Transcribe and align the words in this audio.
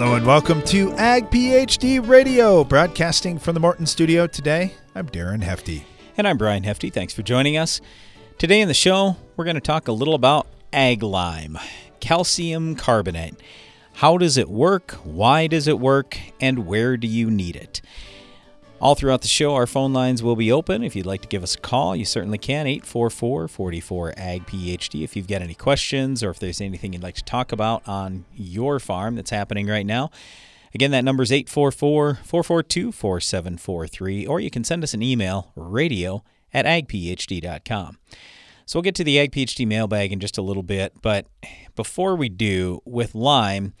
Hello 0.00 0.14
and 0.14 0.24
welcome 0.24 0.62
to 0.62 0.94
Ag 0.94 1.30
PhD 1.30 2.00
Radio, 2.08 2.64
broadcasting 2.64 3.38
from 3.38 3.52
the 3.52 3.60
Morton 3.60 3.84
Studio. 3.84 4.26
Today, 4.26 4.72
I'm 4.94 5.06
Darren 5.06 5.42
Hefty. 5.42 5.84
And 6.16 6.26
I'm 6.26 6.38
Brian 6.38 6.62
Hefty. 6.62 6.88
Thanks 6.88 7.12
for 7.12 7.20
joining 7.20 7.58
us. 7.58 7.82
Today 8.38 8.62
in 8.62 8.68
the 8.68 8.72
show, 8.72 9.18
we're 9.36 9.44
going 9.44 9.56
to 9.56 9.60
talk 9.60 9.88
a 9.88 9.92
little 9.92 10.14
about 10.14 10.46
ag 10.72 11.02
lime, 11.02 11.58
calcium 12.00 12.76
carbonate. 12.76 13.34
How 13.92 14.16
does 14.16 14.38
it 14.38 14.48
work? 14.48 14.92
Why 15.04 15.46
does 15.46 15.68
it 15.68 15.78
work? 15.78 16.18
And 16.40 16.66
where 16.66 16.96
do 16.96 17.06
you 17.06 17.30
need 17.30 17.54
it? 17.54 17.82
All 18.80 18.94
throughout 18.94 19.20
the 19.20 19.28
show, 19.28 19.54
our 19.54 19.66
phone 19.66 19.92
lines 19.92 20.22
will 20.22 20.36
be 20.36 20.50
open. 20.50 20.82
If 20.82 20.96
you'd 20.96 21.04
like 21.04 21.20
to 21.20 21.28
give 21.28 21.42
us 21.42 21.54
a 21.54 21.60
call, 21.60 21.94
you 21.94 22.06
certainly 22.06 22.38
can. 22.38 22.66
844 22.66 23.46
44 23.46 24.14
AG 24.16 24.44
PhD. 24.46 25.04
If 25.04 25.14
you've 25.14 25.28
got 25.28 25.42
any 25.42 25.52
questions 25.52 26.22
or 26.22 26.30
if 26.30 26.38
there's 26.38 26.62
anything 26.62 26.94
you'd 26.94 27.02
like 27.02 27.16
to 27.16 27.24
talk 27.24 27.52
about 27.52 27.86
on 27.86 28.24
your 28.34 28.78
farm 28.78 29.16
that's 29.16 29.28
happening 29.28 29.66
right 29.66 29.84
now. 29.84 30.10
Again, 30.74 30.92
that 30.92 31.04
number 31.04 31.22
is 31.22 31.30
844 31.30 32.20
442 32.24 32.90
4743, 32.90 34.26
or 34.26 34.40
you 34.40 34.50
can 34.50 34.64
send 34.64 34.82
us 34.82 34.94
an 34.94 35.02
email, 35.02 35.52
radio 35.54 36.24
at 36.54 36.64
agphd.com. 36.64 37.98
So 38.64 38.78
we'll 38.78 38.84
get 38.84 38.94
to 38.94 39.04
the 39.04 39.18
Ag 39.18 39.32
PhD 39.32 39.66
mailbag 39.66 40.10
in 40.10 40.20
just 40.20 40.38
a 40.38 40.42
little 40.42 40.62
bit, 40.62 40.94
but 41.02 41.26
before 41.76 42.16
we 42.16 42.30
do, 42.30 42.80
with 42.86 43.14
lime, 43.14 43.74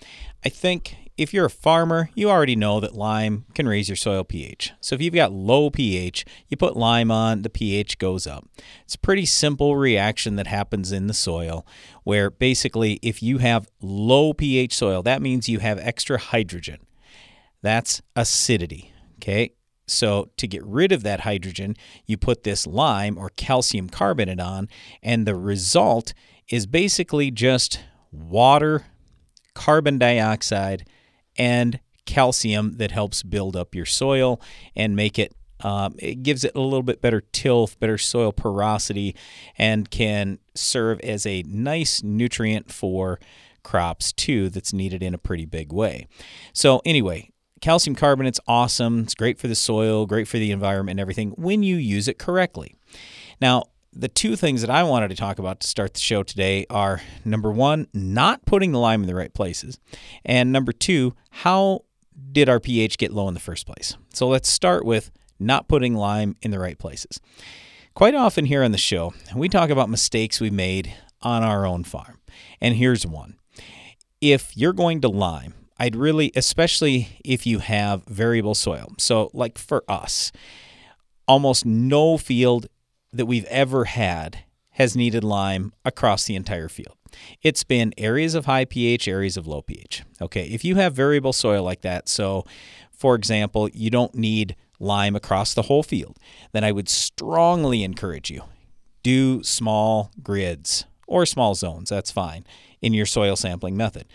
I 0.44 0.50
think 0.50 0.96
if 1.20 1.34
you're 1.34 1.44
a 1.44 1.50
farmer, 1.50 2.08
you 2.14 2.30
already 2.30 2.56
know 2.56 2.80
that 2.80 2.94
lime 2.94 3.44
can 3.52 3.68
raise 3.68 3.90
your 3.90 3.96
soil 3.96 4.24
pH. 4.24 4.72
So 4.80 4.94
if 4.94 5.02
you've 5.02 5.12
got 5.12 5.32
low 5.32 5.68
pH, 5.68 6.24
you 6.48 6.56
put 6.56 6.78
lime 6.78 7.10
on, 7.10 7.42
the 7.42 7.50
pH 7.50 7.98
goes 7.98 8.26
up. 8.26 8.48
It's 8.86 8.94
a 8.94 9.00
pretty 9.00 9.26
simple 9.26 9.76
reaction 9.76 10.36
that 10.36 10.46
happens 10.46 10.92
in 10.92 11.08
the 11.08 11.14
soil 11.14 11.66
where 12.04 12.30
basically 12.30 12.98
if 13.02 13.22
you 13.22 13.36
have 13.36 13.68
low 13.82 14.32
pH 14.32 14.74
soil, 14.74 15.02
that 15.02 15.20
means 15.20 15.46
you 15.46 15.58
have 15.58 15.78
extra 15.78 16.16
hydrogen. 16.16 16.78
That's 17.60 18.00
acidity, 18.16 18.90
okay? 19.16 19.52
So, 19.86 20.30
to 20.38 20.48
get 20.48 20.64
rid 20.64 20.90
of 20.90 21.02
that 21.02 21.20
hydrogen, 21.20 21.76
you 22.06 22.16
put 22.16 22.44
this 22.44 22.66
lime 22.66 23.18
or 23.18 23.28
calcium 23.36 23.90
carbonate 23.90 24.40
on, 24.40 24.68
and 25.02 25.26
the 25.26 25.34
result 25.34 26.14
is 26.48 26.66
basically 26.66 27.30
just 27.30 27.80
water, 28.10 28.86
carbon 29.52 29.98
dioxide, 29.98 30.86
and 31.40 31.80
calcium 32.04 32.76
that 32.76 32.90
helps 32.90 33.22
build 33.22 33.56
up 33.56 33.74
your 33.74 33.86
soil 33.86 34.40
and 34.76 34.94
make 34.94 35.18
it 35.18 35.34
um, 35.62 35.94
it 35.98 36.22
gives 36.22 36.44
it 36.44 36.52
a 36.54 36.60
little 36.60 36.82
bit 36.82 37.02
better 37.02 37.20
tilth, 37.32 37.78
better 37.78 37.98
soil 37.98 38.32
porosity, 38.32 39.14
and 39.58 39.90
can 39.90 40.38
serve 40.54 41.00
as 41.00 41.26
a 41.26 41.42
nice 41.42 42.02
nutrient 42.02 42.72
for 42.72 43.20
crops 43.62 44.10
too 44.12 44.48
that's 44.48 44.72
needed 44.72 45.02
in 45.02 45.12
a 45.12 45.18
pretty 45.18 45.44
big 45.44 45.70
way. 45.70 46.06
So, 46.54 46.80
anyway, 46.86 47.28
calcium 47.60 47.94
carbonate's 47.94 48.40
awesome. 48.48 49.00
It's 49.00 49.14
great 49.14 49.38
for 49.38 49.48
the 49.48 49.54
soil, 49.54 50.06
great 50.06 50.28
for 50.28 50.38
the 50.38 50.50
environment 50.50 50.94
and 50.94 51.00
everything 51.00 51.32
when 51.32 51.62
you 51.62 51.76
use 51.76 52.08
it 52.08 52.18
correctly. 52.18 52.74
Now, 53.38 53.64
the 53.92 54.08
two 54.08 54.36
things 54.36 54.60
that 54.60 54.70
I 54.70 54.82
wanted 54.82 55.08
to 55.08 55.16
talk 55.16 55.38
about 55.38 55.60
to 55.60 55.66
start 55.66 55.94
the 55.94 56.00
show 56.00 56.22
today 56.22 56.66
are 56.70 57.00
number 57.24 57.50
one, 57.50 57.88
not 57.92 58.44
putting 58.46 58.72
the 58.72 58.78
lime 58.78 59.02
in 59.02 59.08
the 59.08 59.14
right 59.14 59.32
places, 59.32 59.78
and 60.24 60.52
number 60.52 60.72
two, 60.72 61.14
how 61.30 61.84
did 62.32 62.48
our 62.48 62.60
pH 62.60 62.98
get 62.98 63.12
low 63.12 63.26
in 63.28 63.34
the 63.34 63.40
first 63.40 63.66
place? 63.66 63.96
So 64.12 64.28
let's 64.28 64.48
start 64.48 64.84
with 64.84 65.10
not 65.38 65.68
putting 65.68 65.94
lime 65.94 66.36
in 66.42 66.50
the 66.50 66.58
right 66.58 66.78
places. 66.78 67.20
Quite 67.94 68.14
often 68.14 68.44
here 68.44 68.62
on 68.62 68.72
the 68.72 68.78
show, 68.78 69.12
we 69.34 69.48
talk 69.48 69.70
about 69.70 69.88
mistakes 69.88 70.40
we 70.40 70.50
made 70.50 70.94
on 71.22 71.42
our 71.42 71.66
own 71.66 71.84
farm. 71.84 72.20
And 72.60 72.76
here's 72.76 73.06
one. 73.06 73.36
If 74.20 74.56
you're 74.56 74.72
going 74.72 75.00
to 75.00 75.08
lime, 75.08 75.54
I'd 75.78 75.96
really, 75.96 76.30
especially 76.36 77.08
if 77.24 77.46
you 77.46 77.58
have 77.58 78.04
variable 78.04 78.54
soil. 78.54 78.92
So, 78.98 79.30
like 79.32 79.58
for 79.58 79.82
us, 79.88 80.30
almost 81.26 81.64
no 81.64 82.18
field 82.18 82.66
that 83.12 83.26
we've 83.26 83.44
ever 83.46 83.84
had 83.84 84.44
has 84.70 84.96
needed 84.96 85.24
lime 85.24 85.72
across 85.84 86.24
the 86.24 86.36
entire 86.36 86.68
field. 86.68 86.96
It's 87.42 87.64
been 87.64 87.92
areas 87.98 88.34
of 88.34 88.46
high 88.46 88.64
pH, 88.64 89.08
areas 89.08 89.36
of 89.36 89.46
low 89.46 89.62
pH. 89.62 90.04
Okay, 90.22 90.46
if 90.46 90.64
you 90.64 90.76
have 90.76 90.94
variable 90.94 91.32
soil 91.32 91.64
like 91.64 91.82
that, 91.82 92.08
so 92.08 92.44
for 92.92 93.14
example, 93.14 93.68
you 93.70 93.90
don't 93.90 94.14
need 94.14 94.54
lime 94.78 95.16
across 95.16 95.54
the 95.54 95.62
whole 95.62 95.82
field, 95.82 96.18
then 96.52 96.64
I 96.64 96.72
would 96.72 96.88
strongly 96.88 97.82
encourage 97.82 98.30
you 98.30 98.42
do 99.02 99.42
small 99.42 100.10
grids 100.22 100.84
or 101.06 101.26
small 101.26 101.54
zones, 101.54 101.90
that's 101.90 102.10
fine, 102.10 102.44
in 102.80 102.94
your 102.94 103.06
soil 103.06 103.36
sampling 103.36 103.76
method. 103.76 104.06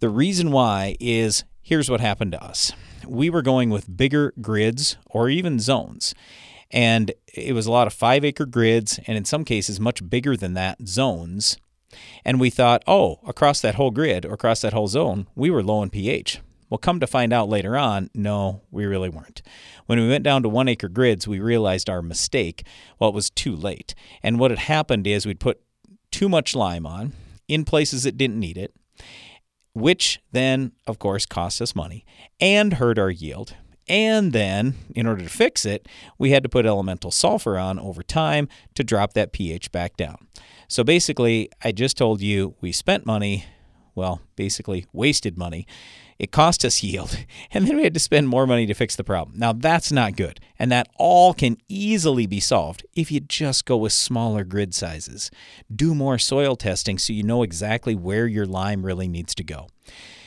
The 0.00 0.08
reason 0.08 0.50
why 0.50 0.96
is 1.00 1.44
here's 1.62 1.88
what 1.88 2.00
happened 2.00 2.32
to 2.32 2.44
us. 2.44 2.72
We 3.06 3.30
were 3.30 3.42
going 3.42 3.70
with 3.70 3.96
bigger 3.96 4.34
grids 4.40 4.96
or 5.06 5.28
even 5.28 5.58
zones 5.58 6.14
and 6.72 7.12
it 7.34 7.54
was 7.54 7.66
a 7.66 7.72
lot 7.72 7.86
of 7.86 7.92
five 7.92 8.24
acre 8.24 8.46
grids, 8.46 9.00
and 9.06 9.16
in 9.16 9.24
some 9.24 9.44
cases, 9.44 9.80
much 9.80 10.08
bigger 10.08 10.36
than 10.36 10.54
that, 10.54 10.86
zones. 10.86 11.56
And 12.24 12.40
we 12.40 12.50
thought, 12.50 12.82
oh, 12.86 13.20
across 13.26 13.60
that 13.60 13.74
whole 13.74 13.90
grid 13.90 14.24
or 14.24 14.34
across 14.34 14.60
that 14.62 14.72
whole 14.72 14.88
zone, 14.88 15.28
we 15.34 15.50
were 15.50 15.62
low 15.62 15.82
in 15.82 15.90
pH. 15.90 16.40
Well, 16.70 16.78
come 16.78 17.00
to 17.00 17.06
find 17.06 17.34
out 17.34 17.50
later 17.50 17.76
on, 17.76 18.08
no, 18.14 18.62
we 18.70 18.86
really 18.86 19.10
weren't. 19.10 19.42
When 19.84 20.00
we 20.00 20.08
went 20.08 20.24
down 20.24 20.42
to 20.42 20.48
one 20.48 20.68
acre 20.68 20.88
grids, 20.88 21.28
we 21.28 21.38
realized 21.38 21.90
our 21.90 22.00
mistake. 22.00 22.64
Well, 22.98 23.10
it 23.10 23.14
was 23.14 23.28
too 23.28 23.54
late. 23.54 23.94
And 24.22 24.38
what 24.38 24.50
had 24.50 24.60
happened 24.60 25.06
is 25.06 25.26
we'd 25.26 25.38
put 25.38 25.60
too 26.10 26.30
much 26.30 26.56
lime 26.56 26.86
on 26.86 27.12
in 27.46 27.66
places 27.66 28.04
that 28.04 28.16
didn't 28.16 28.40
need 28.40 28.56
it, 28.56 28.74
which 29.74 30.20
then, 30.32 30.72
of 30.86 30.98
course, 30.98 31.26
cost 31.26 31.60
us 31.60 31.74
money 31.74 32.06
and 32.40 32.74
hurt 32.74 32.98
our 32.98 33.10
yield. 33.10 33.54
And 33.88 34.32
then, 34.32 34.74
in 34.94 35.06
order 35.06 35.22
to 35.22 35.28
fix 35.28 35.64
it, 35.64 35.88
we 36.18 36.30
had 36.30 36.42
to 36.44 36.48
put 36.48 36.66
elemental 36.66 37.10
sulfur 37.10 37.58
on 37.58 37.78
over 37.78 38.02
time 38.02 38.48
to 38.74 38.84
drop 38.84 39.14
that 39.14 39.32
pH 39.32 39.72
back 39.72 39.96
down. 39.96 40.28
So 40.68 40.84
basically, 40.84 41.50
I 41.62 41.72
just 41.72 41.96
told 41.96 42.20
you 42.20 42.54
we 42.60 42.72
spent 42.72 43.04
money, 43.04 43.44
well, 43.94 44.22
basically 44.36 44.86
wasted 44.92 45.36
money. 45.36 45.66
It 46.18 46.30
cost 46.30 46.64
us 46.64 46.82
yield, 46.84 47.24
and 47.50 47.66
then 47.66 47.76
we 47.76 47.82
had 47.82 47.94
to 47.94 48.00
spend 48.00 48.28
more 48.28 48.46
money 48.46 48.66
to 48.66 48.74
fix 48.74 48.94
the 48.94 49.04
problem. 49.04 49.38
Now, 49.38 49.52
that's 49.52 49.90
not 49.90 50.14
good, 50.16 50.38
and 50.58 50.70
that 50.70 50.88
all 50.96 51.34
can 51.34 51.58
easily 51.68 52.26
be 52.26 52.38
solved 52.38 52.86
if 52.94 53.10
you 53.10 53.18
just 53.18 53.64
go 53.64 53.76
with 53.76 53.92
smaller 53.92 54.44
grid 54.44 54.74
sizes. 54.74 55.30
Do 55.74 55.94
more 55.94 56.18
soil 56.18 56.54
testing 56.54 56.98
so 56.98 57.12
you 57.12 57.24
know 57.24 57.42
exactly 57.42 57.96
where 57.96 58.28
your 58.28 58.46
lime 58.46 58.86
really 58.86 59.08
needs 59.08 59.34
to 59.34 59.44
go. 59.44 59.66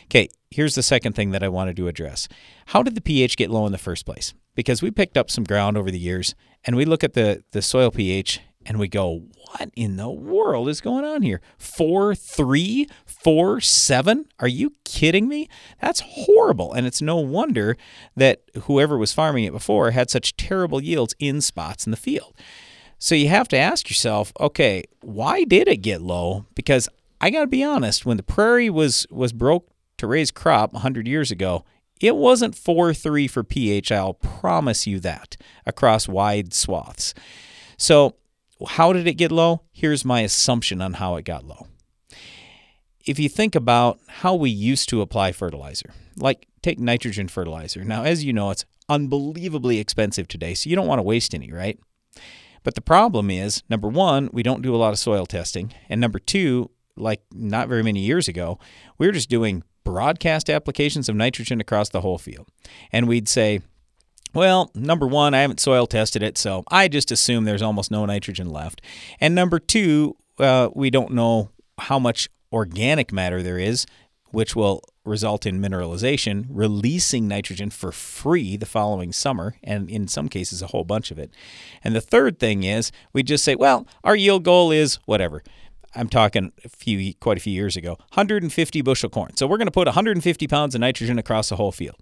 Okay, 0.05 0.29
here's 0.51 0.75
the 0.75 0.83
second 0.83 1.13
thing 1.13 1.31
that 1.31 1.43
I 1.43 1.49
wanted 1.49 1.75
to 1.77 1.87
address. 1.87 2.27
How 2.67 2.83
did 2.83 2.95
the 2.95 3.01
pH 3.01 3.37
get 3.37 3.49
low 3.49 3.65
in 3.65 3.71
the 3.71 3.77
first 3.77 4.05
place? 4.05 4.33
Because 4.55 4.81
we 4.81 4.91
picked 4.91 5.17
up 5.17 5.29
some 5.29 5.43
ground 5.43 5.77
over 5.77 5.91
the 5.91 5.99
years 5.99 6.35
and 6.63 6.75
we 6.75 6.85
look 6.85 7.03
at 7.03 7.13
the, 7.13 7.43
the 7.51 7.61
soil 7.61 7.91
pH 7.91 8.39
and 8.65 8.79
we 8.79 8.87
go, 8.87 9.23
what 9.35 9.69
in 9.75 9.97
the 9.97 10.09
world 10.09 10.69
is 10.69 10.81
going 10.81 11.05
on 11.05 11.21
here? 11.21 11.41
Four, 11.57 12.15
three, 12.15 12.87
four, 13.05 13.61
seven? 13.61 14.25
Are 14.39 14.47
you 14.47 14.73
kidding 14.83 15.27
me? 15.27 15.47
That's 15.81 16.01
horrible. 16.03 16.73
And 16.73 16.87
it's 16.87 17.01
no 17.01 17.17
wonder 17.17 17.77
that 18.15 18.41
whoever 18.63 18.97
was 18.97 19.13
farming 19.13 19.43
it 19.43 19.53
before 19.53 19.91
had 19.91 20.09
such 20.09 20.35
terrible 20.35 20.81
yields 20.81 21.13
in 21.19 21.41
spots 21.41 21.85
in 21.85 21.91
the 21.91 21.97
field. 21.97 22.33
So 22.97 23.13
you 23.13 23.27
have 23.27 23.47
to 23.49 23.57
ask 23.57 23.89
yourself, 23.89 24.31
okay, 24.39 24.83
why 25.01 25.43
did 25.43 25.67
it 25.67 25.77
get 25.77 26.01
low? 26.01 26.45
Because 26.55 26.89
I 27.21 27.29
got 27.29 27.41
to 27.41 27.47
be 27.47 27.63
honest, 27.63 28.05
when 28.05 28.17
the 28.17 28.23
prairie 28.23 28.69
was 28.69 29.05
was 29.11 29.31
broke 29.31 29.69
to 29.97 30.07
raise 30.07 30.31
crop 30.31 30.73
100 30.73 31.07
years 31.07 31.31
ago, 31.31 31.63
it 32.01 32.15
wasn't 32.15 32.55
4 32.55 32.93
3 32.93 33.27
for 33.27 33.43
pH, 33.43 33.91
I'll 33.91 34.13
promise 34.13 34.85
you 34.85 34.99
that, 34.99 35.37
across 35.65 36.07
wide 36.07 36.53
swaths. 36.53 37.13
So, 37.77 38.15
how 38.67 38.93
did 38.93 39.07
it 39.07 39.15
get 39.15 39.31
low? 39.31 39.61
Here's 39.71 40.05
my 40.05 40.21
assumption 40.21 40.81
on 40.81 40.93
how 40.93 41.15
it 41.15 41.25
got 41.25 41.45
low. 41.45 41.67
If 43.05 43.19
you 43.19 43.29
think 43.29 43.53
about 43.55 43.99
how 44.07 44.33
we 44.33 44.49
used 44.49 44.89
to 44.89 45.01
apply 45.01 45.31
fertilizer, 45.31 45.93
like 46.17 46.47
take 46.61 46.79
nitrogen 46.79 47.27
fertilizer. 47.27 47.83
Now, 47.83 48.03
as 48.03 48.23
you 48.23 48.33
know, 48.33 48.49
it's 48.49 48.65
unbelievably 48.89 49.79
expensive 49.79 50.27
today, 50.27 50.53
so 50.53 50.69
you 50.69 50.75
don't 50.75 50.87
want 50.87 50.99
to 50.99 51.03
waste 51.03 51.35
any, 51.35 51.51
right? 51.51 51.79
But 52.63 52.73
the 52.73 52.81
problem 52.81 53.29
is 53.29 53.61
number 53.69 53.87
one, 53.87 54.29
we 54.33 54.41
don't 54.41 54.63
do 54.63 54.73
a 54.73 54.77
lot 54.77 54.91
of 54.91 54.99
soil 54.99 55.25
testing. 55.25 55.73
And 55.87 56.01
number 56.01 56.17
two, 56.17 56.71
like 56.97 57.21
not 57.31 57.67
very 57.67 57.83
many 57.83 57.99
years 57.99 58.27
ago, 58.27 58.57
we 58.97 59.05
were 59.05 59.13
just 59.13 59.29
doing 59.29 59.63
broadcast 59.85 60.49
applications 60.49 61.07
of 61.07 61.15
nitrogen 61.15 61.61
across 61.61 61.87
the 61.87 62.01
whole 62.01 62.17
field. 62.17 62.49
And 62.91 63.07
we'd 63.07 63.29
say, 63.29 63.61
well, 64.33 64.69
number 64.75 65.07
one, 65.07 65.33
I 65.33 65.41
haven't 65.41 65.61
soil 65.61 65.87
tested 65.87 66.21
it, 66.21 66.37
so 66.37 66.65
I 66.69 66.89
just 66.89 67.09
assume 67.09 67.45
there's 67.45 67.61
almost 67.61 67.89
no 67.89 68.05
nitrogen 68.05 68.49
left. 68.49 68.81
And 69.21 69.33
number 69.33 69.59
two, 69.59 70.17
uh, 70.37 70.69
we 70.75 70.89
don't 70.89 71.13
know 71.13 71.51
how 71.77 71.99
much 71.99 72.27
organic 72.51 73.13
matter 73.13 73.41
there 73.41 73.57
is, 73.57 73.85
which 74.31 74.53
will 74.53 74.81
result 75.05 75.45
in 75.45 75.61
mineralization, 75.61 76.45
releasing 76.49 77.27
nitrogen 77.27 77.69
for 77.69 77.91
free 77.91 78.57
the 78.57 78.65
following 78.65 79.13
summer, 79.13 79.55
and 79.63 79.89
in 79.89 80.07
some 80.07 80.27
cases, 80.27 80.61
a 80.61 80.67
whole 80.67 80.83
bunch 80.83 81.11
of 81.11 81.19
it. 81.19 81.31
And 81.83 81.95
the 81.95 82.01
third 82.01 82.39
thing 82.39 82.63
is 82.63 82.91
we 83.13 83.23
just 83.23 83.43
say, 83.43 83.55
well, 83.55 83.87
our 84.03 84.15
yield 84.15 84.43
goal 84.43 84.71
is 84.71 84.95
whatever. 85.05 85.43
I'm 85.95 86.09
talking 86.09 86.51
a 86.63 86.69
few, 86.69 87.13
quite 87.15 87.37
a 87.37 87.41
few 87.41 87.53
years 87.53 87.77
ago, 87.77 87.91
150 88.13 88.81
bushel 88.81 89.09
corn. 89.09 89.35
So 89.37 89.47
we're 89.47 89.57
going 89.57 89.67
to 89.67 89.71
put 89.71 89.87
150 89.87 90.47
pounds 90.47 90.75
of 90.75 90.81
nitrogen 90.81 91.17
across 91.17 91.49
the 91.49 91.55
whole 91.55 91.71
field. 91.71 92.01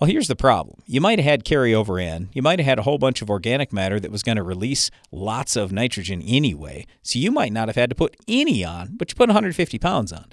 Well, 0.00 0.08
here's 0.08 0.28
the 0.28 0.36
problem. 0.36 0.80
You 0.86 1.00
might 1.00 1.18
have 1.18 1.24
had 1.24 1.44
carryover 1.44 2.00
in. 2.00 2.28
You 2.32 2.40
might 2.40 2.60
have 2.60 2.66
had 2.66 2.78
a 2.78 2.82
whole 2.82 2.98
bunch 2.98 3.20
of 3.20 3.28
organic 3.28 3.72
matter 3.72 3.98
that 3.98 4.12
was 4.12 4.22
going 4.22 4.36
to 4.36 4.44
release 4.44 4.92
lots 5.10 5.56
of 5.56 5.72
nitrogen 5.72 6.22
anyway. 6.22 6.86
So 7.02 7.18
you 7.18 7.32
might 7.32 7.52
not 7.52 7.66
have 7.66 7.74
had 7.74 7.90
to 7.90 7.96
put 7.96 8.16
any 8.28 8.64
on, 8.64 8.94
but 8.96 9.10
you 9.10 9.16
put 9.16 9.28
150 9.28 9.76
pounds 9.80 10.12
on. 10.12 10.26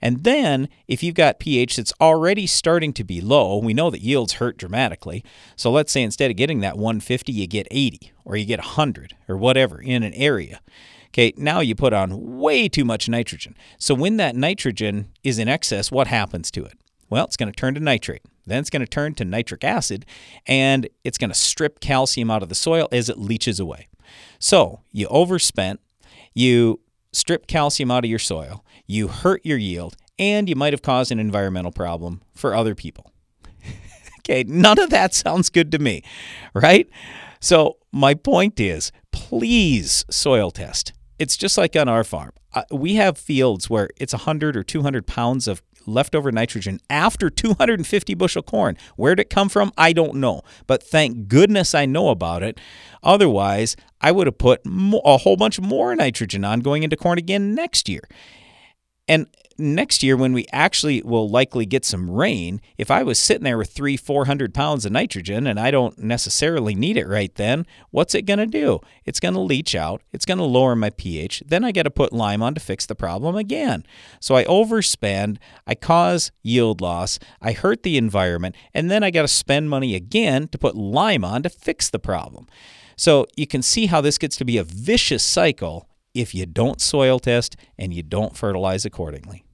And 0.00 0.24
then 0.24 0.68
if 0.88 1.04
you've 1.04 1.14
got 1.14 1.38
pH 1.38 1.76
that's 1.76 1.92
already 2.00 2.48
starting 2.48 2.92
to 2.94 3.04
be 3.04 3.20
low, 3.20 3.58
we 3.58 3.72
know 3.72 3.90
that 3.90 4.00
yields 4.00 4.34
hurt 4.34 4.56
dramatically. 4.56 5.24
So 5.54 5.70
let's 5.70 5.92
say 5.92 6.02
instead 6.02 6.32
of 6.32 6.36
getting 6.36 6.58
that 6.62 6.76
150, 6.76 7.30
you 7.30 7.46
get 7.46 7.68
80 7.70 8.12
or 8.24 8.36
you 8.36 8.44
get 8.44 8.58
100 8.58 9.14
or 9.28 9.36
whatever 9.36 9.80
in 9.80 10.02
an 10.02 10.14
area. 10.14 10.60
Okay, 11.12 11.34
now 11.36 11.60
you 11.60 11.74
put 11.74 11.92
on 11.92 12.38
way 12.38 12.68
too 12.68 12.86
much 12.86 13.06
nitrogen. 13.06 13.54
So 13.76 13.94
when 13.94 14.16
that 14.16 14.34
nitrogen 14.34 15.08
is 15.22 15.38
in 15.38 15.46
excess, 15.46 15.92
what 15.92 16.06
happens 16.06 16.50
to 16.52 16.64
it? 16.64 16.78
Well, 17.10 17.26
it's 17.26 17.36
going 17.36 17.52
to 17.52 17.56
turn 17.56 17.74
to 17.74 17.80
nitrate. 17.80 18.22
Then 18.46 18.60
it's 18.60 18.70
going 18.70 18.80
to 18.80 18.86
turn 18.86 19.14
to 19.16 19.24
nitric 19.24 19.62
acid 19.62 20.06
and 20.46 20.88
it's 21.04 21.18
going 21.18 21.30
to 21.30 21.36
strip 21.36 21.80
calcium 21.80 22.30
out 22.30 22.42
of 22.42 22.48
the 22.48 22.54
soil 22.54 22.88
as 22.90 23.10
it 23.10 23.18
leaches 23.18 23.60
away. 23.60 23.88
So 24.38 24.80
you 24.90 25.06
overspent, 25.08 25.80
you 26.32 26.80
strip 27.12 27.46
calcium 27.46 27.90
out 27.90 28.04
of 28.04 28.10
your 28.10 28.18
soil, 28.18 28.64
you 28.86 29.08
hurt 29.08 29.44
your 29.44 29.58
yield, 29.58 29.96
and 30.18 30.48
you 30.48 30.56
might 30.56 30.72
have 30.72 30.82
caused 30.82 31.12
an 31.12 31.18
environmental 31.18 31.72
problem 31.72 32.22
for 32.34 32.54
other 32.54 32.74
people. 32.74 33.12
okay, 34.20 34.44
none 34.44 34.78
of 34.78 34.88
that 34.88 35.12
sounds 35.12 35.50
good 35.50 35.70
to 35.72 35.78
me, 35.78 36.02
right? 36.54 36.88
So 37.38 37.76
my 37.92 38.14
point 38.14 38.58
is 38.58 38.92
please 39.12 40.06
soil 40.10 40.50
test. 40.50 40.94
It's 41.22 41.36
just 41.36 41.56
like 41.56 41.76
on 41.76 41.88
our 41.88 42.02
farm. 42.02 42.32
Uh, 42.52 42.64
we 42.72 42.96
have 42.96 43.16
fields 43.16 43.70
where 43.70 43.88
it's 43.96 44.12
100 44.12 44.56
or 44.56 44.64
200 44.64 45.06
pounds 45.06 45.46
of 45.46 45.62
leftover 45.86 46.32
nitrogen 46.32 46.80
after 46.90 47.30
250 47.30 48.14
bushel 48.14 48.42
corn. 48.42 48.76
Where'd 48.96 49.20
it 49.20 49.30
come 49.30 49.48
from? 49.48 49.72
I 49.78 49.92
don't 49.92 50.16
know. 50.16 50.42
But 50.66 50.82
thank 50.82 51.28
goodness 51.28 51.76
I 51.76 51.86
know 51.86 52.08
about 52.08 52.42
it. 52.42 52.58
Otherwise, 53.04 53.76
I 54.00 54.10
would 54.10 54.26
have 54.26 54.38
put 54.38 54.62
a 54.66 55.18
whole 55.18 55.36
bunch 55.36 55.60
more 55.60 55.94
nitrogen 55.94 56.44
on 56.44 56.58
going 56.58 56.82
into 56.82 56.96
corn 56.96 57.18
again 57.18 57.54
next 57.54 57.88
year. 57.88 58.02
And 59.08 59.26
next 59.58 60.02
year, 60.02 60.16
when 60.16 60.32
we 60.32 60.46
actually 60.52 61.02
will 61.02 61.28
likely 61.28 61.66
get 61.66 61.84
some 61.84 62.10
rain, 62.10 62.60
if 62.78 62.90
I 62.90 63.02
was 63.02 63.18
sitting 63.18 63.44
there 63.44 63.58
with 63.58 63.72
three, 63.72 63.96
400 63.96 64.54
pounds 64.54 64.84
of 64.84 64.92
nitrogen 64.92 65.46
and 65.46 65.58
I 65.58 65.70
don't 65.70 65.98
necessarily 65.98 66.74
need 66.74 66.96
it 66.96 67.06
right 67.06 67.34
then, 67.34 67.66
what's 67.90 68.14
it 68.14 68.22
going 68.22 68.38
to 68.38 68.46
do? 68.46 68.80
It's 69.04 69.20
going 69.20 69.34
to 69.34 69.40
leach 69.40 69.74
out. 69.74 70.02
It's 70.12 70.24
going 70.24 70.38
to 70.38 70.44
lower 70.44 70.76
my 70.76 70.90
pH. 70.90 71.42
Then 71.46 71.64
I 71.64 71.72
got 71.72 71.84
to 71.84 71.90
put 71.90 72.12
lime 72.12 72.42
on 72.42 72.54
to 72.54 72.60
fix 72.60 72.86
the 72.86 72.94
problem 72.94 73.36
again. 73.36 73.84
So 74.20 74.36
I 74.36 74.44
overspend, 74.44 75.38
I 75.66 75.74
cause 75.74 76.30
yield 76.42 76.80
loss, 76.80 77.18
I 77.40 77.52
hurt 77.52 77.82
the 77.82 77.96
environment, 77.96 78.56
and 78.74 78.90
then 78.90 79.02
I 79.02 79.10
got 79.10 79.22
to 79.22 79.28
spend 79.28 79.70
money 79.70 79.94
again 79.94 80.48
to 80.48 80.58
put 80.58 80.76
lime 80.76 81.24
on 81.24 81.42
to 81.42 81.48
fix 81.48 81.90
the 81.90 81.98
problem. 81.98 82.46
So 82.96 83.26
you 83.36 83.46
can 83.46 83.62
see 83.62 83.86
how 83.86 84.00
this 84.00 84.18
gets 84.18 84.36
to 84.36 84.44
be 84.44 84.58
a 84.58 84.64
vicious 84.64 85.24
cycle 85.24 85.88
if 86.14 86.34
you 86.34 86.46
don't 86.46 86.80
soil 86.80 87.18
test 87.18 87.56
and 87.78 87.92
you 87.92 88.02
don't 88.02 88.36
fertilize 88.36 88.84
accordingly. 88.84 89.44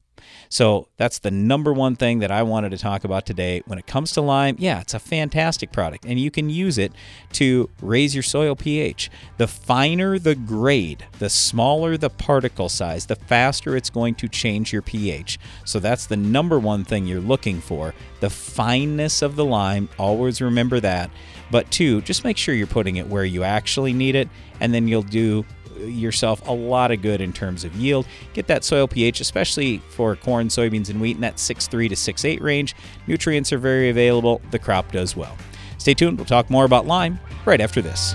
So 0.51 0.89
that's 0.97 1.19
the 1.19 1.31
number 1.31 1.73
one 1.73 1.95
thing 1.95 2.21
that 2.21 2.31
I 2.31 2.43
wanted 2.43 2.71
to 2.71 2.79
talk 2.79 3.05
about 3.05 3.27
today. 3.27 3.63
When 3.67 3.79
it 3.79 3.87
comes 3.87 4.13
to 4.13 4.23
lime, 4.23 4.57
yeah, 4.59 4.81
it's 4.81 4.95
a 4.95 4.99
fantastic 4.99 5.73
product, 5.73 6.07
and 6.07 6.19
you 6.19 6.31
can 6.31 6.49
use 6.49 6.79
it 6.79 6.93
to 7.35 7.69
raise 7.83 8.15
your 8.15 8.23
soil 8.23 8.57
pH. 8.57 9.11
The 9.37 9.47
finer 9.47 10.19
the 10.19 10.35
grade, 10.35 11.07
the 11.19 11.29
smaller 11.29 11.97
the 11.97 12.11
particle 12.11 12.69
size, 12.69 13.07
the 13.07 13.17
faster 13.17 13.77
it's 13.77 13.91
going 13.91 14.15
to 14.17 14.29
change 14.29 14.73
your 14.73 14.83
pH. 14.83 15.39
So 15.65 15.81
that's 15.81 16.07
the 16.07 16.17
number 16.17 16.59
one 16.59 16.85
thing 16.85 17.07
you're 17.07 17.21
looking 17.21 17.61
for 17.61 17.95
the 18.21 18.31
fineness 18.31 19.23
of 19.23 19.37
the 19.37 19.45
lime. 19.45 19.89
Always 19.99 20.41
remember 20.41 20.81
that. 20.81 21.11
But 21.51 21.71
two, 21.71 22.03
just 22.03 22.25
make 22.25 22.37
sure 22.37 22.55
you're 22.55 22.67
putting 22.67 22.97
it 22.97 23.07
where 23.07 23.25
you 23.25 23.43
actually 23.43 23.93
need 23.93 24.15
it, 24.15 24.29
and 24.61 24.75
then 24.75 24.89
you'll 24.89 25.03
do 25.03 25.45
yourself 25.81 26.47
a 26.49 26.53
lot 26.53 26.91
of 26.91 27.03
good 27.03 27.21
in 27.21 27.33
terms 27.33 27.65
of 27.65 27.75
yield. 27.77 28.07
Get 28.33 28.47
that 28.49 28.65
soil 28.65 28.89
pH, 28.89 29.21
especially 29.21 29.79
for 29.91 30.17
corn, 30.17 30.49
soybeans, 30.49 30.91
and 30.91 31.01
wheat, 31.01 31.17
in 31.17 31.21
that 31.23 31.37
6.3 31.37 31.89
to 31.89 31.95
6.8 31.95 32.41
range. 32.41 32.75
Nutrients 33.07 33.53
are 33.53 33.59
very 33.59 33.89
available. 33.89 34.41
The 34.51 34.59
crop 34.59 34.93
does 34.93 35.17
well. 35.17 35.37
Stay 35.79 35.95
tuned. 35.95 36.19
We'll 36.19 36.27
talk 36.27 36.51
more 36.51 36.65
about 36.65 36.87
lime 36.87 37.19
right 37.45 37.61
after 37.61 37.81
this. 37.81 38.15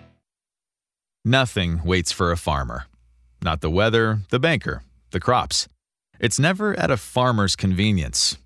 Nothing 1.23 1.83
waits 1.83 2.11
for 2.11 2.31
a 2.31 2.37
farmer. 2.37 2.87
Not 3.43 3.61
the 3.61 3.69
weather, 3.69 4.21
the 4.31 4.39
banker, 4.39 4.81
the 5.11 5.19
crops. 5.19 5.67
It's 6.19 6.39
never 6.39 6.77
at 6.79 6.89
a 6.89 6.97
farmer's 6.97 7.55
convenience. 7.55 8.39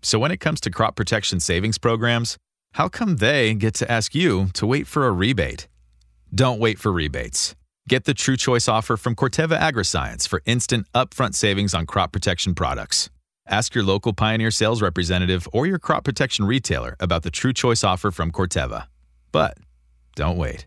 So 0.00 0.18
when 0.18 0.30
it 0.30 0.40
comes 0.40 0.58
to 0.62 0.70
crop 0.70 0.96
protection 0.96 1.40
savings 1.40 1.76
programs, 1.76 2.38
how 2.72 2.88
come 2.88 3.16
they 3.16 3.52
get 3.52 3.74
to 3.74 3.90
ask 3.90 4.14
you 4.14 4.48
to 4.54 4.66
wait 4.66 4.86
for 4.86 5.06
a 5.06 5.12
rebate? 5.12 5.68
Don't 6.34 6.58
wait 6.58 6.78
for 6.78 6.90
rebates. 6.90 7.54
Get 7.86 8.04
the 8.04 8.14
True 8.14 8.38
Choice 8.38 8.66
offer 8.66 8.96
from 8.96 9.14
Corteva 9.14 9.58
Agriscience 9.58 10.26
for 10.26 10.40
instant 10.46 10.86
upfront 10.94 11.34
savings 11.34 11.74
on 11.74 11.84
crop 11.84 12.12
protection 12.12 12.54
products. 12.54 13.10
Ask 13.46 13.74
your 13.74 13.84
local 13.84 14.14
Pioneer 14.14 14.50
sales 14.50 14.80
representative 14.80 15.46
or 15.52 15.66
your 15.66 15.78
crop 15.78 16.04
protection 16.04 16.46
retailer 16.46 16.96
about 16.98 17.24
the 17.24 17.30
True 17.30 17.52
Choice 17.52 17.84
offer 17.84 18.10
from 18.10 18.30
Corteva. 18.32 18.86
But 19.32 19.58
don't 20.16 20.38
wait. 20.38 20.66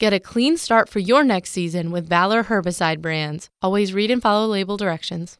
Get 0.00 0.12
a 0.12 0.18
clean 0.18 0.56
start 0.56 0.88
for 0.88 0.98
your 0.98 1.22
next 1.22 1.50
season 1.50 1.92
with 1.92 2.08
Valor 2.08 2.44
herbicide 2.44 3.00
brands. 3.00 3.48
Always 3.62 3.94
read 3.94 4.10
and 4.10 4.20
follow 4.20 4.46
label 4.46 4.76
directions. 4.76 5.38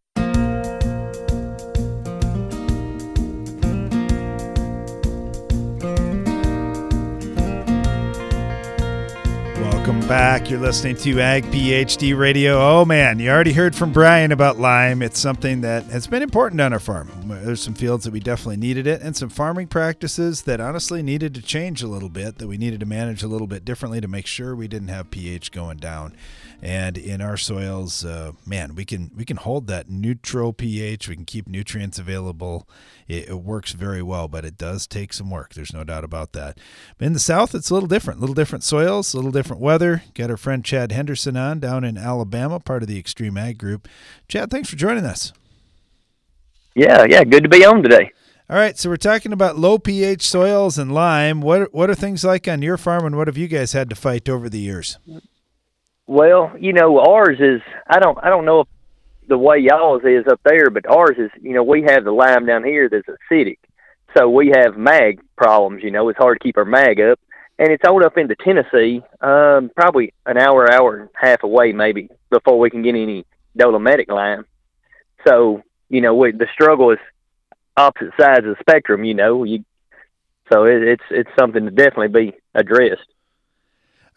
Welcome 10.05 10.17
back. 10.19 10.51
You're 10.51 10.59
listening 10.59 10.97
to 10.97 11.19
Ag 11.19 11.45
PhD 11.45 12.15
Radio. 12.15 12.59
Oh 12.59 12.85
man, 12.85 13.17
you 13.17 13.27
already 13.31 13.53
heard 13.53 13.75
from 13.75 13.91
Brian 13.91 14.31
about 14.31 14.59
lime. 14.59 15.01
It's 15.01 15.17
something 15.17 15.61
that 15.61 15.85
has 15.85 16.05
been 16.05 16.21
important 16.21 16.61
on 16.61 16.73
our 16.73 16.79
farm. 16.79 17.09
There's 17.25 17.63
some 17.63 17.73
fields 17.73 18.03
that 18.03 18.13
we 18.13 18.19
definitely 18.19 18.57
needed 18.57 18.85
it, 18.85 19.01
and 19.01 19.17
some 19.17 19.29
farming 19.29 19.65
practices 19.65 20.43
that 20.43 20.61
honestly 20.61 21.01
needed 21.01 21.33
to 21.33 21.41
change 21.41 21.81
a 21.81 21.87
little 21.87 22.09
bit, 22.09 22.37
that 22.37 22.45
we 22.45 22.59
needed 22.59 22.81
to 22.81 22.85
manage 22.85 23.23
a 23.23 23.27
little 23.27 23.47
bit 23.47 23.65
differently 23.65 23.99
to 23.99 24.07
make 24.07 24.27
sure 24.27 24.55
we 24.55 24.67
didn't 24.67 24.89
have 24.89 25.09
pH 25.09 25.51
going 25.51 25.77
down. 25.77 26.15
And 26.61 26.97
in 26.97 27.21
our 27.21 27.37
soils, 27.37 28.03
uh, 28.03 28.31
man, 28.45 28.75
we 28.75 28.85
can 28.85 29.11
we 29.15 29.25
can 29.25 29.37
hold 29.37 29.67
that 29.67 29.89
neutral 29.89 30.53
pH. 30.53 31.07
We 31.07 31.15
can 31.15 31.25
keep 31.25 31.47
nutrients 31.47 31.99
available. 31.99 32.67
It, 33.07 33.29
it, 33.29 33.39
works 33.39 33.73
very 33.73 34.01
well, 34.01 34.27
but 34.27 34.45
it 34.45 34.57
does 34.57 34.87
take 34.87 35.13
some 35.13 35.29
work. 35.29 35.53
There's 35.53 35.73
no 35.73 35.83
doubt 35.83 36.03
about 36.03 36.31
that. 36.33 36.57
But 36.97 37.05
in 37.05 37.13
the 37.13 37.19
south, 37.19 37.53
it's 37.53 37.69
a 37.69 37.73
little 37.73 37.87
different. 37.87 38.17
A 38.17 38.21
little 38.21 38.33
different 38.33 38.63
soils, 38.63 39.13
a 39.13 39.17
little 39.17 39.31
different 39.31 39.61
weather. 39.61 40.03
Got 40.15 40.31
our 40.31 40.37
friend 40.37 40.65
Chad 40.65 40.91
Henderson 40.91 41.37
on 41.37 41.59
down 41.59 41.83
in 41.83 41.97
Alabama, 41.97 42.59
part 42.59 42.81
of 42.81 42.87
the 42.87 42.97
Extreme 42.97 43.37
Ag 43.37 43.57
Group. 43.57 43.87
Chad, 44.27 44.49
thanks 44.49 44.69
for 44.69 44.75
joining 44.75 45.05
us. 45.05 45.33
Yeah, 46.73 47.05
yeah, 47.07 47.23
good 47.23 47.43
to 47.43 47.49
be 47.49 47.63
on 47.63 47.83
today. 47.83 48.11
All 48.49 48.57
right, 48.57 48.77
so 48.77 48.89
we're 48.89 48.97
talking 48.97 49.33
about 49.33 49.57
low 49.57 49.79
pH 49.79 50.27
soils 50.27 50.77
and 50.77 50.93
lime. 50.93 51.41
What 51.41 51.73
what 51.73 51.89
are 51.89 51.95
things 51.95 52.23
like 52.23 52.47
on 52.47 52.61
your 52.61 52.77
farm, 52.77 53.05
and 53.05 53.17
what 53.17 53.27
have 53.27 53.37
you 53.37 53.47
guys 53.47 53.73
had 53.73 53.89
to 53.89 53.95
fight 53.95 54.29
over 54.29 54.49
the 54.49 54.59
years? 54.59 54.99
Well, 56.07 56.53
you 56.59 56.73
know, 56.73 56.99
ours 56.99 57.37
is 57.39 57.61
I 57.87 57.99
don't 57.99 58.17
I 58.21 58.29
don't 58.29 58.45
know 58.45 58.61
if 58.61 58.67
the 59.27 59.37
way 59.37 59.57
y'all's 59.59 60.03
is 60.03 60.25
up 60.31 60.39
there, 60.45 60.69
but 60.69 60.89
ours 60.89 61.17
is 61.17 61.31
you 61.41 61.53
know 61.53 61.63
we 61.63 61.83
have 61.87 62.03
the 62.03 62.11
lime 62.11 62.45
down 62.45 62.63
here 62.63 62.89
that's 62.89 63.07
acidic, 63.07 63.57
so 64.15 64.29
we 64.29 64.53
have 64.55 64.77
mag 64.77 65.19
problems. 65.35 65.83
You 65.83 65.91
know, 65.91 66.09
it's 66.09 66.17
hard 66.17 66.39
to 66.39 66.43
keep 66.43 66.57
our 66.57 66.65
mag 66.65 66.99
up, 67.01 67.19
and 67.57 67.71
it's 67.71 67.83
on 67.83 68.05
up 68.05 68.17
into 68.17 68.35
Tennessee, 68.35 69.01
um, 69.21 69.71
probably 69.75 70.13
an 70.27 70.37
hour, 70.37 70.71
hour 70.71 70.95
and 70.95 71.09
a 71.09 71.25
half 71.25 71.41
away 71.41 71.71
maybe 71.71 72.09
before 72.29 72.59
we 72.59 72.69
can 72.69 72.83
get 72.83 72.95
any 72.95 73.25
dolomitic 73.57 74.11
lime. 74.11 74.45
So 75.27 75.63
you 75.89 76.01
know, 76.01 76.13
we, 76.13 76.33
the 76.33 76.47
struggle 76.53 76.91
is 76.91 76.99
opposite 77.77 78.13
sides 78.19 78.45
of 78.45 78.55
the 78.55 78.57
spectrum. 78.59 79.03
You 79.05 79.15
know, 79.15 79.43
you 79.43 79.65
so 80.53 80.65
it, 80.65 80.83
it's 80.83 81.03
it's 81.09 81.29
something 81.39 81.65
to 81.65 81.71
definitely 81.71 82.09
be 82.09 82.37
addressed. 82.53 83.07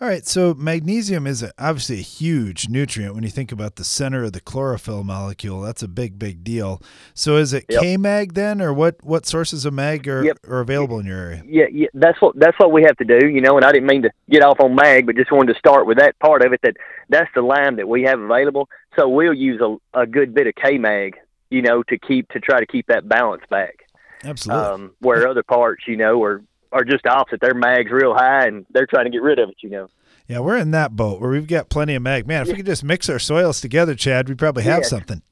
All 0.00 0.06
right, 0.06 0.24
so 0.24 0.54
magnesium 0.54 1.26
is 1.26 1.44
obviously 1.58 1.98
a 1.98 2.02
huge 2.02 2.68
nutrient 2.68 3.14
when 3.14 3.24
you 3.24 3.30
think 3.30 3.50
about 3.50 3.76
the 3.76 3.84
center 3.84 4.24
of 4.24 4.32
the 4.32 4.40
chlorophyll 4.40 5.02
molecule. 5.02 5.60
That's 5.60 5.82
a 5.82 5.88
big, 5.88 6.18
big 6.18 6.44
deal. 6.44 6.80
So 7.14 7.36
is 7.36 7.52
it 7.52 7.64
yep. 7.68 7.82
K-mag 7.82 8.34
then, 8.34 8.62
or 8.62 8.72
what? 8.72 9.02
What 9.02 9.26
sources 9.26 9.64
of 9.64 9.74
mag 9.74 10.06
are, 10.06 10.24
yep. 10.24 10.38
are 10.46 10.60
available 10.60 11.00
in 11.00 11.06
your 11.06 11.18
area? 11.18 11.42
Yeah, 11.44 11.66
yeah, 11.72 11.88
that's 11.94 12.22
what 12.22 12.38
that's 12.38 12.56
what 12.60 12.70
we 12.70 12.82
have 12.82 12.96
to 12.98 13.04
do. 13.04 13.26
You 13.26 13.40
know, 13.40 13.56
and 13.56 13.64
I 13.64 13.72
didn't 13.72 13.88
mean 13.88 14.02
to 14.02 14.10
get 14.30 14.44
off 14.44 14.60
on 14.60 14.76
mag, 14.76 15.04
but 15.04 15.16
just 15.16 15.32
wanted 15.32 15.52
to 15.54 15.58
start 15.58 15.86
with 15.86 15.98
that 15.98 16.16
part 16.20 16.44
of 16.44 16.52
it. 16.52 16.60
That 16.62 16.76
that's 17.08 17.30
the 17.34 17.42
lime 17.42 17.76
that 17.76 17.88
we 17.88 18.04
have 18.04 18.20
available. 18.20 18.68
So 18.96 19.08
we'll 19.08 19.34
use 19.34 19.60
a, 19.60 20.00
a 20.00 20.06
good 20.06 20.32
bit 20.32 20.46
of 20.46 20.54
K-mag 20.54 21.16
you 21.50 21.62
know, 21.62 21.82
to 21.84 21.98
keep 21.98 22.28
to 22.30 22.40
try 22.40 22.60
to 22.60 22.66
keep 22.66 22.86
that 22.88 23.08
balance 23.08 23.42
back. 23.50 23.86
Absolutely. 24.24 24.64
Um, 24.64 24.94
where 25.00 25.28
other 25.28 25.42
parts, 25.42 25.84
you 25.86 25.96
know, 25.96 26.22
are 26.22 26.42
are 26.72 26.84
just 26.84 27.06
opposite. 27.06 27.40
Their 27.40 27.54
mag's 27.54 27.90
real 27.90 28.14
high, 28.14 28.46
and 28.46 28.66
they're 28.70 28.86
trying 28.86 29.04
to 29.04 29.10
get 29.10 29.22
rid 29.22 29.38
of 29.38 29.48
it. 29.50 29.56
You 29.60 29.70
know. 29.70 29.88
Yeah, 30.26 30.40
we're 30.40 30.58
in 30.58 30.72
that 30.72 30.94
boat 30.94 31.20
where 31.20 31.30
we've 31.30 31.46
got 31.46 31.70
plenty 31.70 31.94
of 31.94 32.02
mag. 32.02 32.26
Man, 32.26 32.42
if 32.42 32.48
yeah. 32.48 32.52
we 32.52 32.56
could 32.58 32.66
just 32.66 32.84
mix 32.84 33.08
our 33.08 33.18
soils 33.18 33.60
together, 33.60 33.94
Chad, 33.94 34.28
we'd 34.28 34.38
probably 34.38 34.64
have 34.64 34.84
something. 34.84 35.22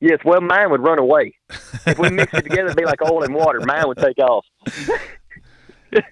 Yes, 0.00 0.18
well, 0.24 0.40
mine 0.40 0.70
would 0.70 0.82
run 0.82 0.98
away. 0.98 1.34
if 1.86 1.98
we 1.98 2.10
mix 2.10 2.34
it 2.34 2.42
together, 2.42 2.66
it'd 2.66 2.76
be 2.76 2.84
like 2.84 3.00
oil 3.02 3.22
and 3.22 3.34
water. 3.34 3.60
Mine 3.60 3.84
would 3.86 3.98
take 3.98 4.18
off. 4.18 4.44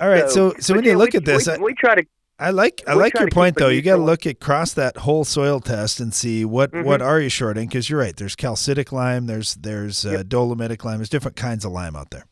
All 0.00 0.08
right, 0.08 0.30
so 0.30 0.52
so, 0.52 0.56
so 0.60 0.74
when 0.74 0.84
you 0.84 0.96
look 0.96 1.12
we, 1.12 1.18
at 1.18 1.24
this, 1.24 1.46
we, 1.46 1.52
I, 1.52 1.58
we 1.58 1.74
try 1.74 1.96
to 1.96 2.04
I 2.38 2.50
like 2.50 2.82
I 2.86 2.94
like 2.94 3.18
your 3.18 3.28
point 3.28 3.56
though. 3.56 3.68
You 3.68 3.80
got 3.80 3.96
to 3.96 4.02
look 4.02 4.26
across 4.26 4.72
that 4.74 4.98
whole 4.98 5.24
soil 5.24 5.60
test 5.60 6.00
and 6.00 6.12
see 6.12 6.44
what 6.44 6.72
mm-hmm. 6.72 6.86
what 6.86 7.00
are 7.00 7.20
you 7.20 7.28
shorting 7.28 7.68
because 7.68 7.88
you're 7.88 8.00
right. 8.00 8.16
There's 8.16 8.34
calcitic 8.34 8.90
lime. 8.90 9.26
There's 9.26 9.54
there's 9.54 10.04
uh, 10.04 10.24
dolomitic 10.26 10.84
lime. 10.84 10.98
There's 10.98 11.08
different 11.08 11.36
kinds 11.36 11.64
of 11.64 11.70
lime 11.70 11.94
out 11.94 12.10
there. 12.10 12.26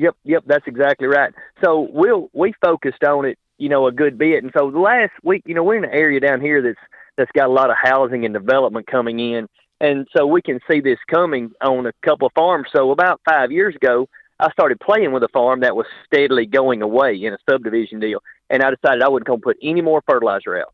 Yep, 0.00 0.16
yep, 0.24 0.44
that's 0.46 0.66
exactly 0.66 1.08
right. 1.08 1.34
So 1.62 1.86
we'll 1.92 2.30
we 2.32 2.54
focused 2.64 3.04
on 3.04 3.26
it, 3.26 3.38
you 3.58 3.68
know, 3.68 3.86
a 3.86 3.92
good 3.92 4.16
bit. 4.16 4.42
And 4.42 4.50
so 4.56 4.64
last 4.64 5.12
week, 5.22 5.42
you 5.44 5.54
know, 5.54 5.62
we're 5.62 5.76
in 5.76 5.84
an 5.84 5.90
area 5.92 6.18
down 6.20 6.40
here 6.40 6.62
that's 6.62 6.78
that's 7.18 7.30
got 7.32 7.48
a 7.48 7.52
lot 7.52 7.68
of 7.68 7.76
housing 7.78 8.24
and 8.24 8.32
development 8.32 8.86
coming 8.86 9.20
in, 9.20 9.46
and 9.78 10.08
so 10.16 10.26
we 10.26 10.40
can 10.40 10.58
see 10.70 10.80
this 10.80 10.96
coming 11.10 11.50
on 11.60 11.84
a 11.84 11.92
couple 12.02 12.26
of 12.26 12.32
farms. 12.32 12.68
So 12.74 12.92
about 12.92 13.20
five 13.28 13.52
years 13.52 13.76
ago, 13.76 14.08
I 14.38 14.50
started 14.52 14.80
playing 14.80 15.12
with 15.12 15.22
a 15.22 15.28
farm 15.34 15.60
that 15.60 15.76
was 15.76 15.84
steadily 16.06 16.46
going 16.46 16.80
away 16.80 17.22
in 17.22 17.34
a 17.34 17.38
subdivision 17.50 18.00
deal, 18.00 18.20
and 18.48 18.62
I 18.62 18.70
decided 18.70 19.02
I 19.02 19.10
wasn't 19.10 19.26
going 19.26 19.40
to 19.40 19.44
put 19.44 19.58
any 19.62 19.82
more 19.82 20.02
fertilizer 20.08 20.58
out. 20.58 20.72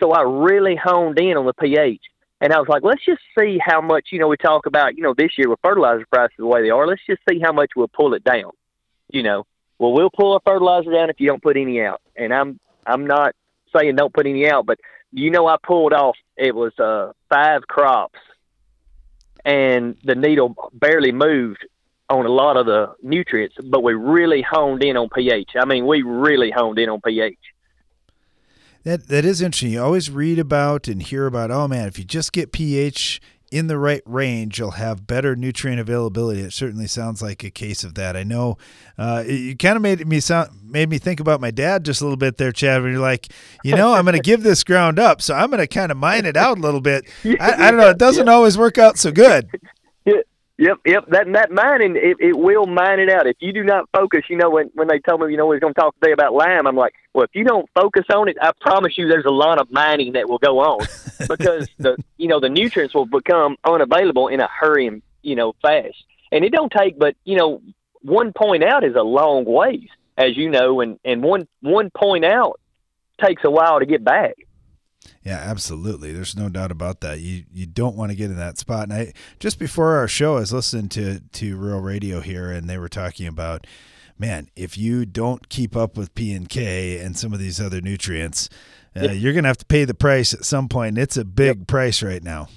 So 0.00 0.10
I 0.10 0.22
really 0.22 0.74
honed 0.74 1.20
in 1.20 1.36
on 1.36 1.46
the 1.46 1.54
pH, 1.54 2.02
and 2.40 2.52
I 2.52 2.58
was 2.58 2.68
like, 2.68 2.82
let's 2.82 3.04
just 3.04 3.20
see 3.38 3.58
how 3.64 3.80
much. 3.80 4.08
You 4.12 4.18
know, 4.18 4.28
we 4.28 4.36
talk 4.36 4.66
about 4.66 4.96
you 4.96 5.02
know 5.02 5.14
this 5.16 5.32
year 5.36 5.48
with 5.48 5.58
fertilizer 5.62 6.06
prices 6.10 6.36
the 6.38 6.46
way 6.46 6.62
they 6.62 6.70
are. 6.70 6.86
Let's 6.86 7.02
just 7.06 7.22
see 7.28 7.40
how 7.40 7.52
much 7.52 7.70
we'll 7.76 7.88
pull 7.88 8.14
it 8.14 8.24
down. 8.24 8.52
You 9.10 9.22
know, 9.22 9.46
well 9.78 9.92
we'll 9.92 10.10
pull 10.10 10.36
a 10.36 10.40
fertilizer 10.40 10.92
down 10.92 11.10
if 11.10 11.20
you 11.20 11.28
don't 11.28 11.42
put 11.42 11.56
any 11.56 11.80
out, 11.80 12.00
and 12.16 12.32
I'm 12.32 12.60
I'm 12.86 13.06
not 13.06 13.34
saying 13.76 13.96
don't 13.96 14.12
put 14.12 14.26
any 14.26 14.48
out, 14.48 14.66
but 14.66 14.78
you 15.12 15.30
know 15.30 15.46
I 15.46 15.56
pulled 15.62 15.92
off 15.92 16.16
it 16.36 16.54
was 16.54 16.72
uh 16.78 17.12
five 17.28 17.62
crops 17.66 18.18
and 19.44 19.96
the 20.04 20.14
needle 20.14 20.54
barely 20.74 21.12
moved 21.12 21.66
on 22.10 22.26
a 22.26 22.30
lot 22.30 22.56
of 22.56 22.66
the 22.66 22.94
nutrients, 23.02 23.56
but 23.64 23.82
we 23.82 23.94
really 23.94 24.42
honed 24.42 24.82
in 24.82 24.96
on 24.96 25.08
pH. 25.08 25.52
I 25.60 25.64
mean, 25.64 25.86
we 25.86 26.02
really 26.02 26.50
honed 26.50 26.78
in 26.78 26.88
on 26.88 27.00
pH. 27.00 27.38
That 28.84 29.08
that 29.08 29.24
is 29.24 29.40
interesting. 29.40 29.72
You 29.72 29.82
always 29.82 30.10
read 30.10 30.38
about 30.38 30.88
and 30.88 31.02
hear 31.02 31.26
about, 31.26 31.50
oh 31.50 31.68
man, 31.68 31.88
if 31.88 31.98
you 31.98 32.04
just 32.04 32.32
get 32.32 32.52
pH 32.52 33.20
in 33.50 33.66
the 33.66 33.78
right 33.78 34.02
range, 34.04 34.58
you'll 34.58 34.72
have 34.72 35.06
better 35.06 35.34
nutrient 35.34 35.80
availability. 35.80 36.40
It 36.40 36.52
certainly 36.52 36.86
sounds 36.86 37.22
like 37.22 37.42
a 37.42 37.50
case 37.50 37.82
of 37.82 37.94
that. 37.94 38.16
I 38.16 38.22
know 38.22 38.58
uh, 38.98 39.24
you 39.26 39.56
kind 39.56 39.76
of 39.76 39.82
made 39.82 40.06
me 40.06 40.20
sound 40.20 40.50
made 40.62 40.88
me 40.90 40.98
think 40.98 41.18
about 41.20 41.40
my 41.40 41.50
dad 41.50 41.84
just 41.84 42.00
a 42.00 42.04
little 42.04 42.16
bit 42.16 42.36
there, 42.36 42.52
Chad. 42.52 42.82
When 42.82 42.92
you're 42.92 43.00
like, 43.00 43.28
you 43.64 43.74
know, 43.74 43.94
I'm 43.94 44.04
going 44.04 44.16
to 44.16 44.22
give 44.22 44.42
this 44.42 44.64
ground 44.64 44.98
up, 44.98 45.22
so 45.22 45.34
I'm 45.34 45.50
going 45.50 45.60
to 45.60 45.66
kind 45.66 45.90
of 45.90 45.98
mine 45.98 46.26
it 46.26 46.36
out 46.36 46.58
a 46.58 46.60
little 46.60 46.80
bit. 46.80 47.04
I, 47.24 47.68
I 47.68 47.70
don't 47.70 47.80
know. 47.80 47.90
It 47.90 47.98
doesn't 47.98 48.28
always 48.28 48.58
work 48.58 48.78
out 48.78 48.98
so 48.98 49.10
good. 49.10 49.48
Yep, 50.58 50.78
yep. 50.84 51.04
That 51.10 51.32
that 51.34 51.52
mining 51.52 51.94
it, 51.94 52.16
it 52.18 52.36
will 52.36 52.66
mine 52.66 52.98
it 52.98 53.08
out. 53.08 53.28
If 53.28 53.36
you 53.38 53.52
do 53.52 53.62
not 53.62 53.88
focus, 53.92 54.24
you 54.28 54.36
know, 54.36 54.50
when 54.50 54.70
when 54.74 54.88
they 54.88 54.98
told 54.98 55.20
me, 55.20 55.30
you 55.30 55.36
know, 55.36 55.46
we 55.46 55.56
are 55.56 55.60
going 55.60 55.72
to 55.72 55.80
talk 55.80 55.94
today 56.00 56.10
about 56.10 56.34
lime, 56.34 56.66
I'm 56.66 56.74
like, 56.74 56.94
well, 57.14 57.24
if 57.24 57.30
you 57.32 57.44
don't 57.44 57.70
focus 57.74 58.04
on 58.12 58.28
it, 58.28 58.36
I 58.42 58.50
promise 58.60 58.98
you, 58.98 59.06
there's 59.06 59.24
a 59.24 59.30
lot 59.30 59.60
of 59.60 59.70
mining 59.70 60.14
that 60.14 60.28
will 60.28 60.38
go 60.38 60.58
on 60.58 60.80
because 61.28 61.68
the 61.78 61.96
you 62.16 62.26
know 62.26 62.40
the 62.40 62.48
nutrients 62.48 62.92
will 62.92 63.06
become 63.06 63.56
unavailable 63.62 64.26
in 64.26 64.40
a 64.40 64.48
hurry 64.48 64.88
and 64.88 65.00
you 65.22 65.36
know 65.36 65.54
fast. 65.62 66.04
And 66.32 66.44
it 66.44 66.50
don't 66.50 66.72
take, 66.72 66.98
but 66.98 67.14
you 67.24 67.36
know, 67.36 67.62
one 68.02 68.32
point 68.32 68.64
out 68.64 68.82
is 68.82 68.96
a 68.96 69.02
long 69.02 69.44
ways, 69.44 69.88
as 70.16 70.36
you 70.36 70.50
know, 70.50 70.80
and 70.80 70.98
and 71.04 71.22
one 71.22 71.46
one 71.60 71.90
point 71.90 72.24
out 72.24 72.58
takes 73.24 73.44
a 73.44 73.50
while 73.50 73.78
to 73.78 73.86
get 73.86 74.02
back. 74.02 74.34
Yeah, 75.22 75.36
absolutely. 75.36 76.12
There's 76.12 76.36
no 76.36 76.48
doubt 76.48 76.70
about 76.70 77.00
that. 77.00 77.20
You 77.20 77.44
you 77.52 77.66
don't 77.66 77.96
want 77.96 78.10
to 78.10 78.16
get 78.16 78.30
in 78.30 78.36
that 78.36 78.58
spot. 78.58 78.84
And 78.84 78.92
I 78.92 79.12
just 79.38 79.58
before 79.58 79.96
our 79.96 80.08
show, 80.08 80.36
I 80.36 80.40
was 80.40 80.52
listening 80.52 80.88
to 80.90 81.20
to 81.20 81.56
Real 81.56 81.80
Radio 81.80 82.20
here, 82.20 82.50
and 82.50 82.68
they 82.68 82.78
were 82.78 82.88
talking 82.88 83.26
about, 83.26 83.66
man, 84.18 84.48
if 84.56 84.78
you 84.78 85.06
don't 85.06 85.48
keep 85.48 85.76
up 85.76 85.96
with 85.96 86.14
P 86.14 86.32
and 86.32 86.48
K 86.48 86.98
and 86.98 87.16
some 87.16 87.32
of 87.32 87.38
these 87.38 87.60
other 87.60 87.80
nutrients, 87.80 88.48
uh, 88.96 89.10
you're 89.10 89.32
going 89.32 89.44
to 89.44 89.48
have 89.48 89.58
to 89.58 89.66
pay 89.66 89.84
the 89.84 89.94
price 89.94 90.34
at 90.34 90.44
some 90.44 90.68
point. 90.68 90.90
And 90.90 90.98
it's 90.98 91.16
a 91.16 91.24
big 91.24 91.58
yep. 91.58 91.66
price 91.66 92.02
right 92.02 92.22
now. 92.22 92.48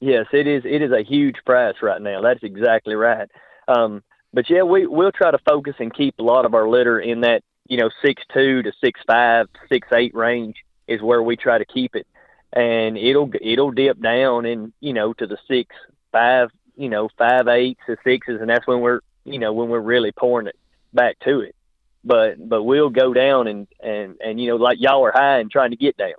Yes, 0.00 0.26
it 0.32 0.46
is. 0.46 0.62
It 0.64 0.82
is 0.82 0.92
a 0.92 1.02
huge 1.02 1.36
price 1.44 1.76
right 1.82 2.00
now. 2.00 2.20
That's 2.22 2.42
exactly 2.42 2.94
right. 2.94 3.28
Um, 3.68 4.02
but 4.32 4.48
yeah, 4.50 4.62
we 4.62 4.86
we'll 4.86 5.12
try 5.12 5.30
to 5.30 5.38
focus 5.48 5.74
and 5.78 5.94
keep 5.94 6.18
a 6.18 6.22
lot 6.22 6.44
of 6.44 6.54
our 6.54 6.68
litter 6.68 7.00
in 7.00 7.22
that 7.22 7.42
you 7.66 7.78
know 7.78 7.90
six 8.04 8.22
two 8.32 8.62
to 8.62 8.72
six 8.82 9.00
five, 9.06 9.46
six 9.68 9.88
eight 9.94 10.14
range 10.14 10.56
is 10.88 11.02
where 11.02 11.22
we 11.22 11.36
try 11.36 11.58
to 11.58 11.64
keep 11.64 11.96
it, 11.96 12.06
and 12.52 12.96
it'll 12.96 13.30
it'll 13.40 13.70
dip 13.70 14.00
down 14.00 14.46
and 14.46 14.72
you 14.80 14.92
know 14.92 15.12
to 15.14 15.26
the 15.26 15.38
six 15.48 15.74
five 16.12 16.50
you 16.76 16.88
know 16.88 17.08
five 17.18 17.48
eights 17.48 17.80
to 17.86 17.96
sixes, 18.04 18.40
and 18.40 18.50
that's 18.50 18.66
when 18.66 18.80
we're 18.80 19.00
you 19.24 19.38
know 19.38 19.52
when 19.52 19.68
we're 19.68 19.80
really 19.80 20.12
pouring 20.12 20.46
it 20.46 20.56
back 20.92 21.18
to 21.20 21.40
it. 21.40 21.54
But 22.04 22.48
but 22.48 22.62
we'll 22.62 22.90
go 22.90 23.12
down 23.12 23.46
and 23.46 23.66
and 23.80 24.16
and 24.20 24.40
you 24.40 24.48
know 24.48 24.56
like 24.56 24.78
y'all 24.80 25.04
are 25.04 25.12
high 25.12 25.38
and 25.38 25.50
trying 25.50 25.70
to 25.70 25.76
get 25.76 25.96
down. 25.96 26.14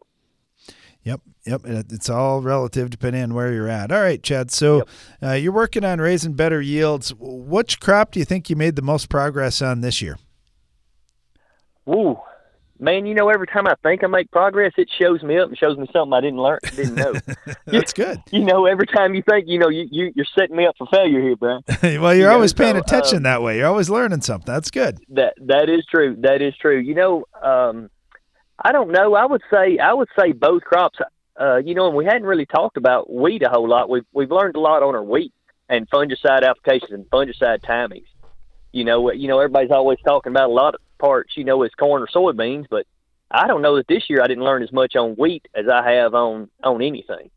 Yep, 1.04 1.22
yep. 1.46 1.62
It's 1.66 2.10
all 2.10 2.42
relative 2.42 2.90
depending 2.90 3.24
on 3.24 3.34
where 3.34 3.54
you're 3.54 3.70
at. 3.70 3.94
All 3.94 4.02
right, 4.02 4.22
Chad. 4.22 4.52
So 4.52 4.78
yep. 4.78 4.90
uh, 5.24 5.32
you're 5.36 5.54
working 5.54 5.86
on 5.86 6.02
raising 6.02 6.34
better 6.34 6.62
yields. 6.62 7.14
Which 7.18 7.80
crop 7.80 8.12
do 8.12 8.20
you 8.20 8.26
think 8.26 8.50
you 8.50 8.58
made 8.58 8.76
the 8.76 8.82
most 8.82 9.08
progress 9.08 9.62
on 9.62 9.80
this 9.80 10.02
year? 10.02 10.18
Ooh, 11.88 12.20
man, 12.80 13.06
you 13.06 13.14
know, 13.14 13.30
every 13.30 13.48
time 13.48 13.68
I 13.68 13.76
think 13.84 14.04
I 14.04 14.08
make 14.08 14.32
progress, 14.32 14.74
it 14.78 14.90
shows 14.98 15.24
me 15.24 15.38
up 15.38 15.50
and 15.50 15.58
shows 15.58 15.78
me 15.78 15.88
something 15.92 16.14
I 16.14 16.22
didn't 16.22 16.40
learn, 16.40 16.60
didn't 16.76 16.96
know. 16.96 17.14
That's 17.66 17.94
good. 17.94 18.22
You 18.32 18.44
know, 18.44 18.66
every 18.66 18.86
time 18.86 19.16
you 19.16 19.24
think, 19.28 19.46
you 19.48 19.58
know, 19.58 19.70
you, 19.70 19.88
you 19.90 20.12
you're 20.16 20.26
setting 20.38 20.56
me 20.56 20.66
up 20.66 20.76
for 20.78 20.86
failure 20.92 21.22
here, 21.22 21.36
Brian. 21.36 21.62
well, 21.82 22.14
you're 22.14 22.30
you 22.30 22.30
always 22.30 22.56
know, 22.56 22.64
paying 22.64 22.76
so, 22.76 22.82
attention 22.82 23.18
um, 23.18 23.24
that 23.24 23.42
way. 23.42 23.58
You're 23.58 23.68
always 23.68 23.90
learning 23.90 24.22
something. 24.22 24.54
That's 24.54 24.70
good. 24.70 25.00
That 25.10 25.34
that 25.42 25.70
is 25.70 25.86
true. 25.90 26.16
That 26.20 26.42
is 26.42 26.56
true. 26.58 26.78
You 26.78 26.94
know, 26.94 27.26
um, 27.42 27.90
I 28.64 28.72
don't 28.72 28.92
know. 28.92 29.16
I 29.16 29.26
would 29.26 29.42
say 29.52 29.80
I 29.80 29.94
would 29.94 30.10
say 30.20 30.34
both 30.34 30.64
crops. 30.64 31.00
Uh, 31.40 31.58
you 31.58 31.74
know, 31.74 31.88
and 31.88 31.96
we 31.96 32.06
hadn't 32.06 32.24
really 32.24 32.46
talked 32.46 32.78
about 32.78 33.12
wheat 33.12 33.44
a 33.44 33.50
whole 33.50 33.68
lot. 33.68 33.90
We've 33.90 34.06
we've 34.14 34.32
learned 34.32 34.56
a 34.56 34.60
lot 34.60 34.84
on 34.84 34.94
our 34.94 35.04
wheat 35.04 35.34
and 35.70 35.90
fungicide 35.90 36.44
applications 36.44 36.92
and 36.92 37.10
fungicide 37.10 37.62
timings. 37.62 38.08
You 38.72 38.84
know, 38.84 39.12
you 39.12 39.28
know, 39.28 39.40
everybody's 39.40 39.72
always 39.72 40.00
talking 40.06 40.32
about 40.32 40.50
a 40.50 40.54
lot 40.54 40.76
of 40.76 40.82
parts. 40.98 41.36
You 41.36 41.44
know, 41.44 41.64
is 41.64 41.72
corn 41.78 42.02
or 42.02 42.08
soybeans, 42.08 42.66
but 42.70 42.86
I 43.30 43.48
don't 43.48 43.62
know 43.62 43.76
that 43.78 43.88
this 43.88 44.10
year 44.10 44.22
I 44.22 44.28
didn't 44.28 44.44
learn 44.44 44.64
as 44.64 44.72
much 44.72 44.96
on 44.96 45.12
wheat 45.12 45.48
as 45.56 45.66
I 45.68 45.92
have 45.92 46.14
on 46.14 46.50
on 46.64 46.82
anything. 46.82 47.30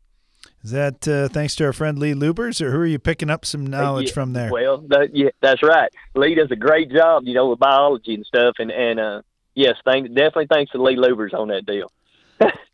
Is 0.63 0.71
that 0.71 1.07
uh, 1.07 1.27
thanks 1.27 1.55
to 1.55 1.65
our 1.65 1.73
friend 1.73 1.97
Lee 1.97 2.13
Lubbers, 2.13 2.61
or 2.61 2.71
who 2.71 2.77
are 2.77 2.85
you 2.85 2.99
picking 2.99 3.31
up 3.31 3.45
some 3.45 3.65
knowledge 3.65 4.07
yeah, 4.07 4.13
from 4.13 4.33
there? 4.33 4.51
Well, 4.51 4.77
that, 4.89 5.15
yeah, 5.15 5.29
that's 5.41 5.63
right. 5.63 5.91
Lee 6.13 6.35
does 6.35 6.51
a 6.51 6.55
great 6.55 6.91
job, 6.91 7.23
you 7.25 7.33
know, 7.33 7.49
with 7.49 7.59
biology 7.59 8.13
and 8.13 8.25
stuff, 8.25 8.55
and 8.59 8.71
and 8.71 8.99
uh, 8.99 9.21
yes, 9.55 9.75
thank, 9.85 10.07
definitely 10.09 10.47
thanks 10.47 10.71
to 10.73 10.81
Lee 10.81 10.95
Lubbers 10.95 11.33
on 11.33 11.47
that 11.47 11.65
deal. 11.65 11.91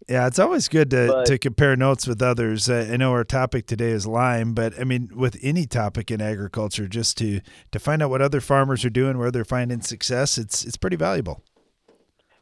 Yeah, 0.08 0.28
it's 0.28 0.40
always 0.40 0.68
good 0.68 0.90
to, 0.92 1.08
But- 1.08 1.26
to 1.28 1.38
compare 1.38 1.76
notes 1.76 2.08
with 2.08 2.22
others. 2.22 2.70
Uh, 2.70 2.90
I 2.92 2.98
know 2.98 3.12
our 3.12 3.24
topic 3.24 3.68
today 3.68 3.90
is 3.90 4.06
lime, 4.08 4.54
but 4.54 4.80
I 4.80 4.84
mean, 4.84 5.10
with 5.16 5.38
any 5.42 5.66
topic 5.66 6.12
in 6.12 6.22
agriculture, 6.22 6.88
just 6.88 7.18
to 7.20 7.42
to 7.72 7.80
find 7.80 8.02
out 8.02 8.10
what 8.10 8.22
other 8.22 8.42
farmers 8.42 8.84
are 8.86 8.90
doing, 8.90 9.18
where 9.18 9.32
they're 9.32 9.46
finding 9.46 9.82
success, 9.82 10.38
it's 10.38 10.64
it's 10.66 10.78
pretty 10.78 10.98
valuable. 10.98 11.44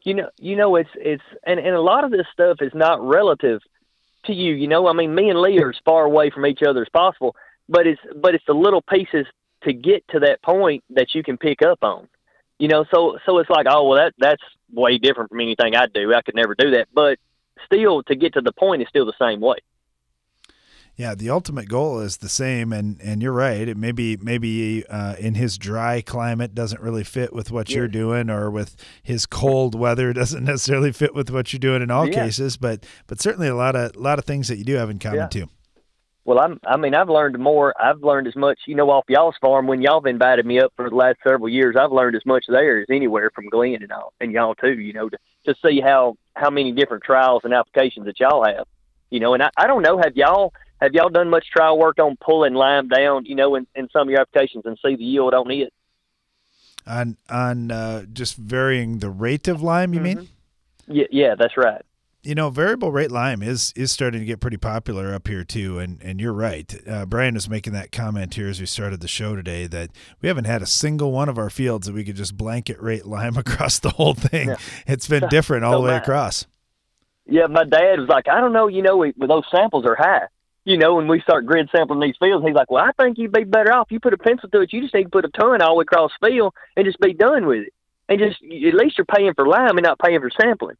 you 0.04 0.14
know 0.14 0.30
you 0.38 0.54
know 0.56 0.76
it's 0.76 0.90
it's 0.94 1.22
and, 1.44 1.58
and 1.58 1.74
a 1.74 1.80
lot 1.80 2.04
of 2.04 2.10
this 2.10 2.26
stuff 2.32 2.58
is 2.60 2.72
not 2.74 3.00
relative 3.02 3.60
to 4.26 4.32
you 4.32 4.54
you 4.54 4.68
know 4.68 4.86
i 4.88 4.92
mean 4.92 5.14
me 5.14 5.28
and 5.30 5.40
lee 5.40 5.58
are 5.58 5.70
as 5.70 5.76
far 5.84 6.04
away 6.04 6.30
from 6.30 6.46
each 6.46 6.62
other 6.68 6.82
as 6.82 6.88
possible 6.92 7.34
but 7.68 7.86
it's 7.86 8.00
but 8.22 8.34
it's 8.34 8.44
the 8.46 8.52
little 8.54 8.82
pieces 8.82 9.26
to 9.64 9.72
get 9.72 10.06
to 10.08 10.20
that 10.20 10.40
point 10.42 10.84
that 10.90 11.08
you 11.14 11.22
can 11.24 11.36
pick 11.36 11.60
up 11.62 11.78
on 11.82 12.06
you 12.58 12.68
know 12.68 12.84
so 12.92 13.18
so 13.26 13.38
it's 13.38 13.50
like 13.50 13.66
oh 13.68 13.86
well 13.88 13.98
that 13.98 14.12
that's 14.18 14.42
way 14.72 14.98
different 14.98 15.28
from 15.30 15.40
anything 15.40 15.74
i 15.76 15.86
do 15.86 16.12
i 16.14 16.22
could 16.22 16.34
never 16.34 16.54
do 16.56 16.70
that 16.72 16.88
but 16.94 17.18
still 17.64 18.02
to 18.02 18.14
get 18.14 18.34
to 18.34 18.40
the 18.40 18.52
point 18.52 18.82
is 18.82 18.88
still 18.88 19.04
the 19.06 19.12
same 19.20 19.40
way 19.40 19.56
Yeah, 20.98 21.14
the 21.14 21.28
ultimate 21.28 21.68
goal 21.68 22.00
is 22.00 22.16
the 22.18 22.28
same, 22.30 22.72
and 22.72 22.98
and 23.02 23.22
you're 23.22 23.30
right. 23.34 23.68
It 23.68 23.76
maybe 23.76 24.16
maybe 24.16 24.82
uh, 24.86 25.14
in 25.18 25.34
his 25.34 25.58
dry 25.58 26.00
climate 26.00 26.54
doesn't 26.54 26.80
really 26.80 27.04
fit 27.04 27.34
with 27.34 27.50
what 27.52 27.68
you're 27.68 27.86
doing, 27.86 28.30
or 28.30 28.50
with 28.50 28.76
his 29.02 29.26
cold 29.26 29.74
weather 29.74 30.12
doesn't 30.22 30.42
necessarily 30.44 30.92
fit 30.92 31.14
with 31.14 31.28
what 31.30 31.52
you're 31.52 31.60
doing 31.60 31.82
in 31.82 31.90
all 31.90 32.08
Yeah. 32.08 32.24
cases. 32.24 32.56
But 32.56 32.86
but 33.08 33.20
certainly 33.20 33.46
a 33.48 33.54
lot 33.54 33.76
of 33.76 33.94
a 33.94 33.98
lot 33.98 34.18
of 34.18 34.24
things 34.24 34.48
that 34.48 34.56
you 34.56 34.64
do 34.64 34.76
have 34.76 34.88
in 34.88 34.98
common 34.98 35.18
Yeah. 35.18 35.26
too. 35.28 35.48
Well, 36.26 36.40
I'm. 36.40 36.58
I 36.66 36.76
mean, 36.76 36.92
I've 36.92 37.08
learned 37.08 37.38
more. 37.38 37.72
I've 37.80 38.02
learned 38.02 38.26
as 38.26 38.34
much, 38.34 38.58
you 38.66 38.74
know, 38.74 38.90
off 38.90 39.04
y'all's 39.08 39.36
farm 39.40 39.68
when 39.68 39.80
y'all 39.80 40.00
have 40.00 40.06
invited 40.06 40.44
me 40.44 40.58
up 40.58 40.72
for 40.74 40.90
the 40.90 40.96
last 40.96 41.18
several 41.22 41.48
years. 41.48 41.76
I've 41.78 41.92
learned 41.92 42.16
as 42.16 42.26
much 42.26 42.46
there 42.48 42.80
as 42.80 42.86
anywhere 42.90 43.30
from 43.32 43.48
Glenn 43.48 43.80
and 43.80 43.92
all, 43.92 44.12
and 44.20 44.32
y'all 44.32 44.56
too. 44.56 44.76
You 44.76 44.92
know, 44.92 45.08
to 45.08 45.16
to 45.44 45.54
see 45.64 45.80
how 45.80 46.16
how 46.34 46.50
many 46.50 46.72
different 46.72 47.04
trials 47.04 47.42
and 47.44 47.54
applications 47.54 48.06
that 48.06 48.18
y'all 48.18 48.44
have. 48.44 48.66
You 49.08 49.20
know, 49.20 49.34
and 49.34 49.42
I, 49.44 49.50
I 49.56 49.68
don't 49.68 49.82
know. 49.82 49.98
Have 49.98 50.16
y'all 50.16 50.52
have 50.82 50.94
y'all 50.94 51.10
done 51.10 51.30
much 51.30 51.46
trial 51.48 51.78
work 51.78 52.00
on 52.00 52.16
pulling 52.16 52.54
lime 52.54 52.88
down? 52.88 53.24
You 53.24 53.36
know, 53.36 53.54
in, 53.54 53.68
in 53.76 53.88
some 53.92 54.08
of 54.08 54.10
your 54.10 54.22
applications 54.22 54.66
and 54.66 54.76
see 54.84 54.96
the 54.96 55.04
yield 55.04 55.32
on 55.32 55.48
it. 55.52 55.72
On 56.88 57.16
on 57.30 57.70
uh, 57.70 58.04
just 58.12 58.36
varying 58.36 58.98
the 58.98 59.10
rate 59.10 59.46
of 59.46 59.62
lime, 59.62 59.94
you 59.94 60.00
mean? 60.00 60.28
Yeah, 60.88 61.06
yeah, 61.12 61.34
that's 61.38 61.56
right. 61.56 61.85
You 62.26 62.34
know, 62.34 62.50
variable 62.50 62.90
rate 62.92 63.10
lime 63.10 63.42
is 63.42 63.72
is 63.76 63.92
starting 63.92 64.20
to 64.20 64.26
get 64.26 64.40
pretty 64.40 64.56
popular 64.56 65.14
up 65.14 65.28
here 65.28 65.44
too, 65.44 65.78
and 65.78 66.00
and 66.02 66.20
you're 66.20 66.32
right. 66.32 66.74
Uh, 66.88 67.06
Brian 67.06 67.34
was 67.34 67.48
making 67.48 67.72
that 67.74 67.92
comment 67.92 68.34
here 68.34 68.48
as 68.48 68.58
we 68.60 68.66
started 68.66 69.00
the 69.00 69.08
show 69.08 69.36
today 69.36 69.66
that 69.68 69.90
we 70.20 70.28
haven't 70.28 70.44
had 70.46 70.60
a 70.62 70.66
single 70.66 71.12
one 71.12 71.28
of 71.28 71.38
our 71.38 71.50
fields 71.50 71.86
that 71.86 71.94
we 71.94 72.04
could 72.04 72.16
just 72.16 72.36
blanket 72.36 72.80
rate 72.80 73.06
lime 73.06 73.36
across 73.44 73.78
the 73.78 73.90
whole 73.90 74.14
thing. 74.14 74.48
Yeah. 74.48 74.56
It's 74.86 75.08
been 75.08 75.28
different 75.28 75.64
all 75.64 75.74
So 75.74 75.78
the 75.78 75.84
way 75.84 75.90
my- 75.92 75.98
across. 75.98 76.46
Yeah, 77.28 77.46
my 77.48 77.64
dad 77.64 77.98
was 77.98 78.08
like, 78.08 78.28
I 78.28 78.40
don't 78.40 78.52
know, 78.52 78.68
you 78.68 78.82
know, 78.82 78.96
we, 78.98 79.12
those 79.18 79.42
samples 79.50 79.84
are 79.84 79.96
high. 79.96 80.26
You 80.64 80.76
know, 80.78 80.94
when 80.94 81.08
we 81.08 81.20
start 81.22 81.44
grid 81.44 81.68
sampling 81.74 81.98
these 81.98 82.14
fields, 82.20 82.46
he's 82.46 82.54
like, 82.54 82.70
well, 82.70 82.84
I 82.84 82.92
think 83.02 83.18
you'd 83.18 83.32
be 83.32 83.42
better 83.42 83.72
off. 83.72 83.88
You 83.90 83.98
put 83.98 84.12
a 84.14 84.16
pencil 84.18 84.48
through 84.48 84.62
it. 84.62 84.72
You 84.72 84.80
just 84.80 84.94
need 84.94 85.04
to 85.04 85.08
put 85.10 85.24
a 85.24 85.28
ton 85.28 85.60
all 85.60 85.70
the 85.70 85.74
way 85.78 85.82
across 85.82 86.12
the 86.20 86.28
field 86.28 86.54
and 86.76 86.86
just 86.86 87.00
be 87.00 87.14
done 87.14 87.46
with 87.46 87.62
it. 87.66 87.72
And 88.08 88.20
just, 88.20 88.36
at 88.44 88.74
least 88.74 88.96
you're 88.96 89.04
paying 89.06 89.34
for 89.34 89.44
lime 89.46 89.76
and 89.76 89.82
not 89.82 89.98
paying 89.98 90.20
for 90.20 90.30
sampling. 90.40 90.76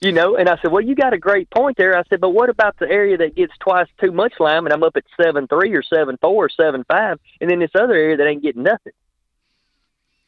You 0.00 0.12
know, 0.12 0.36
and 0.36 0.48
I 0.48 0.56
said, 0.62 0.72
well, 0.72 0.80
you 0.82 0.94
got 0.94 1.12
a 1.12 1.18
great 1.18 1.50
point 1.50 1.76
there. 1.76 1.96
I 1.96 2.02
said, 2.08 2.22
but 2.22 2.30
what 2.30 2.48
about 2.48 2.78
the 2.78 2.88
area 2.88 3.18
that 3.18 3.36
gets 3.36 3.52
twice 3.60 3.86
too 4.00 4.12
much 4.12 4.32
lime 4.40 4.64
and 4.64 4.72
I'm 4.72 4.82
up 4.82 4.96
at 4.96 5.04
seven 5.22 5.46
three 5.46 5.74
or 5.74 5.82
seven 5.82 6.16
four 6.22 6.46
or 6.46 6.48
seven 6.48 6.84
five, 6.90 7.20
and 7.40 7.50
then 7.50 7.58
this 7.58 7.72
other 7.74 7.92
area 7.92 8.16
that 8.16 8.26
ain't 8.26 8.42
getting 8.42 8.62
nothing? 8.62 8.94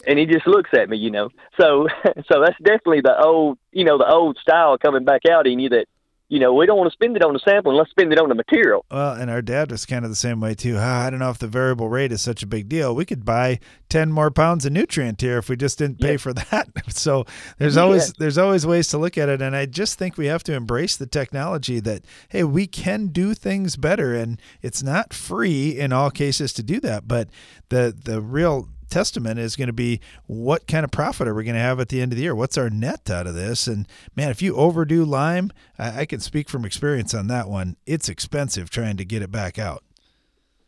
And 0.06 0.18
he 0.18 0.26
just 0.26 0.46
looks 0.46 0.70
at 0.74 0.90
me, 0.90 0.98
you 0.98 1.10
know. 1.10 1.30
So, 1.58 1.88
so 2.30 2.42
that's 2.42 2.58
definitely 2.58 3.00
the 3.00 3.18
old, 3.18 3.58
you 3.72 3.84
know, 3.84 3.96
the 3.96 4.08
old 4.08 4.36
style 4.38 4.76
coming 4.76 5.04
back 5.04 5.22
out 5.24 5.46
in 5.46 5.58
you 5.58 5.70
that, 5.70 5.86
you 6.28 6.38
know, 6.38 6.54
we 6.54 6.64
don't 6.64 6.78
want 6.78 6.88
to 6.90 6.94
spend 6.94 7.14
it 7.14 7.22
on 7.22 7.34
the 7.34 7.38
sampling. 7.40 7.76
Let's 7.76 7.90
spend 7.90 8.10
it 8.12 8.18
on 8.18 8.30
the 8.30 8.34
material. 8.34 8.86
Well, 8.90 9.12
and 9.12 9.30
our 9.30 9.42
dad 9.42 9.70
was 9.70 9.84
kind 9.84 10.02
of 10.04 10.10
the 10.10 10.16
same 10.16 10.40
way 10.40 10.54
too. 10.54 10.76
Ah, 10.78 11.04
I 11.06 11.10
don't 11.10 11.18
know 11.18 11.28
if 11.28 11.36
the 11.38 11.46
variable 11.46 11.88
rate 11.90 12.10
is 12.10 12.22
such 12.22 12.42
a 12.42 12.46
big 12.46 12.68
deal. 12.70 12.94
We 12.94 13.04
could 13.04 13.24
buy 13.24 13.58
ten 13.90 14.10
more 14.10 14.30
pounds 14.30 14.64
of 14.64 14.72
nutrient 14.72 15.20
here 15.20 15.36
if 15.38 15.50
we 15.50 15.56
just 15.56 15.78
didn't 15.78 16.00
pay 16.00 16.12
Yeah. 16.12 16.16
for 16.16 16.32
that. 16.50 16.68
So 16.88 17.26
there's 17.58 17.76
Yeah. 17.76 17.82
always 17.82 18.12
there's 18.14 18.38
always 18.38 18.66
ways 18.66 18.88
to 18.88 18.98
look 18.98 19.18
at 19.18 19.28
it, 19.28 19.42
and 19.42 19.54
I 19.54 19.66
just 19.66 19.98
think 19.98 20.16
we 20.16 20.26
have 20.26 20.42
to 20.44 20.54
embrace 20.54 20.96
the 20.96 21.06
technology 21.06 21.80
that 21.80 22.02
hey, 22.30 22.44
we 22.44 22.66
can 22.66 23.08
do 23.08 23.34
things 23.34 23.76
better, 23.76 24.14
and 24.14 24.40
it's 24.62 24.82
not 24.82 25.12
free 25.12 25.78
in 25.78 25.92
all 25.92 26.10
cases 26.10 26.52
to 26.54 26.62
do 26.62 26.80
that. 26.80 27.06
But 27.06 27.28
the 27.68 27.94
the 28.04 28.22
real 28.22 28.68
testament 28.92 29.38
is 29.38 29.56
going 29.56 29.68
to 29.68 29.72
be 29.72 30.00
what 30.26 30.66
kind 30.66 30.84
of 30.84 30.90
profit 30.90 31.26
are 31.26 31.34
we 31.34 31.44
going 31.44 31.54
to 31.54 31.60
have 31.60 31.80
at 31.80 31.88
the 31.88 32.02
end 32.02 32.12
of 32.12 32.16
the 32.16 32.22
year? 32.22 32.34
What's 32.34 32.58
our 32.58 32.68
net 32.68 33.10
out 33.10 33.26
of 33.26 33.34
this? 33.34 33.66
And 33.66 33.88
man, 34.14 34.30
if 34.30 34.42
you 34.42 34.54
overdo 34.54 35.04
lime, 35.04 35.50
I, 35.78 36.00
I 36.00 36.04
can 36.04 36.20
speak 36.20 36.50
from 36.50 36.66
experience 36.66 37.14
on 37.14 37.26
that 37.28 37.48
one. 37.48 37.76
It's 37.86 38.10
expensive 38.10 38.68
trying 38.68 38.98
to 38.98 39.04
get 39.04 39.22
it 39.22 39.32
back 39.32 39.58
out. 39.58 39.82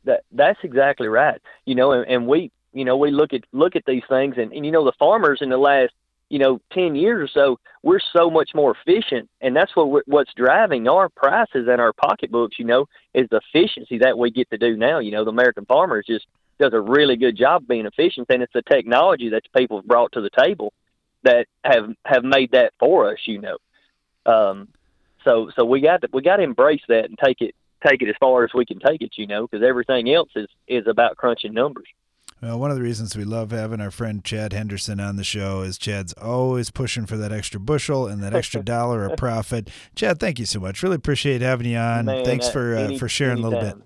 That 0.05 0.25
that's 0.33 0.59
exactly 0.63 1.07
right. 1.07 1.41
You 1.67 1.75
know, 1.75 1.93
and, 1.93 2.11
and 2.11 2.27
we, 2.27 2.51
you 2.73 2.85
know, 2.85 2.97
we 2.97 3.11
look 3.11 3.35
at 3.35 3.43
look 3.53 3.77
at 3.77 3.85
these 3.87 4.03
things, 4.09 4.37
and, 4.39 4.53
and 4.53 4.65
you 4.65 4.73
know, 4.73 4.85
the 4.85 4.93
farmers 4.99 5.39
in 5.41 5.51
the 5.51 5.57
last, 5.57 5.93
you 6.29 6.39
know, 6.39 6.61
ten 6.73 6.95
years 6.95 7.29
or 7.29 7.29
so, 7.29 7.59
we're 7.83 8.01
so 8.15 8.31
much 8.31 8.51
more 8.55 8.75
efficient, 8.77 9.29
and 9.41 9.55
that's 9.55 9.75
what 9.77 10.07
what's 10.07 10.33
driving 10.35 10.89
our 10.89 11.09
prices 11.11 11.69
and 11.69 11.81
our 11.81 11.93
pocketbooks. 11.93 12.59
You 12.59 12.65
know, 12.65 12.87
is 13.15 13.29
the 13.31 13.41
efficiency 13.53 13.99
that 13.99 14.19
we 14.19 14.31
get 14.31 14.51
to 14.51 14.59
do 14.59 14.77
now. 14.77 14.99
You 14.99 15.13
know, 15.13 15.25
the 15.25 15.31
American 15.31 15.65
farmer 15.67 16.01
is 16.01 16.07
just 16.07 16.27
does 16.59 16.73
a 16.73 16.81
really 16.81 17.17
good 17.17 17.37
job 17.37 17.67
being 17.67 17.87
efficient, 17.87 18.27
and 18.31 18.43
it's 18.43 18.53
the 18.53 18.63
technology 18.63 19.31
that 19.31 19.43
people 19.57 19.79
have 19.79 19.87
brought 19.87 20.13
to 20.13 20.21
the 20.21 20.31
table 20.31 20.73
that 21.23 21.47
have 21.65 21.91
have 22.05 22.25
made 22.25 22.53
that 22.53 22.73
for 22.79 23.11
us. 23.11 23.19
You 23.27 23.41
know, 23.41 23.57
um, 24.27 24.69
so 25.25 25.51
so 25.57 25.65
we 25.65 25.81
got 25.81 26.03
to 26.03 26.09
we 26.13 26.23
got 26.23 26.37
to 26.37 26.43
embrace 26.43 26.83
that 26.89 27.07
and 27.07 27.19
take 27.23 27.41
it 27.41 27.55
take 27.87 28.03
it 28.03 28.09
as 28.09 28.15
far 28.21 28.45
as 28.45 28.51
we 28.55 28.65
can 28.65 28.79
take 28.79 29.03
it. 29.03 29.13
You 29.17 29.27
know, 29.27 29.47
because 29.47 29.67
everything 29.67 30.13
else 30.13 30.31
is 30.37 30.49
is 30.69 30.87
about 30.87 31.17
crunching 31.17 31.55
numbers. 31.55 31.87
Well, 32.43 32.59
one 32.59 32.71
of 32.71 32.77
the 32.77 32.83
reasons 32.83 33.17
we 33.17 33.25
love 33.25 33.53
having 33.53 33.81
our 33.81 33.91
friend 33.91 34.23
Chad 34.23 34.53
Henderson 34.53 35.01
on 35.01 35.17
the 35.17 35.25
show 35.25 35.63
is 35.63 35.79
Chad's 35.79 36.13
always 36.15 36.71
pushing 36.71 37.07
for 37.07 37.17
that 37.17 37.33
extra 37.33 37.59
bushel 37.59 38.07
and 38.07 38.23
that 38.23 38.35
extra 38.35 38.63
dollar 38.65 39.07
of 39.07 39.17
profit. 39.17 39.71
Chad, 39.95 40.21
thank 40.21 40.39
you 40.39 40.45
so 40.45 40.61
much. 40.61 40.83
Really 40.83 40.97
appreciate 40.97 41.41
having 41.41 41.67
you 41.67 41.79
on. 41.79 42.05
Man, 42.05 42.25
Thanks 42.25 42.49
uh, 42.49 42.51
for 42.51 42.77
uh, 42.77 42.83
any- 42.83 42.99
for 42.99 43.09
sharing 43.09 43.39
a 43.39 43.49
little 43.49 43.61
bit. 43.61 43.77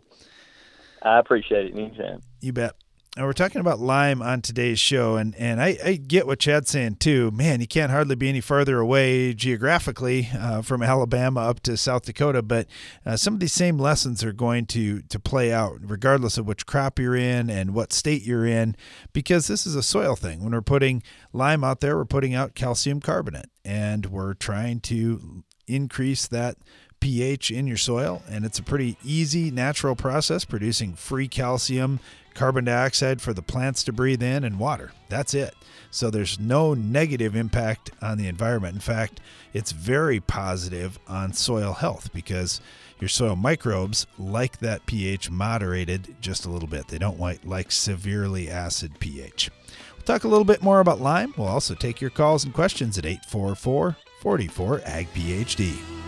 I 1.02 1.18
appreciate 1.18 1.66
it 1.66 1.74
anytime. 1.74 2.20
You 2.40 2.52
bet. 2.52 2.74
Now 3.16 3.24
we're 3.24 3.32
talking 3.32 3.60
about 3.60 3.80
lime 3.80 4.22
on 4.22 4.42
today's 4.42 4.78
show, 4.78 5.16
and 5.16 5.34
and 5.34 5.60
I, 5.60 5.76
I 5.84 5.94
get 5.96 6.28
what 6.28 6.38
Chad's 6.38 6.70
saying 6.70 6.96
too. 6.96 7.32
Man, 7.32 7.60
you 7.60 7.66
can't 7.66 7.90
hardly 7.90 8.14
be 8.14 8.28
any 8.28 8.40
farther 8.40 8.78
away 8.78 9.34
geographically 9.34 10.28
uh, 10.38 10.62
from 10.62 10.84
Alabama 10.84 11.40
up 11.40 11.58
to 11.60 11.76
South 11.76 12.04
Dakota, 12.04 12.42
but 12.42 12.68
uh, 13.04 13.16
some 13.16 13.34
of 13.34 13.40
these 13.40 13.52
same 13.52 13.76
lessons 13.76 14.22
are 14.22 14.32
going 14.32 14.66
to 14.66 15.02
to 15.02 15.18
play 15.18 15.52
out 15.52 15.78
regardless 15.80 16.38
of 16.38 16.46
which 16.46 16.64
crop 16.64 17.00
you're 17.00 17.16
in 17.16 17.50
and 17.50 17.74
what 17.74 17.92
state 17.92 18.22
you're 18.22 18.46
in, 18.46 18.76
because 19.12 19.48
this 19.48 19.66
is 19.66 19.74
a 19.74 19.82
soil 19.82 20.14
thing. 20.14 20.44
When 20.44 20.52
we're 20.52 20.62
putting 20.62 21.02
lime 21.32 21.64
out 21.64 21.80
there, 21.80 21.96
we're 21.96 22.04
putting 22.04 22.34
out 22.34 22.54
calcium 22.54 23.00
carbonate, 23.00 23.50
and 23.64 24.06
we're 24.06 24.34
trying 24.34 24.78
to 24.82 25.42
increase 25.66 26.28
that 26.28 26.56
pH 27.00 27.50
in 27.50 27.66
your 27.66 27.76
soil, 27.76 28.22
and 28.28 28.44
it's 28.44 28.58
a 28.58 28.62
pretty 28.62 28.96
easy, 29.04 29.50
natural 29.50 29.96
process 29.96 30.44
producing 30.44 30.94
free 30.94 31.28
calcium, 31.28 32.00
carbon 32.34 32.64
dioxide 32.64 33.20
for 33.20 33.32
the 33.32 33.42
plants 33.42 33.82
to 33.84 33.92
breathe 33.92 34.22
in, 34.22 34.44
and 34.44 34.58
water. 34.58 34.92
That's 35.08 35.34
it. 35.34 35.54
So 35.90 36.10
there's 36.10 36.38
no 36.38 36.74
negative 36.74 37.34
impact 37.34 37.90
on 38.02 38.18
the 38.18 38.28
environment. 38.28 38.74
In 38.74 38.80
fact, 38.80 39.20
it's 39.52 39.72
very 39.72 40.20
positive 40.20 40.98
on 41.08 41.32
soil 41.32 41.72
health 41.72 42.12
because 42.12 42.60
your 43.00 43.08
soil 43.08 43.36
microbes 43.36 44.06
like 44.18 44.58
that 44.58 44.84
pH 44.86 45.30
moderated 45.30 46.16
just 46.20 46.46
a 46.46 46.50
little 46.50 46.68
bit. 46.68 46.88
They 46.88 46.98
don't 46.98 47.20
like, 47.20 47.72
severely 47.72 48.50
acid 48.50 48.98
pH. 48.98 49.50
We'll 49.96 50.04
talk 50.04 50.24
a 50.24 50.28
little 50.28 50.44
bit 50.44 50.62
more 50.62 50.80
about 50.80 51.00
lime. 51.00 51.34
We'll 51.36 51.48
also 51.48 51.74
take 51.74 52.00
your 52.00 52.10
calls 52.10 52.44
and 52.44 52.52
questions 52.52 52.98
at 52.98 53.06
844 53.06 53.96
44 54.20 54.82
Ag 54.84 55.06
PhD. 55.14 56.07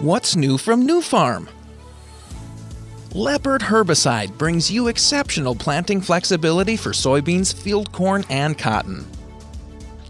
What's 0.00 0.34
new 0.34 0.56
from 0.56 0.88
Nufarm? 0.88 1.46
Leopard 3.12 3.60
herbicide 3.60 4.38
brings 4.38 4.70
you 4.70 4.88
exceptional 4.88 5.54
planting 5.54 6.00
flexibility 6.00 6.78
for 6.78 6.92
soybeans, 6.92 7.52
field 7.52 7.92
corn, 7.92 8.24
and 8.30 8.56
cotton. 8.56 9.06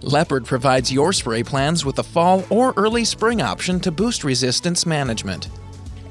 Leopard 0.02 0.44
provides 0.44 0.92
your 0.92 1.12
spray 1.12 1.42
plans 1.42 1.84
with 1.84 1.98
a 1.98 2.04
fall 2.04 2.44
or 2.50 2.72
early 2.76 3.04
spring 3.04 3.42
option 3.42 3.80
to 3.80 3.90
boost 3.90 4.22
resistance 4.22 4.86
management. 4.86 5.48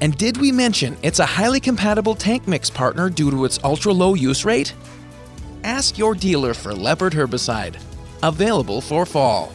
And 0.02 0.14
did 0.18 0.36
we 0.36 0.52
mention 0.52 0.98
it's 1.02 1.18
a 1.20 1.24
highly 1.24 1.58
compatible 1.58 2.14
tank 2.14 2.46
mix 2.46 2.68
partner 2.68 3.08
due 3.08 3.30
to 3.30 3.46
its 3.46 3.58
ultra 3.64 3.94
low 3.94 4.12
use 4.12 4.44
rate? 4.44 4.74
Ask 5.64 5.96
your 5.96 6.14
dealer 6.14 6.52
for 6.52 6.74
Leopard 6.74 7.14
herbicide. 7.14 7.80
Available 8.22 8.82
for 8.82 9.06
fall. 9.06 9.50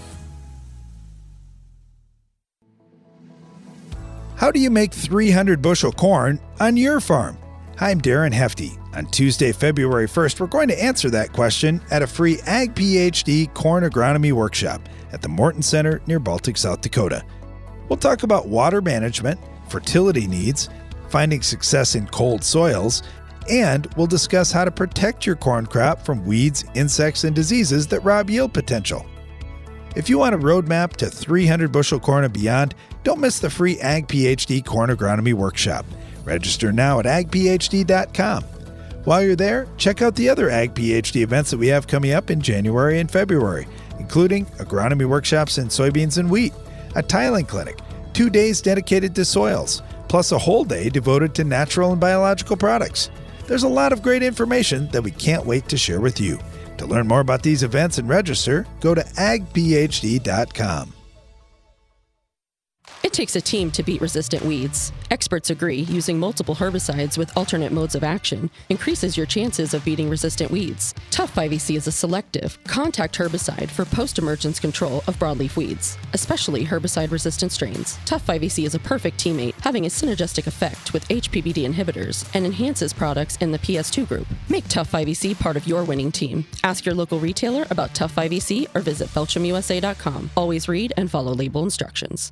How 4.37 4.51
do 4.51 4.59
you 4.59 4.69
make 4.69 4.93
300 4.93 5.61
bushel 5.61 5.93
corn 5.93 6.41
on 6.59 6.75
your 6.75 6.99
farm? 6.99 7.37
I'm 7.79 8.01
Darren 8.01 8.33
Hefty. 8.33 8.77
On 8.93 9.05
Tuesday, 9.05 9.53
February 9.53 10.07
1st, 10.07 10.41
we're 10.41 10.47
going 10.47 10.67
to 10.67 10.83
answer 10.83 11.09
that 11.09 11.31
question 11.31 11.81
at 11.89 12.01
a 12.01 12.07
free 12.07 12.39
Ag 12.45 12.75
PhD 12.75 13.53
corn 13.53 13.85
agronomy 13.85 14.33
workshop 14.33 14.89
at 15.13 15.21
the 15.21 15.29
Morton 15.29 15.61
Center 15.61 16.01
near 16.05 16.19
Baltic, 16.19 16.57
South 16.57 16.81
Dakota. 16.81 17.23
We'll 17.87 17.95
talk 17.95 18.23
about 18.23 18.49
water 18.49 18.81
management, 18.81 19.39
fertility 19.69 20.27
needs, 20.27 20.67
finding 21.07 21.41
success 21.41 21.95
in 21.95 22.05
cold 22.07 22.43
soils, 22.43 23.03
and 23.49 23.87
we'll 23.95 24.05
discuss 24.05 24.51
how 24.51 24.65
to 24.65 24.71
protect 24.71 25.25
your 25.25 25.37
corn 25.37 25.65
crop 25.65 26.05
from 26.05 26.25
weeds, 26.25 26.65
insects, 26.73 27.23
and 27.23 27.33
diseases 27.33 27.87
that 27.87 28.01
rob 28.01 28.29
yield 28.29 28.53
potential. 28.53 29.05
If 29.95 30.09
you 30.09 30.17
want 30.17 30.35
a 30.35 30.37
roadmap 30.37 30.97
to 30.97 31.09
300 31.09 31.71
bushel 31.71 32.01
corn 32.01 32.25
and 32.25 32.33
beyond, 32.33 32.75
don't 33.05 33.21
miss 33.21 33.39
the 33.39 33.49
free 33.49 33.79
Ag 33.79 34.07
PhD 34.07 34.63
Corn 34.63 34.89
Agronomy 34.89 35.33
Workshop. 35.33 35.85
Register 36.25 36.73
now 36.73 36.99
at 36.99 37.05
agphd.com. 37.05 38.43
While 39.05 39.23
you're 39.23 39.37
there, 39.37 39.67
check 39.77 40.01
out 40.01 40.15
the 40.15 40.27
other 40.27 40.49
Ag 40.49 40.73
PhD 40.73 41.21
events 41.21 41.51
that 41.51 41.59
we 41.59 41.67
have 41.67 41.87
coming 41.87 42.11
up 42.11 42.29
in 42.29 42.41
January 42.41 42.99
and 42.99 43.09
February, 43.09 43.67
including 43.97 44.47
agronomy 44.57 45.07
workshops 45.07 45.59
in 45.59 45.67
soybeans 45.67 46.17
and 46.17 46.29
wheat, 46.29 46.53
a 46.95 47.03
tiling 47.03 47.45
clinic, 47.45 47.79
two 48.11 48.29
days 48.29 48.61
dedicated 48.61 49.15
to 49.15 49.23
soils, 49.23 49.81
plus 50.09 50.33
a 50.33 50.37
whole 50.37 50.65
day 50.65 50.89
devoted 50.89 51.33
to 51.35 51.45
natural 51.45 51.91
and 51.91 52.01
biological 52.01 52.57
products. 52.57 53.11
There's 53.47 53.63
a 53.63 53.69
lot 53.69 53.93
of 53.93 54.01
great 54.01 54.23
information 54.23 54.89
that 54.89 55.03
we 55.03 55.11
can't 55.11 55.45
wait 55.45 55.69
to 55.69 55.77
share 55.77 56.01
with 56.01 56.19
you. 56.19 56.37
To 56.77 56.85
learn 56.85 57.07
more 57.07 57.21
about 57.21 57.43
these 57.43 57.63
events 57.63 57.97
and 57.97 58.09
register, 58.09 58.65
go 58.79 58.95
to 58.95 59.01
agphd.com. 59.01 60.94
It 63.05 63.13
takes 63.13 63.35
a 63.35 63.41
team 63.41 63.69
to 63.73 63.83
beat 63.83 64.01
resistant 64.01 64.43
weeds. 64.43 64.91
Experts 65.11 65.51
agree 65.51 65.81
using 65.81 66.19
multiple 66.19 66.55
herbicides 66.55 67.19
with 67.19 67.37
alternate 67.37 67.71
modes 67.71 67.93
of 67.93 68.03
action 68.03 68.49
increases 68.69 69.15
your 69.15 69.27
chances 69.27 69.75
of 69.75 69.85
beating 69.85 70.09
resistant 70.09 70.49
weeds. 70.49 70.95
Tough 71.11 71.31
5EC 71.35 71.77
is 71.77 71.85
a 71.85 71.91
selective, 71.91 72.57
contact 72.63 73.15
herbicide 73.15 73.69
for 73.69 73.85
post 73.85 74.17
emergence 74.17 74.59
control 74.59 75.03
of 75.05 75.19
broadleaf 75.19 75.55
weeds, 75.55 75.99
especially 76.13 76.65
herbicide 76.65 77.11
resistant 77.11 77.51
strains. 77.51 77.99
Tough 78.05 78.25
5EC 78.25 78.65
is 78.65 78.73
a 78.73 78.79
perfect 78.79 79.23
teammate, 79.23 79.53
having 79.61 79.85
a 79.85 79.89
synergistic 79.89 80.47
effect 80.47 80.91
with 80.91 81.07
HPPD 81.07 81.71
inhibitors 81.71 82.27
and 82.33 82.43
enhances 82.43 82.91
products 82.91 83.37
in 83.37 83.51
the 83.51 83.59
PS2 83.59 84.07
group. 84.07 84.27
Make 84.49 84.67
Tough 84.67 84.91
5EC 84.91 85.39
part 85.39 85.57
of 85.57 85.67
your 85.67 85.83
winning 85.83 86.11
team. 86.11 86.43
Ask 86.63 86.87
your 86.87 86.95
local 86.95 87.19
retailer 87.19 87.67
about 87.69 87.93
Tough 87.93 88.15
5EC 88.15 88.75
or 88.75 88.81
visit 88.81 89.09
BelchimUSA.com. 89.09 90.31
Always 90.35 90.67
read 90.67 90.91
and 90.97 91.11
follow 91.11 91.35
label 91.35 91.61
instructions. 91.61 92.31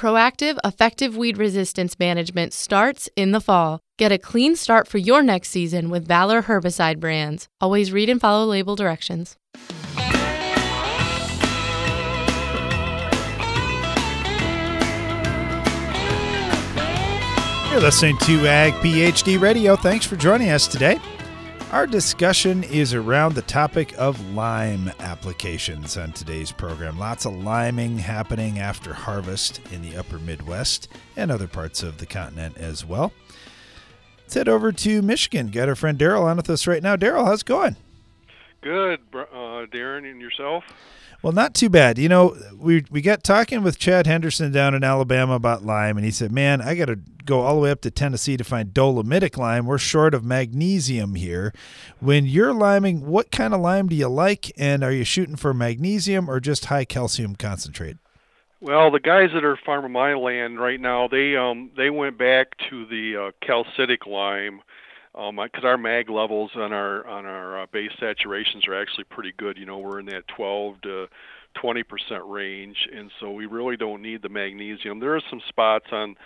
Proactive, 0.00 0.56
effective 0.64 1.14
weed 1.14 1.36
resistance 1.36 1.98
management 1.98 2.54
starts 2.54 3.10
in 3.16 3.32
the 3.32 3.40
fall. 3.40 3.80
Get 3.98 4.10
a 4.10 4.16
clean 4.16 4.56
start 4.56 4.88
for 4.88 4.96
your 4.96 5.22
next 5.22 5.50
season 5.50 5.90
with 5.90 6.08
Valor 6.08 6.44
herbicide 6.44 7.00
brands. 7.00 7.48
Always 7.60 7.92
read 7.92 8.08
and 8.08 8.18
follow 8.18 8.46
label 8.46 8.76
directions. 8.76 9.36
You're 17.70 17.82
listening 17.82 18.16
to 18.22 18.46
Ag 18.46 18.72
PhD 18.80 19.38
Radio. 19.38 19.76
Thanks 19.76 20.06
for 20.06 20.16
joining 20.16 20.48
us 20.48 20.66
today. 20.66 20.98
Our 21.72 21.86
discussion 21.86 22.64
is 22.64 22.94
around 22.94 23.36
the 23.36 23.42
topic 23.42 23.94
of 23.96 24.34
lime 24.34 24.90
applications 24.98 25.96
on 25.96 26.10
today's 26.10 26.50
program. 26.50 26.98
Lots 26.98 27.26
of 27.26 27.44
liming 27.44 27.98
happening 27.98 28.58
after 28.58 28.92
harvest 28.92 29.60
in 29.70 29.80
the 29.80 29.96
upper 29.96 30.18
Midwest 30.18 30.88
and 31.16 31.30
other 31.30 31.46
parts 31.46 31.84
of 31.84 31.98
the 31.98 32.06
continent 32.06 32.56
as 32.58 32.84
well. 32.84 33.12
Let's 34.18 34.34
head 34.34 34.48
over 34.48 34.72
to 34.72 35.00
Michigan. 35.00 35.46
Got 35.50 35.68
our 35.68 35.76
friend 35.76 35.96
Daryl 35.96 36.24
on 36.24 36.38
with 36.38 36.50
us 36.50 36.66
right 36.66 36.82
now. 36.82 36.96
Daryl, 36.96 37.24
how's 37.24 37.42
it 37.42 37.46
going? 37.46 37.76
Good, 38.62 38.98
uh, 39.14 39.66
Darren, 39.66 40.10
and 40.10 40.20
yourself? 40.20 40.64
Well, 41.22 41.32
not 41.32 41.54
too 41.54 41.68
bad. 41.68 41.98
You 41.98 42.08
know, 42.08 42.36
we 42.56 42.84
we 42.90 43.02
got 43.02 43.22
talking 43.22 43.62
with 43.62 43.78
Chad 43.78 44.06
Henderson 44.06 44.52
down 44.52 44.74
in 44.74 44.82
Alabama 44.82 45.34
about 45.34 45.64
lime, 45.64 45.98
and 45.98 46.04
he 46.04 46.10
said, 46.10 46.32
"Man, 46.32 46.62
I 46.62 46.74
got 46.74 46.86
to 46.86 46.98
go 47.26 47.42
all 47.42 47.56
the 47.56 47.60
way 47.60 47.70
up 47.70 47.82
to 47.82 47.90
Tennessee 47.90 48.38
to 48.38 48.44
find 48.44 48.72
dolomitic 48.72 49.36
lime. 49.36 49.66
We're 49.66 49.76
short 49.76 50.14
of 50.14 50.24
magnesium 50.24 51.16
here. 51.16 51.52
When 52.00 52.24
you're 52.24 52.54
liming, 52.54 53.06
what 53.06 53.30
kind 53.30 53.52
of 53.52 53.60
lime 53.60 53.88
do 53.88 53.96
you 53.96 54.08
like, 54.08 54.50
and 54.56 54.82
are 54.82 54.92
you 54.92 55.04
shooting 55.04 55.36
for 55.36 55.52
magnesium 55.52 56.30
or 56.30 56.40
just 56.40 56.66
high 56.66 56.86
calcium 56.86 57.36
concentrate?" 57.36 57.98
Well, 58.62 58.90
the 58.90 59.00
guys 59.00 59.30
that 59.34 59.44
are 59.44 59.58
farming 59.64 59.92
my 59.92 60.14
land 60.14 60.58
right 60.58 60.80
now, 60.80 61.06
they 61.06 61.36
um 61.36 61.70
they 61.76 61.90
went 61.90 62.16
back 62.16 62.56
to 62.70 62.86
the 62.86 63.16
uh, 63.16 63.46
calcitic 63.46 64.06
lime 64.06 64.62
because 65.12 65.64
um, 65.64 65.64
our 65.64 65.76
mag 65.76 66.08
levels 66.08 66.50
on 66.54 66.72
our 66.72 67.06
on 67.06 67.26
our 67.26 67.62
uh, 67.62 67.66
base 67.72 67.90
saturations 68.00 68.68
are 68.68 68.80
actually 68.80 69.04
pretty 69.04 69.32
good. 69.36 69.58
You 69.58 69.66
know, 69.66 69.78
we're 69.78 70.00
in 70.00 70.06
that 70.06 70.28
12 70.28 70.80
to 70.82 71.06
20 71.54 71.82
percent 71.82 72.22
range, 72.26 72.76
and 72.94 73.10
so 73.20 73.30
we 73.30 73.46
really 73.46 73.76
don't 73.76 74.02
need 74.02 74.22
the 74.22 74.28
magnesium. 74.28 75.00
There 75.00 75.16
are 75.16 75.22
some 75.28 75.40
spots 75.48 75.86
on 75.92 76.16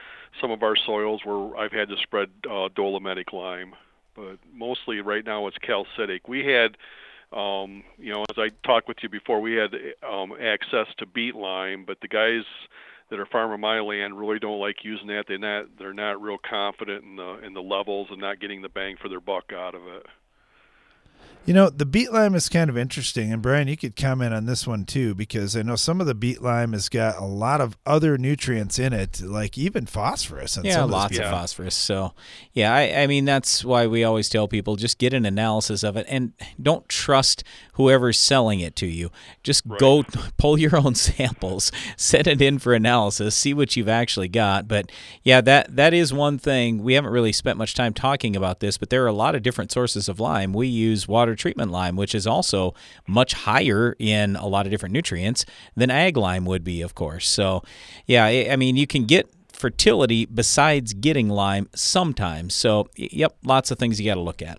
some 0.40 0.50
of 0.50 0.62
our 0.62 0.76
soils 0.76 1.22
where 1.24 1.56
I've 1.56 1.72
had 1.72 1.88
to 1.88 1.96
spread 2.02 2.28
uh, 2.48 2.68
dolomitic 2.74 3.32
lime, 3.32 3.74
but 4.14 4.38
mostly 4.52 5.00
right 5.00 5.24
now 5.24 5.46
it's 5.46 5.58
calcitic. 5.58 6.28
We 6.28 6.44
had 6.44 6.76
um, 7.32 7.82
you 7.98 8.12
know, 8.12 8.24
as 8.30 8.36
I 8.38 8.50
talked 8.64 8.86
with 8.86 8.98
you 9.02 9.08
before, 9.08 9.40
we 9.40 9.54
had 9.54 9.74
um, 10.08 10.34
access 10.40 10.86
to 10.98 11.06
beet 11.06 11.34
lime, 11.34 11.84
but 11.84 12.00
the 12.00 12.08
guys 12.08 12.44
that 13.14 13.20
are 13.20 13.26
farming 13.26 13.60
my 13.60 13.78
land 13.78 14.18
really 14.18 14.40
don't 14.40 14.58
like 14.58 14.82
using 14.82 15.06
that. 15.06 15.24
They're 15.28 15.38
not 15.38 15.66
they're 15.78 15.94
not 15.94 16.20
real 16.20 16.38
confident 16.38 17.04
in 17.04 17.14
the 17.14 17.38
in 17.46 17.54
the 17.54 17.62
levels 17.62 18.08
and 18.10 18.20
not 18.20 18.40
getting 18.40 18.60
the 18.60 18.68
bang 18.68 18.96
for 19.00 19.08
their 19.08 19.20
buck 19.20 19.52
out 19.52 19.76
of 19.76 19.82
it. 19.86 20.06
You 21.46 21.52
know, 21.52 21.68
the 21.68 21.84
beet 21.84 22.10
lime 22.10 22.34
is 22.34 22.48
kind 22.48 22.70
of 22.70 22.78
interesting, 22.78 23.30
and 23.30 23.42
Brian, 23.42 23.68
you 23.68 23.76
could 23.76 23.96
comment 23.96 24.32
on 24.32 24.46
this 24.46 24.66
one 24.66 24.86
too, 24.86 25.14
because 25.14 25.54
I 25.54 25.60
know 25.60 25.76
some 25.76 26.00
of 26.00 26.06
the 26.06 26.14
beet 26.14 26.40
lime 26.40 26.72
has 26.72 26.88
got 26.88 27.18
a 27.18 27.24
lot 27.26 27.60
of 27.60 27.76
other 27.84 28.16
nutrients 28.16 28.78
in 28.78 28.94
it, 28.94 29.20
like 29.20 29.58
even 29.58 29.84
phosphorus. 29.84 30.58
yeah, 30.64 30.84
lots 30.84 31.18
of 31.18 31.24
phosphorus. 31.26 31.74
So, 31.74 32.14
yeah, 32.54 32.72
I, 32.74 33.02
I, 33.02 33.06
mean 33.06 33.26
that's 33.26 33.62
why 33.62 33.86
we 33.86 34.04
always 34.04 34.30
tell 34.30 34.48
people 34.48 34.76
just 34.76 34.96
get 34.96 35.12
an 35.12 35.26
analysis 35.26 35.82
of 35.82 35.98
it, 35.98 36.06
and 36.08 36.32
don't 36.62 36.88
trust 36.88 37.44
whoever's 37.74 38.18
selling 38.18 38.60
it 38.60 38.74
to 38.76 38.86
you. 38.86 39.10
Just 39.42 39.64
right. 39.66 39.78
go 39.78 40.02
pull 40.38 40.58
your 40.58 40.74
own 40.74 40.94
samples, 40.94 41.70
set 41.98 42.26
it 42.26 42.40
in 42.40 42.58
for 42.58 42.72
analysis, 42.72 43.36
see 43.36 43.52
what 43.52 43.76
you've 43.76 43.86
actually 43.86 44.28
got. 44.28 44.66
But 44.66 44.90
yeah, 45.22 45.42
that 45.42 45.76
that 45.76 45.92
is 45.92 46.10
one 46.10 46.38
thing 46.38 46.82
we 46.82 46.94
haven't 46.94 47.12
really 47.12 47.32
spent 47.32 47.58
much 47.58 47.74
time 47.74 47.92
talking 47.92 48.34
about 48.34 48.60
this, 48.60 48.78
but 48.78 48.88
there 48.88 49.04
are 49.04 49.08
a 49.08 49.12
lot 49.12 49.34
of 49.34 49.42
different 49.42 49.70
sources 49.70 50.08
of 50.08 50.18
lime. 50.18 50.54
We 50.54 50.68
use 50.68 51.06
water 51.06 51.33
treatment 51.34 51.70
lime, 51.70 51.96
which 51.96 52.14
is 52.14 52.26
also 52.26 52.74
much 53.06 53.32
higher 53.32 53.96
in 53.98 54.36
a 54.36 54.46
lot 54.46 54.66
of 54.66 54.70
different 54.70 54.92
nutrients 54.92 55.44
than 55.76 55.90
ag 55.90 56.16
lime 56.16 56.44
would 56.44 56.64
be, 56.64 56.82
of 56.82 56.94
course. 56.94 57.28
So, 57.28 57.62
yeah, 58.06 58.24
I 58.24 58.56
mean, 58.56 58.76
you 58.76 58.86
can 58.86 59.04
get 59.04 59.28
fertility 59.52 60.26
besides 60.26 60.92
getting 60.94 61.28
lime 61.28 61.68
sometimes. 61.74 62.54
So, 62.54 62.88
yep, 62.96 63.36
lots 63.44 63.70
of 63.70 63.78
things 63.78 64.00
you 64.00 64.06
got 64.06 64.14
to 64.14 64.20
look 64.20 64.42
at. 64.42 64.58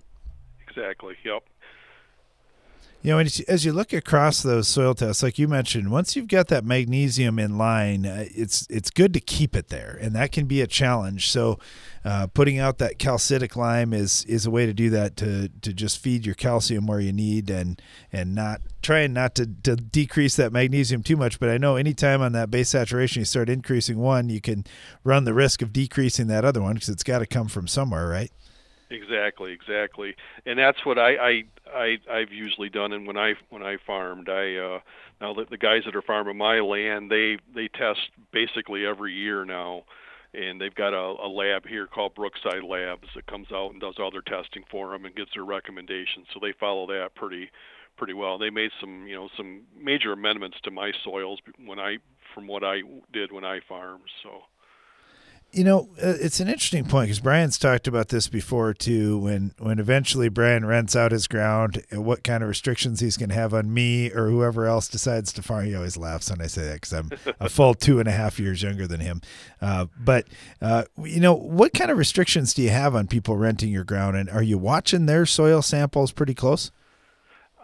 Exactly. 0.68 1.16
Yep. 1.24 1.44
You 3.06 3.12
know, 3.12 3.20
as 3.20 3.64
you 3.64 3.72
look 3.72 3.94
across 3.94 4.42
those 4.42 4.68
soil 4.68 4.96
tests, 4.96 5.22
like 5.22 5.38
you 5.38 5.48
mentioned, 5.48 5.92
once 5.92 6.16
you've 6.16 6.28
got 6.28 6.48
that 6.48 6.66
magnesium 6.66 7.38
in 7.38 7.56
line, 7.56 8.04
uh, 8.04 8.26
it's 8.34 8.66
it's 8.68 8.90
good 8.90 9.14
to 9.14 9.20
keep 9.20 9.56
it 9.56 9.68
there, 9.68 9.96
and 10.02 10.16
that 10.16 10.32
can 10.32 10.48
be 10.48 10.60
a 10.60 10.66
challenge. 10.66 11.30
So, 11.30 11.60
uh, 12.04 12.26
putting 12.26 12.58
out 12.58 12.80
that 12.80 12.98
calcitic 12.98 13.56
lime 13.56 13.94
is 13.94 14.26
is 14.26 14.48
a 14.48 14.50
way 14.50 14.66
to 14.66 14.74
do 14.74 14.90
that 14.90 15.18
to 15.18 15.50
to 15.50 15.72
just 15.72 16.00
feed 16.00 16.26
your 16.26 16.34
calcium 16.34 16.88
where 16.88 17.00
you 17.00 17.14
need, 17.14 17.48
and 17.52 17.80
and 18.12 18.34
not 18.34 18.62
trying 18.82 19.14
not 19.14 19.36
to, 19.36 19.46
to 19.46 19.76
decrease 19.76 20.36
that 20.38 20.52
magnesium 20.52 21.04
too 21.04 21.16
much. 21.16 21.40
But 21.40 21.50
I 21.50 21.60
know 21.60 21.76
anytime 21.76 22.24
on 22.24 22.32
that 22.32 22.50
base 22.50 22.70
saturation 22.70 23.22
you 23.22 23.26
start 23.26 23.50
increasing 23.50 24.00
one, 24.00 24.30
you 24.30 24.42
can 24.42 24.66
run 25.04 25.26
the 25.26 25.34
risk 25.36 25.62
of 25.62 25.72
decreasing 25.72 26.26
that 26.30 26.44
other 26.44 26.60
one 26.64 26.74
because 26.74 26.90
it's 26.90 27.04
got 27.04 27.20
to 27.20 27.28
come 27.28 27.50
from 27.50 27.68
somewhere, 27.68 28.08
right? 28.08 28.32
Exactly, 28.92 29.52
exactly, 29.52 30.16
and 30.46 30.60
that's 30.60 30.86
what 30.86 31.00
I, 31.00 31.16
I 31.16 31.44
I 31.74 31.98
I've 32.12 32.32
usually 32.32 32.70
done. 32.70 32.94
And 32.94 33.08
when 33.08 33.18
I 33.18 33.34
when 33.50 33.64
I 33.64 33.78
farmed, 33.86 34.30
I 34.30 34.56
uh, 34.58 34.80
now 35.20 35.34
the, 35.34 35.46
the 35.50 35.58
guys 35.58 35.82
that 35.86 35.96
are 35.96 36.04
farming 36.04 36.38
my 36.38 36.60
land, 36.60 37.10
they 37.10 37.40
they 37.56 37.68
test 37.68 38.00
basically 38.32 38.86
every 38.86 39.12
year 39.12 39.44
now, 39.44 39.86
and 40.36 40.62
they've 40.62 40.76
got 40.76 40.94
a, 40.94 41.16
a 41.20 41.28
lab 41.28 41.66
here 41.66 41.88
called 41.88 42.14
Brookside 42.14 42.64
Labs 42.64 43.08
that 43.16 43.26
comes 43.26 43.48
out 43.52 43.72
and 43.72 43.82
does 43.82 43.96
all 43.98 44.12
their 44.12 44.22
testing 44.22 44.64
for 44.70 44.92
them 44.92 45.06
and 45.06 45.16
gives 45.16 45.32
their 45.34 45.46
recommendations. 45.46 46.28
So 46.32 46.40
they 46.40 46.52
follow 46.60 46.86
that 46.86 47.16
pretty 47.16 47.50
pretty 47.98 48.14
well. 48.14 48.38
They 48.38 48.52
made 48.52 48.70
some 48.80 49.08
you 49.08 49.16
know 49.16 49.30
some 49.36 49.64
major 49.76 50.12
amendments 50.14 50.58
to 50.64 50.70
my 50.70 50.92
soils 51.04 51.40
when 51.66 51.80
I 51.80 51.98
from 52.36 52.46
what 52.46 52.64
I 52.64 52.82
did 53.12 53.32
when 53.32 53.46
I 53.46 53.62
farmed. 53.68 54.04
So. 54.22 54.44
You 55.56 55.64
know, 55.64 55.88
uh, 56.04 56.16
it's 56.20 56.42
an 56.42 56.50
interesting 56.50 56.84
point 56.84 57.08
because 57.08 57.22
Brian's 57.22 57.58
talked 57.58 57.88
about 57.88 58.10
this 58.10 58.28
before 58.28 58.74
too. 58.74 59.20
When 59.20 59.54
when 59.58 59.80
eventually 59.80 60.28
Brian 60.28 60.66
rents 60.66 60.98
out 60.98 61.14
his 61.14 61.28
ground, 61.28 61.82
uh, 61.96 62.02
what 62.02 62.26
kind 62.26 62.44
of 62.44 62.50
restrictions 62.50 63.00
he's 63.00 63.16
going 63.16 63.30
to 63.30 63.36
have 63.36 63.54
on 63.54 63.74
me 63.74 64.12
or 64.12 64.30
whoever 64.30 64.66
else 64.66 64.90
decides 64.90 65.32
to 65.32 65.42
farm. 65.42 65.64
He 65.64 65.74
always 65.74 65.96
laughs 65.96 66.30
when 66.30 66.42
I 66.42 66.48
say 66.48 66.64
that 66.64 66.74
because 66.74 66.92
I'm 66.92 67.10
a 67.40 67.48
full 67.48 67.74
two 67.86 68.00
and 68.00 68.10
a 68.10 68.12
half 68.12 68.38
years 68.38 68.64
younger 68.64 68.86
than 68.86 69.00
him. 69.00 69.22
Uh, 69.62 69.86
but 69.98 70.28
uh, 70.62 70.84
you 71.02 71.22
know, 71.22 71.34
what 71.34 71.72
kind 71.72 71.90
of 71.90 71.98
restrictions 71.98 72.54
do 72.54 72.62
you 72.62 72.72
have 72.72 72.94
on 72.94 73.08
people 73.08 73.38
renting 73.38 73.70
your 73.70 73.86
ground, 73.86 74.18
and 74.18 74.30
are 74.30 74.44
you 74.44 74.58
watching 74.58 75.06
their 75.06 75.26
soil 75.26 75.62
samples 75.62 76.12
pretty 76.12 76.34
close? 76.34 76.70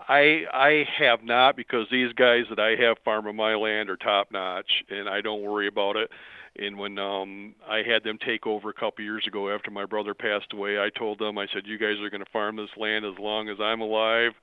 I 0.08 0.46
I 0.54 0.88
have 0.98 1.26
not 1.26 1.58
because 1.58 1.88
these 1.92 2.14
guys 2.14 2.46
that 2.52 2.60
I 2.60 2.82
have 2.82 3.00
farming 3.04 3.36
my 3.36 3.56
land 3.56 3.90
are 3.90 3.98
top 3.98 4.32
notch, 4.32 4.86
and 4.90 5.10
I 5.10 5.20
don't 5.20 5.42
worry 5.42 5.68
about 5.68 5.98
it 5.98 6.10
and 6.58 6.78
when 6.78 6.98
um 7.00 7.56
I 7.68 7.78
had 7.78 8.04
them 8.04 8.18
take 8.26 8.46
over 8.46 8.70
a 8.70 8.74
couple 8.74 9.04
years 9.04 9.26
ago 9.28 9.54
after 9.54 9.72
my 9.72 9.86
brother 9.86 10.14
passed 10.14 10.54
away, 10.54 10.80
I 10.80 10.90
told 10.98 11.20
them 11.20 11.38
I 11.38 11.48
said 11.54 11.64
you 11.66 11.78
guys 11.78 12.00
are 12.02 12.10
going 12.10 12.24
to 12.24 12.32
farm 12.32 12.56
this 12.56 12.70
land 12.78 13.06
as 13.06 13.18
long 13.20 13.50
as 13.50 13.58
I'm 13.60 13.82
alive 13.82 14.34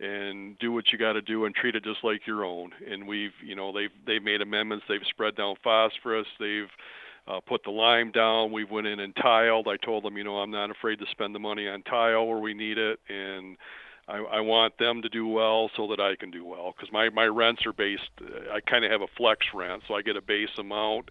and 0.00 0.58
do 0.58 0.72
what 0.72 0.92
you 0.92 0.98
got 0.98 1.12
to 1.12 1.22
do 1.22 1.44
and 1.44 1.54
treat 1.54 1.76
it 1.76 1.84
just 1.84 2.02
like 2.02 2.26
your 2.26 2.44
own. 2.44 2.70
And 2.90 3.06
we've, 3.06 3.32
you 3.44 3.54
know, 3.54 3.72
they've 3.72 3.90
they've 4.06 4.22
made 4.22 4.42
amendments, 4.42 4.84
they've 4.88 5.00
spread 5.08 5.36
down 5.36 5.56
phosphorus, 5.62 6.26
they've 6.38 6.70
uh, 7.28 7.40
put 7.40 7.62
the 7.64 7.70
lime 7.70 8.10
down. 8.10 8.52
We 8.52 8.64
went 8.64 8.88
in 8.88 8.98
and 9.00 9.14
tiled. 9.14 9.68
I 9.68 9.76
told 9.76 10.04
them, 10.04 10.16
you 10.16 10.24
know, 10.24 10.38
I'm 10.38 10.50
not 10.50 10.70
afraid 10.70 10.98
to 10.98 11.06
spend 11.10 11.34
the 11.34 11.38
money 11.38 11.68
on 11.68 11.82
tile 11.82 12.26
where 12.26 12.40
we 12.40 12.52
need 12.52 12.78
it, 12.78 12.98
and 13.08 13.56
I, 14.08 14.16
I 14.16 14.40
want 14.40 14.76
them 14.78 15.02
to 15.02 15.08
do 15.08 15.28
well 15.28 15.70
so 15.76 15.86
that 15.88 16.00
I 16.00 16.16
can 16.16 16.30
do 16.30 16.44
well. 16.44 16.74
Because 16.76 16.92
my 16.92 17.10
my 17.10 17.26
rents 17.26 17.64
are 17.66 17.72
based. 17.72 18.10
I 18.52 18.60
kind 18.60 18.84
of 18.84 18.90
have 18.90 19.02
a 19.02 19.16
flex 19.16 19.46
rent, 19.54 19.82
so 19.86 19.94
I 19.94 20.02
get 20.02 20.16
a 20.16 20.22
base 20.22 20.50
amount, 20.58 21.10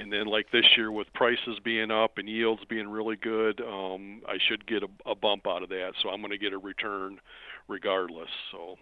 and 0.00 0.12
then 0.12 0.26
like 0.26 0.50
this 0.50 0.64
year 0.76 0.92
with 0.92 1.12
prices 1.14 1.58
being 1.64 1.90
up 1.90 2.18
and 2.18 2.28
yields 2.28 2.62
being 2.68 2.88
really 2.88 3.16
good, 3.16 3.60
um, 3.60 4.22
I 4.28 4.36
should 4.48 4.66
get 4.66 4.82
a, 4.82 5.10
a 5.10 5.14
bump 5.14 5.46
out 5.46 5.62
of 5.62 5.68
that. 5.70 5.92
So 6.02 6.10
I'm 6.10 6.20
going 6.20 6.30
to 6.30 6.38
get 6.38 6.52
a 6.52 6.58
return 6.58 7.18
regardless. 7.68 8.30
So. 8.52 8.76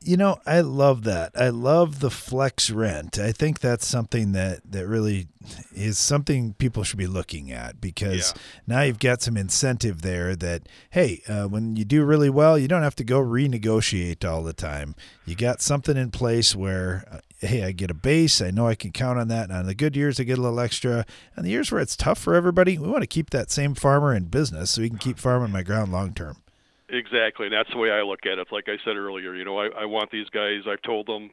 You 0.00 0.16
know, 0.16 0.38
I 0.46 0.60
love 0.60 1.02
that. 1.04 1.32
I 1.34 1.48
love 1.48 1.98
the 1.98 2.10
flex 2.10 2.70
rent. 2.70 3.18
I 3.18 3.32
think 3.32 3.58
that's 3.58 3.86
something 3.86 4.32
that 4.32 4.60
that 4.70 4.86
really 4.86 5.26
is 5.74 5.98
something 5.98 6.54
people 6.54 6.84
should 6.84 6.98
be 6.98 7.08
looking 7.08 7.50
at 7.50 7.80
because 7.80 8.32
yeah. 8.34 8.42
now 8.66 8.82
you've 8.82 9.00
got 9.00 9.22
some 9.22 9.36
incentive 9.36 10.02
there 10.02 10.36
that 10.36 10.68
hey, 10.90 11.22
uh, 11.28 11.46
when 11.46 11.74
you 11.74 11.84
do 11.84 12.04
really 12.04 12.30
well, 12.30 12.56
you 12.56 12.68
don't 12.68 12.84
have 12.84 12.96
to 12.96 13.04
go 13.04 13.20
renegotiate 13.20 14.24
all 14.24 14.44
the 14.44 14.52
time. 14.52 14.94
You 15.24 15.34
got 15.34 15.60
something 15.60 15.96
in 15.96 16.12
place 16.12 16.54
where 16.54 17.04
uh, 17.10 17.18
hey, 17.38 17.64
I 17.64 17.72
get 17.72 17.90
a 17.90 17.94
base. 17.94 18.40
I 18.40 18.50
know 18.50 18.66
I 18.66 18.74
can 18.74 18.92
count 18.92 19.18
on 19.18 19.28
that. 19.28 19.44
And 19.44 19.58
on 19.58 19.66
the 19.66 19.74
good 19.74 19.96
years, 19.96 20.18
I 20.18 20.24
get 20.24 20.38
a 20.38 20.42
little 20.42 20.60
extra. 20.60 21.04
And 21.34 21.44
the 21.44 21.50
years 21.50 21.70
where 21.70 21.80
it's 21.80 21.96
tough 21.96 22.18
for 22.18 22.34
everybody, 22.34 22.78
we 22.78 22.88
want 22.88 23.02
to 23.02 23.06
keep 23.06 23.30
that 23.30 23.50
same 23.50 23.74
farmer 23.74 24.14
in 24.14 24.24
business 24.24 24.70
so 24.70 24.82
he 24.82 24.88
can 24.88 24.98
keep 24.98 25.18
farming 25.18 25.52
my 25.52 25.62
ground 25.62 25.92
long 25.92 26.14
term. 26.14 26.38
Exactly. 26.88 27.46
And 27.46 27.52
that's 27.52 27.70
the 27.70 27.78
way 27.78 27.90
I 27.90 28.02
look 28.02 28.26
at 28.26 28.38
it. 28.38 28.48
Like 28.52 28.68
I 28.68 28.76
said 28.84 28.96
earlier, 28.96 29.34
you 29.34 29.44
know, 29.44 29.58
I, 29.58 29.68
I 29.68 29.84
want 29.86 30.10
these 30.10 30.28
guys, 30.30 30.62
I've 30.68 30.82
told 30.82 31.06
them 31.06 31.30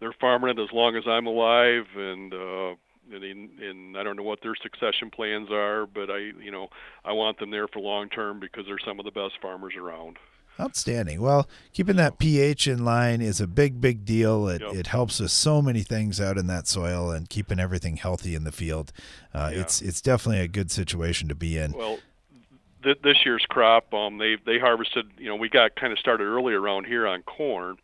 they're 0.00 0.14
farming 0.20 0.50
it 0.50 0.58
as 0.58 0.72
long 0.72 0.96
as 0.96 1.04
I'm 1.06 1.26
alive. 1.26 1.84
And, 1.94 2.32
uh, 2.32 2.74
and, 3.12 3.60
and 3.60 3.98
I 3.98 4.02
don't 4.02 4.16
know 4.16 4.22
what 4.22 4.40
their 4.42 4.54
succession 4.62 5.10
plans 5.10 5.48
are, 5.50 5.86
but 5.86 6.10
I, 6.10 6.30
you 6.42 6.50
know, 6.50 6.68
I 7.04 7.12
want 7.12 7.38
them 7.38 7.50
there 7.50 7.68
for 7.68 7.80
long 7.80 8.08
term 8.08 8.40
because 8.40 8.64
they're 8.66 8.78
some 8.84 8.98
of 8.98 9.04
the 9.04 9.10
best 9.10 9.34
farmers 9.42 9.74
around. 9.78 10.16
Outstanding. 10.58 11.20
Well, 11.20 11.48
keeping 11.72 11.96
that 11.96 12.18
pH 12.18 12.68
in 12.68 12.84
line 12.84 13.20
is 13.20 13.40
a 13.40 13.48
big, 13.48 13.80
big 13.80 14.04
deal. 14.04 14.46
It, 14.46 14.62
yep. 14.62 14.74
it 14.74 14.86
helps 14.86 15.18
with 15.18 15.32
so 15.32 15.60
many 15.60 15.82
things 15.82 16.20
out 16.20 16.38
in 16.38 16.46
that 16.46 16.68
soil 16.68 17.10
and 17.10 17.28
keeping 17.28 17.58
everything 17.58 17.96
healthy 17.96 18.36
in 18.36 18.44
the 18.44 18.52
field. 18.52 18.92
Uh, 19.34 19.50
yeah. 19.52 19.62
It's 19.62 19.82
it's 19.82 20.00
definitely 20.00 20.42
a 20.42 20.48
good 20.48 20.70
situation 20.70 21.28
to 21.28 21.34
be 21.34 21.58
in. 21.58 21.72
Well, 21.72 21.98
th- 22.84 23.02
this 23.02 23.16
year's 23.24 23.44
crop, 23.48 23.92
um, 23.92 24.18
they 24.18 24.36
they 24.46 24.58
harvested. 24.58 25.06
You 25.18 25.28
know, 25.28 25.36
we 25.36 25.48
got 25.48 25.74
kind 25.76 25.92
of 25.92 25.98
started 25.98 26.24
early 26.24 26.54
around 26.54 26.86
here 26.86 27.06
on 27.06 27.22
corn, 27.22 27.76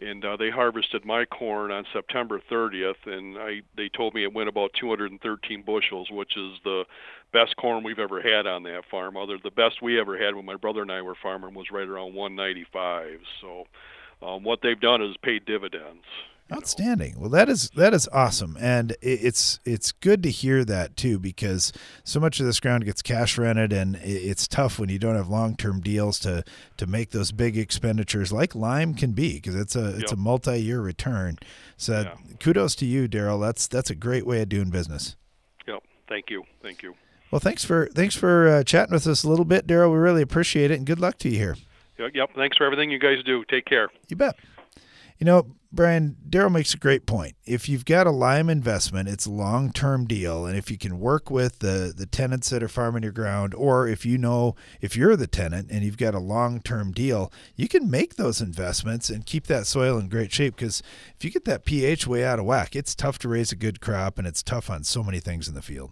and 0.00 0.24
uh, 0.24 0.36
they 0.36 0.50
harvested 0.50 1.04
my 1.04 1.24
corn 1.24 1.70
on 1.70 1.84
September 1.92 2.40
30th, 2.50 3.06
and 3.06 3.38
I 3.38 3.62
they 3.76 3.88
told 3.88 4.14
me 4.14 4.24
it 4.24 4.34
went 4.34 4.48
about 4.48 4.72
213 4.78 5.62
bushels, 5.62 6.10
which 6.10 6.36
is 6.36 6.58
the 6.64 6.84
best 7.32 7.56
corn 7.56 7.82
we've 7.82 7.98
ever 7.98 8.20
had 8.20 8.46
on 8.46 8.64
that 8.64 8.82
farm. 8.90 9.16
Other 9.16 9.38
the 9.42 9.50
best 9.50 9.80
we 9.80 9.98
ever 9.98 10.18
had 10.18 10.34
when 10.34 10.44
my 10.44 10.56
brother 10.56 10.82
and 10.82 10.92
I 10.92 11.02
were 11.02 11.16
farming 11.22 11.54
was 11.54 11.70
right 11.70 11.88
around 11.88 12.14
195. 12.14 13.20
So 13.40 13.64
um, 14.26 14.44
what 14.44 14.60
they've 14.62 14.80
done 14.80 15.02
is 15.02 15.16
paid 15.22 15.44
dividends. 15.46 16.04
Outstanding. 16.52 17.18
Well, 17.18 17.30
that 17.30 17.48
is 17.48 17.70
that 17.70 17.94
is 17.94 18.08
awesome, 18.12 18.56
and 18.60 18.94
it's 19.00 19.58
it's 19.64 19.92
good 19.92 20.22
to 20.22 20.30
hear 20.30 20.64
that 20.64 20.96
too 20.96 21.18
because 21.18 21.72
so 22.04 22.20
much 22.20 22.40
of 22.40 22.46
this 22.46 22.60
ground 22.60 22.84
gets 22.84 23.00
cash 23.00 23.38
rented, 23.38 23.72
and 23.72 23.96
it's 23.96 24.46
tough 24.46 24.78
when 24.78 24.88
you 24.88 24.98
don't 24.98 25.16
have 25.16 25.28
long 25.28 25.56
term 25.56 25.80
deals 25.80 26.18
to 26.20 26.44
to 26.76 26.86
make 26.86 27.10
those 27.10 27.32
big 27.32 27.56
expenditures 27.56 28.32
like 28.32 28.54
lime 28.54 28.94
can 28.94 29.12
be 29.12 29.34
because 29.34 29.54
it's 29.54 29.74
a 29.76 29.90
it's 29.90 30.10
yep. 30.10 30.12
a 30.12 30.16
multi 30.16 30.60
year 30.60 30.80
return. 30.80 31.38
So 31.76 32.02
yeah. 32.02 32.14
kudos 32.38 32.74
to 32.76 32.86
you, 32.86 33.08
Daryl. 33.08 33.40
That's 33.40 33.66
that's 33.66 33.90
a 33.90 33.94
great 33.94 34.26
way 34.26 34.42
of 34.42 34.48
doing 34.48 34.70
business. 34.70 35.16
Yep. 35.66 35.82
Thank 36.08 36.30
you. 36.30 36.44
Thank 36.62 36.82
you. 36.82 36.94
Well, 37.30 37.40
thanks 37.40 37.64
for 37.64 37.86
thanks 37.94 38.14
for 38.14 38.48
uh, 38.48 38.64
chatting 38.64 38.92
with 38.92 39.06
us 39.06 39.24
a 39.24 39.28
little 39.28 39.46
bit, 39.46 39.66
Daryl. 39.66 39.90
We 39.90 39.98
really 39.98 40.22
appreciate 40.22 40.70
it, 40.70 40.74
and 40.74 40.86
good 40.86 41.00
luck 41.00 41.18
to 41.18 41.30
you 41.30 41.38
here. 41.38 41.56
Yep. 41.98 42.30
Thanks 42.34 42.56
for 42.56 42.64
everything 42.64 42.90
you 42.90 42.98
guys 42.98 43.22
do. 43.24 43.44
Take 43.44 43.64
care. 43.64 43.88
You 44.08 44.16
bet. 44.16 44.36
You 45.18 45.24
know, 45.24 45.46
Brian, 45.74 46.16
Daryl 46.28 46.52
makes 46.52 46.74
a 46.74 46.78
great 46.78 47.06
point. 47.06 47.34
If 47.46 47.66
you've 47.66 47.86
got 47.86 48.06
a 48.06 48.10
lime 48.10 48.50
investment, 48.50 49.08
it's 49.08 49.24
a 49.24 49.30
long 49.30 49.72
term 49.72 50.06
deal. 50.06 50.44
And 50.44 50.54
if 50.54 50.70
you 50.70 50.76
can 50.76 51.00
work 51.00 51.30
with 51.30 51.60
the, 51.60 51.94
the 51.96 52.04
tenants 52.04 52.50
that 52.50 52.62
are 52.62 52.68
farming 52.68 53.04
your 53.04 53.12
ground, 53.12 53.54
or 53.54 53.88
if 53.88 54.04
you 54.04 54.18
know 54.18 54.54
if 54.82 54.96
you're 54.96 55.16
the 55.16 55.26
tenant 55.26 55.70
and 55.70 55.82
you've 55.82 55.96
got 55.96 56.14
a 56.14 56.18
long 56.18 56.60
term 56.60 56.92
deal, 56.92 57.32
you 57.56 57.68
can 57.68 57.90
make 57.90 58.16
those 58.16 58.42
investments 58.42 59.08
and 59.08 59.24
keep 59.24 59.46
that 59.46 59.66
soil 59.66 59.98
in 59.98 60.10
great 60.10 60.30
shape. 60.30 60.56
Because 60.56 60.82
if 61.16 61.24
you 61.24 61.30
get 61.30 61.46
that 61.46 61.64
pH 61.64 62.06
way 62.06 62.22
out 62.22 62.38
of 62.38 62.44
whack, 62.44 62.76
it's 62.76 62.94
tough 62.94 63.18
to 63.20 63.28
raise 63.28 63.50
a 63.50 63.56
good 63.56 63.80
crop 63.80 64.18
and 64.18 64.28
it's 64.28 64.42
tough 64.42 64.68
on 64.68 64.84
so 64.84 65.02
many 65.02 65.20
things 65.20 65.48
in 65.48 65.54
the 65.54 65.62
field. 65.62 65.90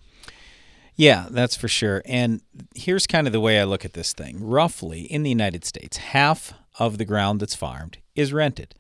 Yeah, 0.94 1.28
that's 1.30 1.56
for 1.56 1.68
sure. 1.68 2.02
And 2.04 2.42
here's 2.74 3.06
kind 3.06 3.26
of 3.26 3.32
the 3.32 3.40
way 3.40 3.58
I 3.58 3.64
look 3.64 3.86
at 3.86 3.94
this 3.94 4.12
thing. 4.12 4.44
Roughly 4.44 5.00
in 5.00 5.22
the 5.22 5.30
United 5.30 5.64
States, 5.64 5.96
half 5.96 6.52
of 6.78 6.98
the 6.98 7.06
ground 7.06 7.40
that's 7.40 7.54
farmed 7.54 7.96
is 8.14 8.34
rented. 8.34 8.74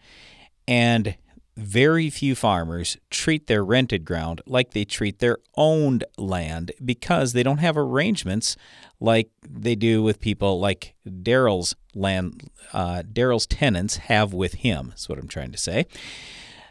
And 0.70 1.16
very 1.56 2.08
few 2.08 2.34
farmers 2.34 2.96
treat 3.10 3.48
their 3.48 3.64
rented 3.64 4.04
ground 4.04 4.40
like 4.46 4.70
they 4.70 4.84
treat 4.84 5.18
their 5.18 5.38
owned 5.56 6.04
land 6.16 6.72
because 6.82 7.32
they 7.32 7.42
don't 7.42 7.58
have 7.58 7.76
arrangements 7.76 8.56
like 9.00 9.30
they 9.48 9.74
do 9.74 10.02
with 10.02 10.20
people 10.20 10.60
like 10.60 10.94
Daryl's 11.06 11.74
land, 11.94 12.50
uh, 12.72 13.02
Daryl's 13.02 13.46
tenants 13.46 13.96
have 13.96 14.32
with 14.32 14.54
him. 14.54 14.90
That's 14.90 15.08
what 15.08 15.18
I'm 15.18 15.28
trying 15.28 15.52
to 15.52 15.58
say. 15.58 15.86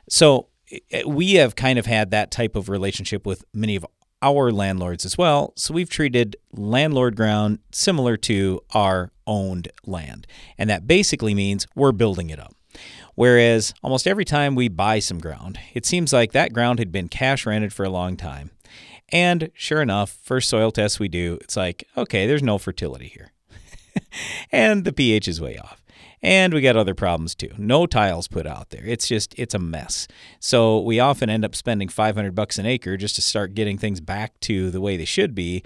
So 0.08 0.48
eh, 0.72 1.04
we 1.06 1.34
have 1.34 1.56
kind 1.56 1.78
of 1.78 1.86
had 1.86 2.10
that 2.12 2.32
type 2.32 2.56
of 2.56 2.70
relationship 2.70 3.26
with 3.26 3.44
many 3.54 3.76
of 3.76 3.86
our 4.22 4.52
landlords 4.52 5.06
as 5.06 5.18
well. 5.18 5.54
So 5.56 5.74
we've 5.74 5.90
treated 5.90 6.38
landlord 6.54 7.16
ground 7.16 7.60
similar 7.72 8.18
to 8.18 8.62
our 8.74 9.12
owned 9.28 9.68
land. 9.86 10.26
And 10.58 10.70
that 10.70 10.88
basically 10.88 11.36
means 11.36 11.68
we're 11.76 11.92
building 11.92 12.30
it 12.30 12.40
up. 12.40 12.56
Whereas 13.20 13.74
almost 13.84 14.08
every 14.08 14.24
time 14.24 14.56
we 14.56 14.70
buy 14.70 15.00
some 15.00 15.20
ground, 15.20 15.60
it 15.74 15.86
seems 15.86 16.14
like 16.14 16.32
that 16.32 16.54
ground 16.54 16.80
had 16.80 16.90
been 16.90 17.10
cash 17.10 17.46
rented 17.46 17.74
for 17.74 17.84
a 17.84 17.90
long 17.90 18.16
time. 18.16 18.52
And 19.10 19.52
sure 19.54 19.82
enough, 19.82 20.18
first 20.24 20.48
soil 20.48 20.72
test 20.72 21.02
we 21.02 21.10
do, 21.10 21.38
it's 21.42 21.58
like, 21.58 21.84
okay, 21.98 22.26
there's 22.26 22.42
no 22.42 22.58
fertility 22.58 23.10
here. 23.10 23.34
and 24.54 24.86
the 24.86 24.94
pH 24.94 25.28
is 25.28 25.42
way 25.42 25.58
off. 25.58 25.84
And 26.22 26.54
we 26.54 26.62
got 26.62 26.78
other 26.78 26.96
problems 26.96 27.36
too. 27.36 27.52
No 27.58 27.86
tiles 27.86 28.30
put 28.30 28.48
out 28.48 28.70
there. 28.70 28.86
It's 28.86 29.10
just 29.10 29.38
it's 29.38 29.54
a 29.54 29.60
mess. 29.60 30.08
So 30.40 30.80
we 30.80 31.02
often 31.02 31.30
end 31.30 31.44
up 31.44 31.56
spending 31.56 31.90
500 31.90 32.34
bucks 32.34 32.58
an 32.58 32.66
acre 32.66 32.96
just 32.96 33.16
to 33.16 33.22
start 33.22 33.54
getting 33.54 33.78
things 33.78 34.00
back 34.00 34.40
to 34.42 34.72
the 34.72 34.80
way 34.80 34.96
they 34.96 35.04
should 35.04 35.36
be. 35.36 35.62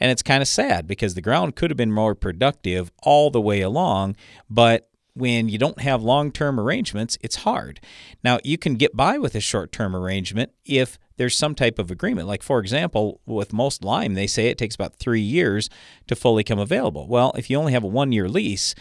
And 0.00 0.10
it's 0.10 0.22
kind 0.22 0.40
of 0.40 0.48
sad 0.48 0.86
because 0.86 1.12
the 1.12 1.20
ground 1.20 1.54
could 1.54 1.68
have 1.68 1.76
been 1.76 1.92
more 1.92 2.14
productive 2.14 2.90
all 3.02 3.28
the 3.30 3.42
way 3.42 3.60
along, 3.60 4.16
but 4.48 4.88
when 5.14 5.48
you 5.48 5.58
don't 5.58 5.80
have 5.80 6.02
long 6.02 6.32
term 6.32 6.58
arrangements, 6.58 7.16
it's 7.20 7.36
hard. 7.36 7.80
Now, 8.22 8.38
you 8.44 8.58
can 8.58 8.74
get 8.74 8.96
by 8.96 9.18
with 9.18 9.34
a 9.34 9.40
short 9.40 9.72
term 9.72 9.94
arrangement 9.94 10.52
if 10.64 10.98
there's 11.16 11.36
some 11.36 11.54
type 11.54 11.78
of 11.78 11.90
agreement. 11.90 12.28
Like, 12.28 12.42
for 12.42 12.58
example, 12.58 13.20
with 13.24 13.52
most 13.52 13.84
lime, 13.84 14.14
they 14.14 14.26
say 14.26 14.48
it 14.48 14.58
takes 14.58 14.74
about 14.74 14.96
three 14.96 15.20
years 15.20 15.70
to 16.08 16.16
fully 16.16 16.44
come 16.44 16.58
available. 16.58 17.06
Well, 17.08 17.32
if 17.36 17.48
you 17.48 17.56
only 17.56 17.72
have 17.72 17.84
a 17.84 17.88
one 17.88 18.12
year 18.12 18.28
lease, 18.28 18.74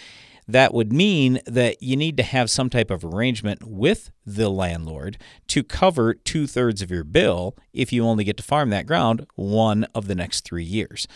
that 0.48 0.74
would 0.74 0.92
mean 0.92 1.40
that 1.46 1.82
you 1.82 1.96
need 1.96 2.18
to 2.18 2.24
have 2.24 2.50
some 2.50 2.70
type 2.70 2.92
of 2.92 3.06
arrangement 3.06 3.64
with 3.64 4.12
the 4.26 4.50
landlord 4.50 5.18
to 5.48 5.64
cover 5.64 6.14
two 6.14 6.48
thirds 6.48 6.82
of 6.82 6.92
your 6.92 7.04
bill 7.04 7.56
if 7.72 7.94
you 7.94 8.06
only 8.06 8.24
get 8.24 8.38
to 8.38 8.44
farm 8.44 8.70
that 8.72 8.86
ground 8.86 9.26
one 9.36 9.86
of 9.96 10.08
the 10.08 10.16
next 10.16 10.42
three 10.42 10.66
years. 10.66 11.08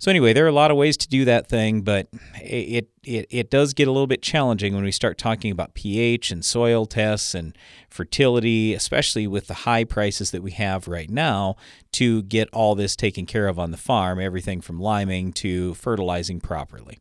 So 0.00 0.10
anyway, 0.10 0.32
there 0.32 0.46
are 0.46 0.48
a 0.48 0.52
lot 0.52 0.70
of 0.70 0.78
ways 0.78 0.96
to 0.96 1.08
do 1.08 1.26
that 1.26 1.46
thing, 1.46 1.82
but 1.82 2.08
it, 2.36 2.88
it 3.04 3.26
it 3.28 3.50
does 3.50 3.74
get 3.74 3.86
a 3.86 3.90
little 3.90 4.06
bit 4.06 4.22
challenging 4.22 4.74
when 4.74 4.82
we 4.82 4.92
start 4.92 5.18
talking 5.18 5.52
about 5.52 5.74
pH 5.74 6.30
and 6.30 6.42
soil 6.42 6.86
tests 6.86 7.34
and 7.34 7.54
fertility, 7.90 8.72
especially 8.72 9.26
with 9.26 9.46
the 9.46 9.52
high 9.54 9.84
prices 9.84 10.30
that 10.30 10.42
we 10.42 10.52
have 10.52 10.88
right 10.88 11.10
now 11.10 11.54
to 11.92 12.22
get 12.22 12.48
all 12.50 12.74
this 12.74 12.96
taken 12.96 13.26
care 13.26 13.46
of 13.46 13.58
on 13.58 13.72
the 13.72 13.76
farm, 13.76 14.18
everything 14.18 14.62
from 14.62 14.80
liming 14.80 15.34
to 15.34 15.74
fertilizing 15.74 16.40
properly. 16.40 16.98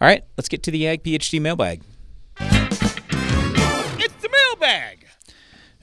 All 0.00 0.08
right, 0.08 0.24
let's 0.36 0.48
get 0.48 0.64
to 0.64 0.72
the 0.72 0.88
Ag 0.88 1.04
PhD 1.04 1.40
mailbag. 1.40 1.82
It's 2.40 4.14
the 4.16 4.28
mailbag. 4.28 4.99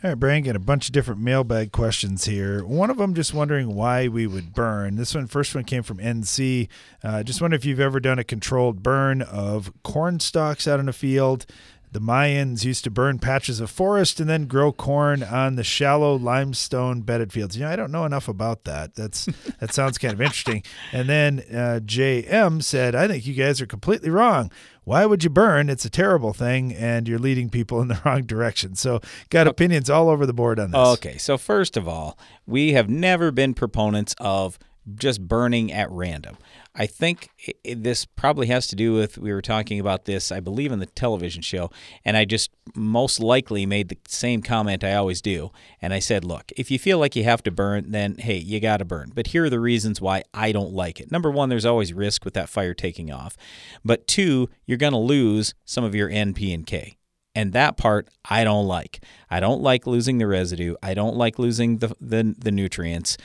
All 0.07 0.11
right, 0.11 0.19
Brian, 0.21 0.43
got 0.43 0.55
a 0.55 0.59
bunch 0.59 0.87
of 0.87 0.93
different 0.93 1.19
mailbag 1.19 1.73
questions 1.73 2.23
here. 2.23 2.63
One 2.63 2.89
of 2.89 2.95
them 2.95 3.13
just 3.13 3.33
wondering 3.33 3.75
why 3.75 4.07
we 4.07 4.25
would 4.25 4.53
burn. 4.53 4.95
This 4.95 5.13
one, 5.13 5.27
first 5.27 5.53
one 5.53 5.65
came 5.65 5.83
from 5.83 5.97
NC. 5.97 6.69
Uh, 7.03 7.23
just 7.23 7.41
wonder 7.41 7.55
if 7.57 7.65
you've 7.65 7.81
ever 7.81 7.99
done 7.99 8.17
a 8.17 8.23
controlled 8.23 8.81
burn 8.81 9.21
of 9.21 9.69
corn 9.83 10.21
stalks 10.21 10.65
out 10.65 10.79
in 10.79 10.87
a 10.87 10.93
field. 10.93 11.45
The 11.91 11.99
Mayans 11.99 12.63
used 12.63 12.85
to 12.85 12.89
burn 12.89 13.19
patches 13.19 13.59
of 13.59 13.69
forest 13.69 14.21
and 14.21 14.29
then 14.29 14.45
grow 14.45 14.71
corn 14.71 15.23
on 15.23 15.57
the 15.57 15.63
shallow 15.63 16.15
limestone 16.15 17.01
bedded 17.01 17.33
fields. 17.33 17.57
You 17.57 17.65
know, 17.65 17.71
I 17.71 17.75
don't 17.75 17.91
know 17.91 18.05
enough 18.05 18.29
about 18.29 18.63
that. 18.63 18.95
That's 18.95 19.25
that 19.59 19.73
sounds 19.73 19.97
kind 19.97 20.13
of 20.13 20.21
interesting. 20.21 20.63
And 20.93 21.09
then 21.09 21.43
uh, 21.49 21.81
JM 21.83 22.63
said, 22.63 22.95
"I 22.95 23.09
think 23.09 23.25
you 23.25 23.33
guys 23.33 23.59
are 23.59 23.65
completely 23.65 24.09
wrong. 24.09 24.51
Why 24.87 25.05
would 25.05 25.21
you 25.21 25.29
burn? 25.29 25.67
It's 25.67 25.83
a 25.83 25.89
terrible 25.89 26.31
thing, 26.31 26.73
and 26.73 27.09
you're 27.09 27.19
leading 27.19 27.49
people 27.49 27.81
in 27.81 27.89
the 27.89 27.99
wrong 28.05 28.21
direction." 28.21 28.75
So, 28.75 29.01
got 29.29 29.45
opinions 29.45 29.89
all 29.89 30.07
over 30.07 30.25
the 30.25 30.31
board 30.31 30.61
on 30.61 30.71
this. 30.71 30.79
Okay, 30.79 31.17
so 31.17 31.37
first 31.37 31.75
of 31.75 31.89
all, 31.89 32.17
we 32.45 32.71
have 32.71 32.87
never 32.87 33.29
been 33.29 33.53
proponents 33.53 34.15
of 34.17 34.57
just 34.95 35.27
burning 35.27 35.71
at 35.71 35.91
random. 35.91 36.37
I 36.79 36.85
think 36.85 37.29
it, 37.63 37.83
this 37.83 38.05
probably 38.05 38.47
has 38.47 38.67
to 38.67 38.75
do 38.75 38.93
with 38.93 39.17
we 39.17 39.33
were 39.33 39.41
talking 39.41 39.79
about 39.79 40.05
this, 40.05 40.31
I 40.31 40.39
believe, 40.39 40.71
in 40.71 40.79
the 40.79 40.85
television 40.85 41.41
show, 41.41 41.71
and 42.05 42.15
I 42.15 42.23
just 42.23 42.51
most 42.75 43.19
likely 43.19 43.65
made 43.65 43.89
the 43.89 43.97
same 44.07 44.43
comment 44.43 44.83
I 44.83 44.93
always 44.93 45.21
do. 45.21 45.51
And 45.81 45.91
I 45.93 45.99
said, 45.99 46.23
look, 46.23 46.51
if 46.55 46.69
you 46.69 46.77
feel 46.77 46.99
like 46.99 47.15
you 47.15 47.23
have 47.23 47.41
to 47.43 47.51
burn, 47.51 47.91
then 47.91 48.15
hey, 48.19 48.37
you 48.37 48.59
got 48.59 48.77
to 48.77 48.85
burn. 48.85 49.11
But 49.15 49.27
here 49.27 49.45
are 49.45 49.49
the 49.49 49.59
reasons 49.59 49.99
why 49.99 50.23
I 50.33 50.51
don't 50.51 50.71
like 50.71 50.99
it. 50.99 51.11
Number 51.11 51.31
one, 51.31 51.49
there's 51.49 51.65
always 51.65 51.93
risk 51.93 52.23
with 52.23 52.35
that 52.35 52.49
fire 52.49 52.75
taking 52.75 53.11
off. 53.11 53.35
But 53.83 54.07
two, 54.07 54.49
you're 54.65 54.77
going 54.77 54.93
to 54.93 54.99
lose 54.99 55.55
some 55.65 55.83
of 55.83 55.95
your 55.95 56.09
N, 56.09 56.33
P, 56.35 56.53
and 56.53 56.65
K. 56.65 56.97
And 57.33 57.53
that 57.53 57.77
part 57.77 58.07
I 58.27 58.43
don't 58.43 58.67
like. 58.67 59.03
I 59.29 59.39
don't 59.39 59.61
like 59.61 59.85
losing 59.85 60.17
the 60.17 60.25
residue. 60.25 60.75
I 60.81 60.95
don't 60.95 61.15
like 61.15 61.37
losing 61.37 61.77
the, 61.77 61.95
the, 62.01 62.35
the 62.37 62.51
nutrients 62.51 63.15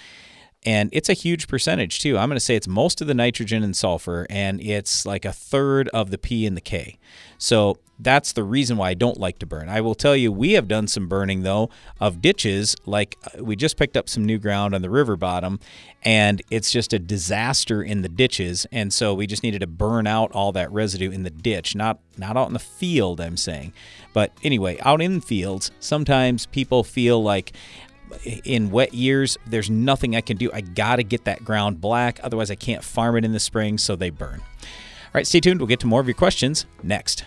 and 0.65 0.91
it's 0.93 1.09
a 1.09 1.15
huge 1.15 1.49
percentage 1.49 2.01
too. 2.01 2.17
I'm 2.17 2.29
going 2.29 2.37
to 2.37 2.41
say 2.41 2.55
it's 2.55 2.69
most 2.69 3.01
of 3.01 3.07
the 3.07 3.15
nitrogen 3.15 3.63
and 3.63 3.77
sulfur, 3.77 4.27
and 4.31 4.61
it's 4.61 5.05
like 5.05 5.25
a 5.25 5.33
third 5.33 5.89
of 5.89 6.11
the 6.11 6.19
P 6.19 6.47
and 6.47 6.57
the 6.57 6.61
K. 6.61 6.99
So 7.39 7.79
that's 7.99 8.33
the 8.33 8.45
reason 8.45 8.77
why 8.77 8.91
I 8.91 8.95
don't 8.95 9.19
like 9.19 9.39
to 9.41 9.47
burn. 9.47 9.69
I 9.69 9.81
will 9.81 9.95
tell 9.95 10.17
you, 10.17 10.33
we 10.33 10.53
have 10.53 10.69
done 10.69 10.87
some 10.87 11.09
burning 11.09 11.43
though 11.43 11.71
of 12.01 12.21
ditches. 12.21 12.77
Like 12.87 13.17
uh, 13.25 13.43
we 13.43 13.57
just 13.57 13.77
picked 13.77 13.97
up 13.97 14.09
some 14.09 14.25
new 14.25 14.39
ground 14.39 14.75
on 14.75 14.83
the 14.83 14.91
river 14.91 15.17
bottom, 15.17 15.59
and 16.03 16.43
it's 16.51 16.71
just 16.71 16.93
a 16.93 16.99
disaster 16.99 17.83
in 17.83 18.03
the 18.03 18.09
ditches. 18.09 18.67
And 18.71 18.93
so 18.93 19.15
we 19.15 19.27
just 19.27 19.43
needed 19.43 19.61
to 19.61 19.67
burn 19.67 20.07
out 20.07 20.33
all 20.33 20.53
that 20.53 20.71
residue 20.73 21.11
in 21.11 21.23
the 21.23 21.31
ditch, 21.31 21.75
not 21.75 21.99
not 22.17 22.37
out 22.37 22.49
in 22.49 22.53
the 22.55 22.59
field. 22.61 23.21
I'm 23.21 23.37
saying, 23.37 23.73
but 24.13 24.33
anyway, 24.43 24.79
out 24.81 25.03
in 25.03 25.21
fields, 25.21 25.71
sometimes 25.81 26.47
people 26.47 26.85
feel 26.85 27.23
like 27.23 27.53
in 28.45 28.71
wet 28.71 28.95
years, 28.95 29.39
there's 29.47 29.71
nothing 29.71 30.17
I 30.17 30.21
can 30.21 30.37
do. 30.37 30.51
I 30.53 30.61
got 30.61 30.97
to 30.97 31.03
get 31.03 31.25
that 31.25 31.45
ground 31.45 31.81
black. 31.81 32.21
Otherwise, 32.23 32.51
I 32.51 32.55
can't 32.55 32.85
farm 32.85 33.17
it 33.17 33.25
in 33.25 33.33
the 33.33 33.41
spring, 33.41 33.79
so 33.79 33.97
they 33.97 34.11
burn. 34.11 34.41
All 34.41 35.19
right, 35.19 35.27
stay 35.27 35.41
tuned. 35.41 35.61
We'll 35.61 35.67
get 35.67 35.81
to 35.81 35.87
more 35.87 36.01
of 36.01 36.07
your 36.07 36.15
questions 36.15 36.67
next. 36.83 37.25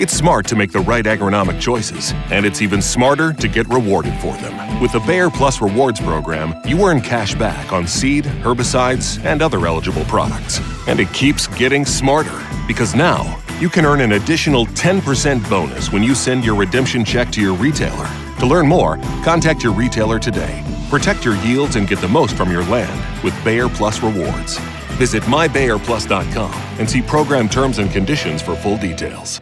It's 0.00 0.12
smart 0.12 0.46
to 0.46 0.56
make 0.56 0.70
the 0.70 0.80
right 0.80 1.04
agronomic 1.04 1.60
choices, 1.60 2.12
and 2.30 2.46
it's 2.46 2.62
even 2.62 2.80
smarter 2.80 3.32
to 3.32 3.48
get 3.48 3.68
rewarded 3.68 4.14
for 4.20 4.32
them. 4.36 4.80
With 4.80 4.92
the 4.92 5.00
Bayer 5.00 5.28
Plus 5.28 5.60
Rewards 5.60 6.00
program, 6.00 6.54
you 6.64 6.80
earn 6.86 7.00
cash 7.00 7.34
back 7.34 7.72
on 7.72 7.86
seed, 7.86 8.24
herbicides, 8.24 9.22
and 9.24 9.42
other 9.42 9.66
eligible 9.66 10.04
products. 10.04 10.60
And 10.86 11.00
it 11.00 11.12
keeps 11.12 11.48
getting 11.48 11.84
smarter 11.84 12.40
because 12.68 12.94
now 12.94 13.42
you 13.60 13.68
can 13.68 13.84
earn 13.84 14.00
an 14.00 14.12
additional 14.12 14.66
10% 14.66 15.50
bonus 15.50 15.90
when 15.90 16.04
you 16.04 16.14
send 16.14 16.44
your 16.44 16.54
redemption 16.54 17.04
check 17.04 17.30
to 17.32 17.40
your 17.40 17.54
retailer. 17.54 18.08
To 18.40 18.46
learn 18.46 18.66
more, 18.66 18.96
contact 19.24 19.62
your 19.62 19.72
retailer 19.72 20.18
today. 20.18 20.62
Protect 20.90 21.24
your 21.24 21.36
yields 21.36 21.76
and 21.76 21.88
get 21.88 22.00
the 22.00 22.08
most 22.08 22.36
from 22.36 22.50
your 22.50 22.64
land 22.64 23.22
with 23.22 23.34
Bayer 23.44 23.68
Plus 23.68 24.02
Rewards. 24.02 24.58
Visit 24.96 25.22
mybayerplus.com 25.24 26.52
and 26.78 26.88
see 26.88 27.02
program 27.02 27.48
terms 27.48 27.78
and 27.78 27.90
conditions 27.90 28.40
for 28.42 28.56
full 28.56 28.76
details. 28.76 29.40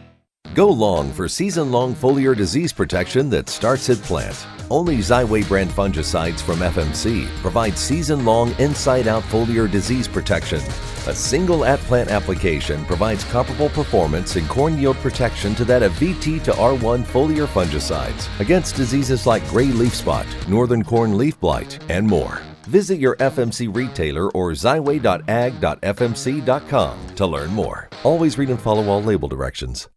Go 0.53 0.69
long 0.69 1.11
for 1.11 1.27
season 1.27 1.71
long 1.71 1.95
foliar 1.95 2.35
disease 2.35 2.73
protection 2.73 3.29
that 3.29 3.49
starts 3.49 3.89
at 3.89 3.97
plant. 3.97 4.45
Only 4.69 4.97
Xyway 4.97 5.47
brand 5.47 5.69
fungicides 5.69 6.41
from 6.41 6.59
FMC 6.59 7.25
provide 7.41 7.77
season 7.77 8.25
long 8.25 8.53
inside 8.59 9.07
out 9.07 9.23
foliar 9.23 9.71
disease 9.71 10.07
protection. 10.07 10.59
A 11.07 11.13
single 11.13 11.63
at 11.63 11.79
plant 11.81 12.09
application 12.09 12.83
provides 12.85 13.23
comparable 13.25 13.69
performance 13.69 14.35
in 14.35 14.47
corn 14.47 14.75
yield 14.77 14.97
protection 14.97 15.55
to 15.55 15.63
that 15.65 15.83
of 15.83 15.93
VT 15.93 16.43
to 16.43 16.51
R1 16.51 17.05
foliar 17.05 17.47
fungicides 17.47 18.27
against 18.41 18.75
diseases 18.75 19.25
like 19.25 19.47
gray 19.47 19.67
leaf 19.67 19.95
spot, 19.95 20.25
northern 20.49 20.83
corn 20.83 21.17
leaf 21.17 21.39
blight, 21.39 21.79
and 21.89 22.05
more. 22.05 22.41
Visit 22.63 22.99
your 22.99 23.15
FMC 23.17 23.73
retailer 23.73 24.29
or 24.31 24.51
xyway.ag.fmc.com 24.51 27.15
to 27.15 27.25
learn 27.25 27.49
more. 27.51 27.89
Always 28.03 28.37
read 28.37 28.49
and 28.49 28.59
follow 28.59 28.89
all 28.89 29.01
label 29.01 29.29
directions. 29.29 29.87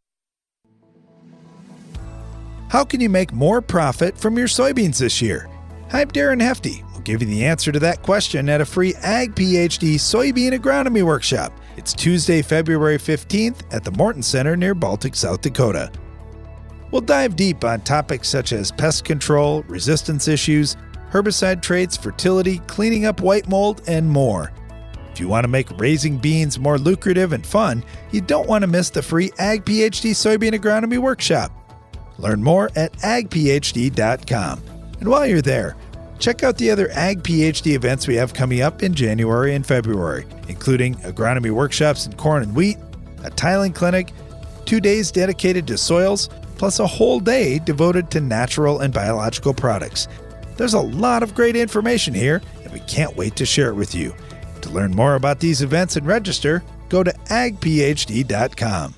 How 2.70 2.84
can 2.84 3.00
you 3.00 3.08
make 3.08 3.32
more 3.32 3.60
profit 3.60 4.16
from 4.16 4.38
your 4.38 4.46
soybeans 4.46 4.98
this 4.98 5.20
year? 5.20 5.50
I'm 5.92 6.08
Darren 6.08 6.40
Hefty. 6.40 6.84
We'll 6.92 7.00
give 7.00 7.20
you 7.20 7.26
the 7.26 7.44
answer 7.44 7.72
to 7.72 7.80
that 7.80 8.02
question 8.02 8.48
at 8.48 8.60
a 8.60 8.64
free 8.64 8.94
Ag 9.02 9.34
PhD 9.34 9.96
soybean 9.96 10.56
agronomy 10.56 11.02
workshop. 11.02 11.52
It's 11.76 11.92
Tuesday, 11.92 12.42
February 12.42 12.96
15th 12.96 13.62
at 13.72 13.82
the 13.82 13.90
Morton 13.90 14.22
Center 14.22 14.56
near 14.56 14.76
Baltic, 14.76 15.16
South 15.16 15.40
Dakota. 15.40 15.90
We'll 16.92 17.00
dive 17.00 17.34
deep 17.34 17.64
on 17.64 17.80
topics 17.80 18.28
such 18.28 18.52
as 18.52 18.70
pest 18.70 19.04
control, 19.04 19.64
resistance 19.64 20.28
issues, 20.28 20.76
herbicide 21.10 21.62
traits, 21.62 21.96
fertility, 21.96 22.58
cleaning 22.68 23.04
up 23.04 23.20
white 23.20 23.48
mold, 23.48 23.82
and 23.88 24.08
more. 24.08 24.52
If 25.12 25.18
you 25.18 25.26
want 25.26 25.42
to 25.42 25.48
make 25.48 25.76
raising 25.76 26.18
beans 26.18 26.56
more 26.56 26.78
lucrative 26.78 27.32
and 27.32 27.44
fun, 27.44 27.82
you 28.12 28.20
don't 28.20 28.48
want 28.48 28.62
to 28.62 28.68
miss 28.68 28.90
the 28.90 29.02
free 29.02 29.32
Ag 29.40 29.64
PhD 29.64 30.12
soybean 30.12 30.52
agronomy 30.52 30.98
workshop. 30.98 31.50
Learn 32.20 32.42
more 32.42 32.70
at 32.76 32.92
agphd.com. 32.98 34.62
And 35.00 35.08
while 35.08 35.26
you're 35.26 35.42
there, 35.42 35.76
check 36.18 36.42
out 36.42 36.58
the 36.58 36.70
other 36.70 36.90
Ag 36.92 37.22
PhD 37.22 37.74
events 37.74 38.06
we 38.06 38.16
have 38.16 38.34
coming 38.34 38.60
up 38.60 38.82
in 38.82 38.94
January 38.94 39.54
and 39.54 39.66
February, 39.66 40.26
including 40.48 40.94
agronomy 40.96 41.50
workshops 41.50 42.06
in 42.06 42.12
corn 42.14 42.42
and 42.42 42.54
wheat, 42.54 42.76
a 43.24 43.30
tiling 43.30 43.72
clinic, 43.72 44.12
two 44.66 44.80
days 44.80 45.10
dedicated 45.10 45.66
to 45.66 45.78
soils, 45.78 46.28
plus 46.56 46.78
a 46.78 46.86
whole 46.86 47.20
day 47.20 47.58
devoted 47.58 48.10
to 48.10 48.20
natural 48.20 48.80
and 48.80 48.92
biological 48.92 49.54
products. 49.54 50.08
There's 50.56 50.74
a 50.74 50.80
lot 50.80 51.22
of 51.22 51.34
great 51.34 51.56
information 51.56 52.12
here, 52.12 52.42
and 52.62 52.72
we 52.72 52.80
can't 52.80 53.16
wait 53.16 53.34
to 53.36 53.46
share 53.46 53.70
it 53.70 53.74
with 53.74 53.94
you. 53.94 54.14
To 54.60 54.68
learn 54.68 54.90
more 54.90 55.14
about 55.14 55.40
these 55.40 55.62
events 55.62 55.96
and 55.96 56.06
register, 56.06 56.62
go 56.90 57.02
to 57.02 57.12
agphd.com. 57.30 58.94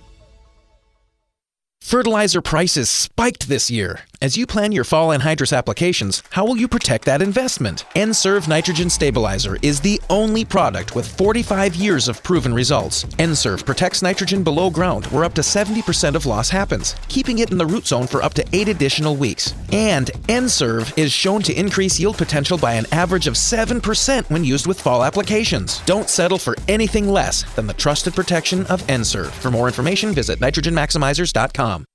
Fertilizer 1.82 2.40
prices 2.40 2.88
spiked 2.88 3.48
this 3.48 3.68
year, 3.70 4.00
As 4.22 4.36
you 4.36 4.46
plan 4.46 4.70
your 4.70 4.84
fall 4.84 5.08
anhydrous 5.08 5.52
applications, 5.52 6.22
how 6.30 6.44
will 6.46 6.56
you 6.56 6.68
protect 6.68 7.06
that 7.06 7.20
investment? 7.20 7.86
N-Serve 7.96 8.46
Nitrogen 8.46 8.88
Stabilizer 8.88 9.58
is 9.62 9.80
the 9.80 10.00
only 10.10 10.44
product 10.44 10.94
with 10.94 11.08
45 11.08 11.74
years 11.74 12.06
of 12.06 12.22
proven 12.22 12.54
results. 12.54 13.04
N-Serve 13.18 13.66
protects 13.66 14.00
nitrogen 14.00 14.44
below 14.44 14.70
ground 14.70 15.06
where 15.06 15.24
up 15.24 15.34
to 15.34 15.40
70% 15.40 16.14
of 16.14 16.24
loss 16.24 16.48
happens, 16.48 16.94
keeping 17.08 17.40
it 17.40 17.50
in 17.50 17.58
the 17.58 17.66
root 17.66 17.84
zone 17.84 18.06
for 18.06 18.22
up 18.22 18.32
to 18.34 18.44
8 18.52 18.68
additional 18.68 19.16
weeks. 19.16 19.54
And 19.72 20.08
N-Serve 20.28 20.96
is 20.96 21.10
shown 21.10 21.42
to 21.42 21.52
increase 21.52 21.98
yield 21.98 22.16
potential 22.16 22.56
by 22.56 22.74
an 22.74 22.86
average 22.92 23.26
of 23.26 23.34
7% 23.34 24.30
when 24.30 24.44
used 24.44 24.68
with 24.68 24.80
fall 24.80 25.02
applications. 25.02 25.80
Don't 25.80 26.08
settle 26.08 26.38
for 26.38 26.56
anything 26.68 27.08
less 27.08 27.42
than 27.56 27.66
the 27.66 27.74
trusted 27.74 28.14
protection 28.14 28.66
of 28.66 28.88
N-Serve. 28.88 29.34
For 29.34 29.50
more 29.50 29.66
information, 29.66 30.12
visit 30.12 30.38
nitrogenmaximizers.com. 30.38 31.86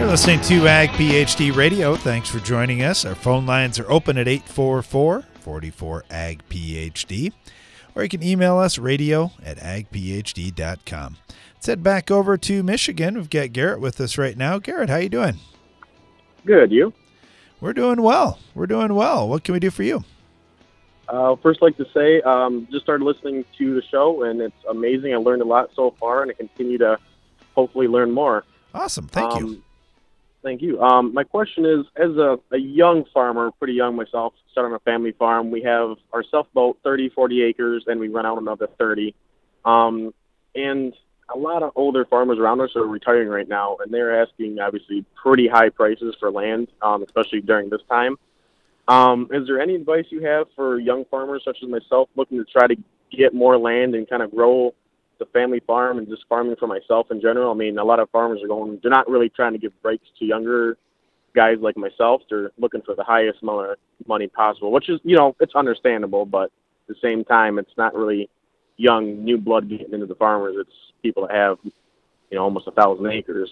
You're 0.00 0.08
listening 0.08 0.40
to 0.40 0.66
Ag 0.66 0.88
PhD 0.90 1.54
Radio. 1.54 1.94
Thanks 1.94 2.30
for 2.30 2.38
joining 2.38 2.82
us. 2.82 3.04
Our 3.04 3.14
phone 3.14 3.44
lines 3.44 3.78
are 3.78 3.88
open 3.90 4.16
at 4.16 4.26
844 4.26 5.26
44 5.40 6.04
Ag 6.10 6.42
PhD, 6.48 7.34
or 7.94 8.02
you 8.02 8.08
can 8.08 8.22
email 8.22 8.56
us 8.56 8.78
radio 8.78 9.30
at 9.44 9.58
agphd.com. 9.58 11.18
Let's 11.54 11.66
head 11.66 11.82
back 11.82 12.10
over 12.10 12.38
to 12.38 12.62
Michigan. 12.62 13.16
We've 13.16 13.28
got 13.28 13.52
Garrett 13.52 13.82
with 13.82 14.00
us 14.00 14.16
right 14.16 14.38
now. 14.38 14.58
Garrett, 14.58 14.88
how 14.88 14.96
you 14.96 15.10
doing? 15.10 15.36
Good. 16.46 16.72
You? 16.72 16.94
We're 17.60 17.74
doing 17.74 18.00
well. 18.00 18.38
We're 18.54 18.66
doing 18.66 18.94
well. 18.94 19.28
What 19.28 19.44
can 19.44 19.52
we 19.52 19.60
do 19.60 19.70
for 19.70 19.82
you? 19.82 20.02
Uh, 21.10 21.36
first, 21.36 21.60
like 21.60 21.76
to 21.76 21.84
say, 21.92 22.22
um, 22.22 22.66
just 22.70 22.84
started 22.84 23.04
listening 23.04 23.44
to 23.58 23.74
the 23.74 23.82
show, 23.82 24.22
and 24.22 24.40
it's 24.40 24.64
amazing. 24.70 25.12
I 25.12 25.18
learned 25.18 25.42
a 25.42 25.46
lot 25.46 25.68
so 25.76 25.94
far, 26.00 26.22
and 26.22 26.30
I 26.30 26.34
continue 26.34 26.78
to 26.78 26.96
hopefully 27.54 27.86
learn 27.86 28.10
more. 28.10 28.44
Awesome. 28.72 29.06
Thank 29.06 29.34
um, 29.34 29.44
you. 29.44 29.62
Thank 30.42 30.62
you. 30.62 30.80
Um, 30.80 31.12
my 31.12 31.24
question 31.24 31.66
is, 31.66 31.86
as 31.96 32.16
a, 32.16 32.38
a 32.50 32.58
young 32.58 33.04
farmer, 33.12 33.50
pretty 33.58 33.74
young 33.74 33.94
myself, 33.94 34.32
starting 34.52 34.74
a 34.74 34.78
family 34.78 35.12
farm, 35.12 35.50
we 35.50 35.62
have 35.62 35.96
ourselves 36.14 36.48
about 36.52 36.78
30, 36.82 37.10
40 37.10 37.42
acres, 37.42 37.84
and 37.86 38.00
we 38.00 38.08
run 38.08 38.24
out 38.24 38.38
another 38.38 38.66
30. 38.78 39.14
Um, 39.66 40.14
and 40.54 40.94
a 41.32 41.38
lot 41.38 41.62
of 41.62 41.72
older 41.76 42.06
farmers 42.06 42.38
around 42.38 42.60
us 42.62 42.70
are 42.74 42.86
retiring 42.86 43.28
right 43.28 43.48
now, 43.48 43.76
and 43.84 43.92
they're 43.92 44.22
asking 44.22 44.58
obviously 44.58 45.04
pretty 45.14 45.46
high 45.46 45.68
prices 45.68 46.16
for 46.18 46.30
land, 46.30 46.68
um, 46.80 47.02
especially 47.02 47.42
during 47.42 47.68
this 47.68 47.82
time. 47.88 48.16
Um, 48.88 49.28
is 49.30 49.46
there 49.46 49.60
any 49.60 49.74
advice 49.74 50.06
you 50.08 50.24
have 50.24 50.46
for 50.56 50.78
young 50.80 51.04
farmers 51.10 51.42
such 51.44 51.58
as 51.62 51.68
myself 51.68 52.08
looking 52.16 52.38
to 52.38 52.44
try 52.44 52.66
to 52.66 52.76
get 53.12 53.34
more 53.34 53.58
land 53.58 53.94
and 53.94 54.08
kind 54.08 54.22
of 54.22 54.30
grow 54.30 54.74
the 55.20 55.26
family 55.26 55.60
farm 55.60 55.98
and 55.98 56.08
just 56.08 56.24
farming 56.28 56.56
for 56.58 56.66
myself 56.66 57.12
in 57.12 57.20
general? 57.20 57.52
I 57.52 57.54
mean, 57.54 57.78
a 57.78 57.84
lot 57.84 58.00
of 58.00 58.10
farmers 58.10 58.42
are 58.42 58.48
going, 58.48 58.80
they're 58.82 58.90
not 58.90 59.08
really 59.08 59.28
trying 59.28 59.52
to 59.52 59.58
give 59.58 59.80
breaks 59.82 60.08
to 60.18 60.24
younger 60.24 60.76
guys 61.36 61.58
like 61.60 61.76
myself. 61.76 62.22
They're 62.28 62.50
looking 62.58 62.82
for 62.82 62.96
the 62.96 63.04
highest 63.04 63.42
amount 63.42 63.70
of 63.70 63.76
money 64.08 64.26
possible, 64.26 64.72
which 64.72 64.88
is, 64.88 64.98
you 65.04 65.16
know, 65.16 65.36
it's 65.38 65.54
understandable, 65.54 66.26
but 66.26 66.44
at 66.44 66.50
the 66.88 66.96
same 67.00 67.24
time, 67.24 67.60
it's 67.60 67.76
not 67.76 67.94
really 67.94 68.28
young, 68.76 69.22
new 69.22 69.38
blood 69.38 69.68
getting 69.68 69.92
into 69.92 70.06
the 70.06 70.16
farmers. 70.16 70.56
It's 70.58 70.74
people 71.02 71.28
that 71.28 71.36
have, 71.36 71.58
you 71.64 71.72
know, 72.32 72.42
almost 72.42 72.66
a 72.66 72.72
thousand 72.72 73.06
acres. 73.06 73.50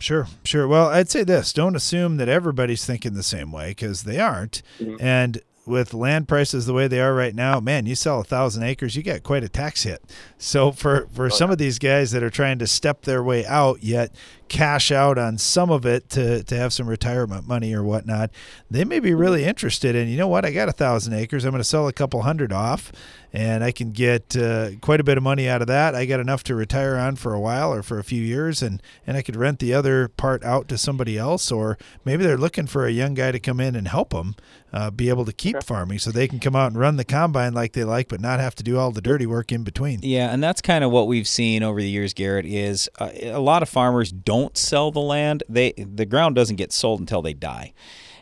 Sure, 0.00 0.26
sure. 0.44 0.68
Well, 0.68 0.88
I'd 0.88 1.08
say 1.08 1.24
this 1.24 1.52
don't 1.52 1.74
assume 1.74 2.18
that 2.18 2.28
everybody's 2.28 2.84
thinking 2.84 3.14
the 3.14 3.22
same 3.22 3.50
way 3.50 3.70
because 3.70 4.04
they 4.04 4.20
aren't. 4.20 4.62
Mhm. 4.78 4.96
And 5.00 5.40
with 5.68 5.94
land 5.94 6.26
prices 6.26 6.66
the 6.66 6.72
way 6.72 6.88
they 6.88 7.00
are 7.00 7.14
right 7.14 7.34
now, 7.34 7.60
man, 7.60 7.86
you 7.86 7.94
sell 7.94 8.20
a 8.20 8.24
thousand 8.24 8.62
acres, 8.62 8.96
you 8.96 9.02
get 9.02 9.22
quite 9.22 9.44
a 9.44 9.48
tax 9.48 9.82
hit. 9.84 10.02
So 10.38 10.72
for 10.72 11.06
for 11.12 11.26
oh, 11.26 11.28
some 11.28 11.50
of 11.50 11.58
these 11.58 11.78
guys 11.78 12.10
that 12.12 12.22
are 12.22 12.30
trying 12.30 12.58
to 12.58 12.66
step 12.66 13.02
their 13.02 13.22
way 13.22 13.44
out, 13.46 13.82
yet 13.82 14.14
cash 14.48 14.90
out 14.90 15.18
on 15.18 15.36
some 15.38 15.70
of 15.70 15.84
it 15.84 16.08
to 16.10 16.42
to 16.42 16.56
have 16.56 16.72
some 16.72 16.88
retirement 16.88 17.46
money 17.46 17.74
or 17.74 17.82
whatnot, 17.82 18.30
they 18.70 18.84
may 18.84 18.98
be 18.98 19.12
hmm. 19.12 19.18
really 19.18 19.44
interested 19.44 19.94
in. 19.94 20.08
You 20.08 20.16
know 20.16 20.28
what? 20.28 20.44
I 20.44 20.50
got 20.52 20.68
a 20.68 20.72
thousand 20.72 21.12
acres. 21.14 21.44
I'm 21.44 21.52
going 21.52 21.60
to 21.60 21.64
sell 21.64 21.86
a 21.86 21.92
couple 21.92 22.22
hundred 22.22 22.52
off, 22.52 22.90
and 23.32 23.62
I 23.62 23.72
can 23.72 23.92
get 23.92 24.36
uh, 24.36 24.70
quite 24.80 25.00
a 25.00 25.04
bit 25.04 25.16
of 25.16 25.22
money 25.22 25.48
out 25.48 25.60
of 25.60 25.66
that. 25.68 25.94
I 25.94 26.06
got 26.06 26.20
enough 26.20 26.42
to 26.44 26.54
retire 26.54 26.96
on 26.96 27.16
for 27.16 27.34
a 27.34 27.40
while 27.40 27.72
or 27.72 27.82
for 27.82 27.98
a 27.98 28.04
few 28.04 28.22
years, 28.22 28.62
and 28.62 28.82
and 29.06 29.16
I 29.16 29.22
could 29.22 29.36
rent 29.36 29.58
the 29.58 29.74
other 29.74 30.08
part 30.08 30.42
out 30.44 30.68
to 30.68 30.78
somebody 30.78 31.18
else, 31.18 31.52
or 31.52 31.78
maybe 32.04 32.24
they're 32.24 32.38
looking 32.38 32.66
for 32.66 32.86
a 32.86 32.90
young 32.90 33.14
guy 33.14 33.32
to 33.32 33.40
come 33.40 33.60
in 33.60 33.76
and 33.76 33.88
help 33.88 34.10
them 34.10 34.34
uh, 34.72 34.90
be 34.90 35.08
able 35.08 35.24
to 35.24 35.32
keep 35.32 35.62
farming, 35.62 35.98
so 35.98 36.10
they 36.10 36.28
can 36.28 36.40
come 36.40 36.56
out 36.56 36.72
and 36.72 36.78
run 36.78 36.96
the 36.96 37.04
combine 37.04 37.52
like 37.54 37.72
they 37.72 37.84
like, 37.84 38.08
but 38.08 38.20
not 38.20 38.40
have 38.40 38.54
to 38.56 38.62
do 38.62 38.78
all 38.78 38.90
the 38.90 39.00
dirty 39.00 39.26
work 39.26 39.52
in 39.52 39.62
between. 39.64 40.00
Yeah, 40.02 40.32
and 40.32 40.42
that's 40.42 40.60
kind 40.60 40.84
of 40.84 40.90
what 40.90 41.06
we've 41.06 41.28
seen 41.28 41.62
over 41.62 41.80
the 41.80 41.88
years, 41.88 42.14
Garrett. 42.14 42.46
Is 42.46 42.88
uh, 42.98 43.10
a 43.22 43.40
lot 43.40 43.62
of 43.62 43.68
farmers 43.68 44.10
don't 44.10 44.56
sell 44.56 44.90
the 44.90 45.00
land. 45.00 45.42
They 45.48 45.72
the 45.72 46.06
ground 46.06 46.34
doesn't 46.34 46.56
get 46.56 46.72
sold 46.72 47.00
until 47.00 47.22
they 47.22 47.34
die, 47.34 47.72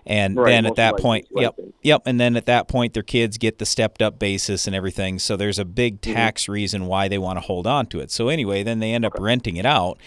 and 0.07 0.36
Right, 0.36 0.50
then 0.52 0.66
at 0.66 0.76
that 0.76 0.96
point, 0.98 1.26
yep, 1.34 1.59
yep, 1.82 2.02
and 2.07 2.20
then 2.20 2.36
at 2.36 2.46
that 2.46 2.68
point, 2.68 2.94
their 2.94 3.02
kids 3.02 3.38
get 3.38 3.59
the 3.59 3.66
stepped 3.66 4.00
up 4.00 4.18
basis 4.18 4.66
and 4.66 4.76
everything. 4.76 5.18
So 5.18 5.36
there's 5.36 5.59
a 5.59 5.64
big 5.64 6.00
Mm-hmm. 6.00 6.14
tax 6.14 6.48
reason 6.48 6.86
why 6.86 7.09
they 7.09 7.18
want 7.18 7.36
to 7.38 7.40
hold 7.40 7.66
on 7.66 7.86
to 7.86 8.00
it. 8.00 8.11
So 8.11 8.28
anyway, 8.28 8.62
then 8.62 8.78
they 8.78 8.92
end 8.92 9.04
up 9.04 9.14
renting 9.18 9.57
it 9.57 9.66
out. 9.66 9.98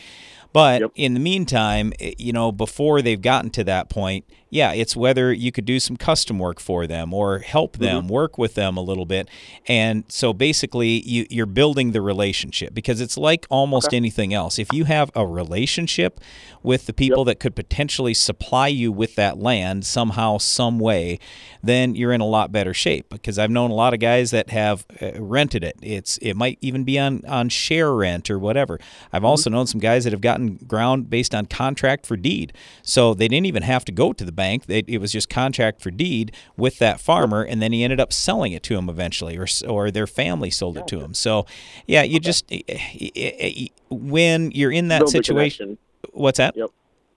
But 0.52 0.82
in 0.96 1.14
the 1.14 1.20
meantime, 1.20 1.94
eh, 2.00 2.14
you 2.18 2.34
know, 2.34 2.52
before 2.52 3.02
they've 3.02 3.22
gotten 3.22 3.50
to 3.52 3.64
that 3.66 3.90
point, 3.90 4.26
yeah, 4.50 4.74
it's 4.74 4.96
whether 4.96 5.32
you 5.32 5.52
could 5.52 5.66
do 5.66 5.80
some 5.80 5.96
custom 5.96 6.40
work 6.40 6.60
for 6.60 6.88
them 6.88 7.14
or 7.14 7.40
help 7.40 7.78
them, 7.78 8.08
work 8.08 8.38
with 8.38 8.56
them 8.56 8.78
a 8.78 8.82
little 8.82 9.06
bit. 9.06 9.30
And 9.68 10.06
so 10.08 10.34
basically, 10.34 11.02
you, 11.08 11.28
you're 11.30 11.46
building 11.46 11.92
the 11.92 12.02
relationship 12.02 12.74
because 12.74 13.00
it's 13.00 13.16
like 13.18 13.46
almost 13.50 13.94
anything 13.94 14.34
else. 14.34 14.58
If 14.58 14.74
you 14.74 14.86
have 14.86 15.12
a 15.16 15.26
relationship 15.26 16.20
with 16.64 16.88
the 16.88 16.94
people 16.94 17.24
that 17.26 17.40
could 17.40 17.56
potentially 17.56 18.14
supply 18.14 18.68
you 18.68 18.92
with 18.92 19.16
that 19.16 19.38
land 19.38 19.86
somehow, 19.86 20.40
some 20.40 20.80
way, 20.80 21.20
then 21.62 21.94
you're 21.96 22.12
in 22.12 22.22
a 22.22 22.26
lot 22.26 22.52
better 22.52 22.74
shape. 22.74 23.10
Because 23.10 23.38
I've 23.38 23.52
known 23.52 23.70
a 23.70 23.76
lot 23.76 23.94
of 23.94 24.00
guys 24.00 24.32
that 24.32 24.50
have 24.50 24.86
uh, 25.02 25.12
rented 25.22 25.64
it. 25.64 25.78
It's 25.82 26.18
it 26.18 26.36
might 26.36 26.58
even 26.62 26.84
be 26.84 26.98
on 26.98 27.24
on 27.28 27.50
share 27.50 27.94
rent 27.94 28.32
or 28.32 28.40
whatever. 28.40 28.80
I've 29.14 29.24
also 29.24 29.50
known 29.50 29.68
some 29.68 29.80
guys 29.80 30.06
that 30.06 30.14
have 30.14 30.22
gotten 30.22 30.56
ground 30.56 31.10
based 31.10 31.36
on 31.36 31.46
contract 31.46 32.08
for 32.08 32.18
deed, 32.18 32.52
so 32.82 33.14
they 33.14 33.28
didn't 33.28 33.46
even 33.46 33.64
have 33.64 33.86
to 33.86 33.92
go 33.92 34.12
to 34.12 34.26
the 34.26 34.39
bank. 34.40 34.68
They, 34.68 34.84
it 34.88 35.02
was 35.02 35.12
just 35.12 35.30
contract 35.30 35.82
for 35.82 35.92
deed 35.92 36.32
with 36.56 36.80
that 36.80 37.02
farmer, 37.02 37.44
and 37.44 37.62
then 37.62 37.74
he 37.74 37.84
ended 37.84 38.00
up 38.00 38.14
selling 38.14 38.54
it 38.54 38.64
to 38.64 38.78
him 38.78 38.88
eventually, 38.90 39.38
or 39.38 39.48
or 39.68 39.92
their 39.92 40.08
family 40.08 40.50
sold 40.50 40.78
it 40.78 40.88
to 40.88 41.02
him. 41.02 41.14
So, 41.14 41.46
yeah, 41.88 42.04
you 42.04 42.22
just 42.22 42.46
eh, 42.50 42.62
eh, 42.70 43.10
eh, 43.16 43.68
when 43.90 44.52
you're 44.52 44.72
in 44.72 44.88
that 44.88 45.00
Build 45.00 45.12
situation. 45.12 45.78
What's 46.14 46.38
that? 46.38 46.56
Yep. 46.56 46.70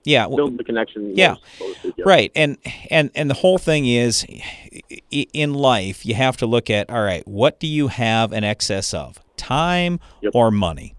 Yeah. 0.03 0.27
Build 0.27 0.57
the 0.57 0.65
connection. 0.65 1.15
yeah. 1.15 1.35
to 1.59 1.93
yeah. 1.97 2.03
Right. 2.05 2.31
And 2.35 2.57
and 2.89 3.09
and 3.15 3.29
the 3.29 3.35
whole 3.35 3.57
thing 3.57 3.85
is 3.87 4.25
in 5.09 5.53
life 5.53 6.05
you 6.05 6.15
have 6.15 6.35
to 6.37 6.45
look 6.45 6.69
at 6.69 6.89
all 6.89 7.03
right, 7.03 7.25
what 7.25 7.59
do 7.61 7.67
you 7.67 7.87
have 7.87 8.33
an 8.33 8.43
excess 8.43 8.93
of? 8.93 9.19
Time 9.37 10.01
or 10.33 10.51
money? 10.51 10.95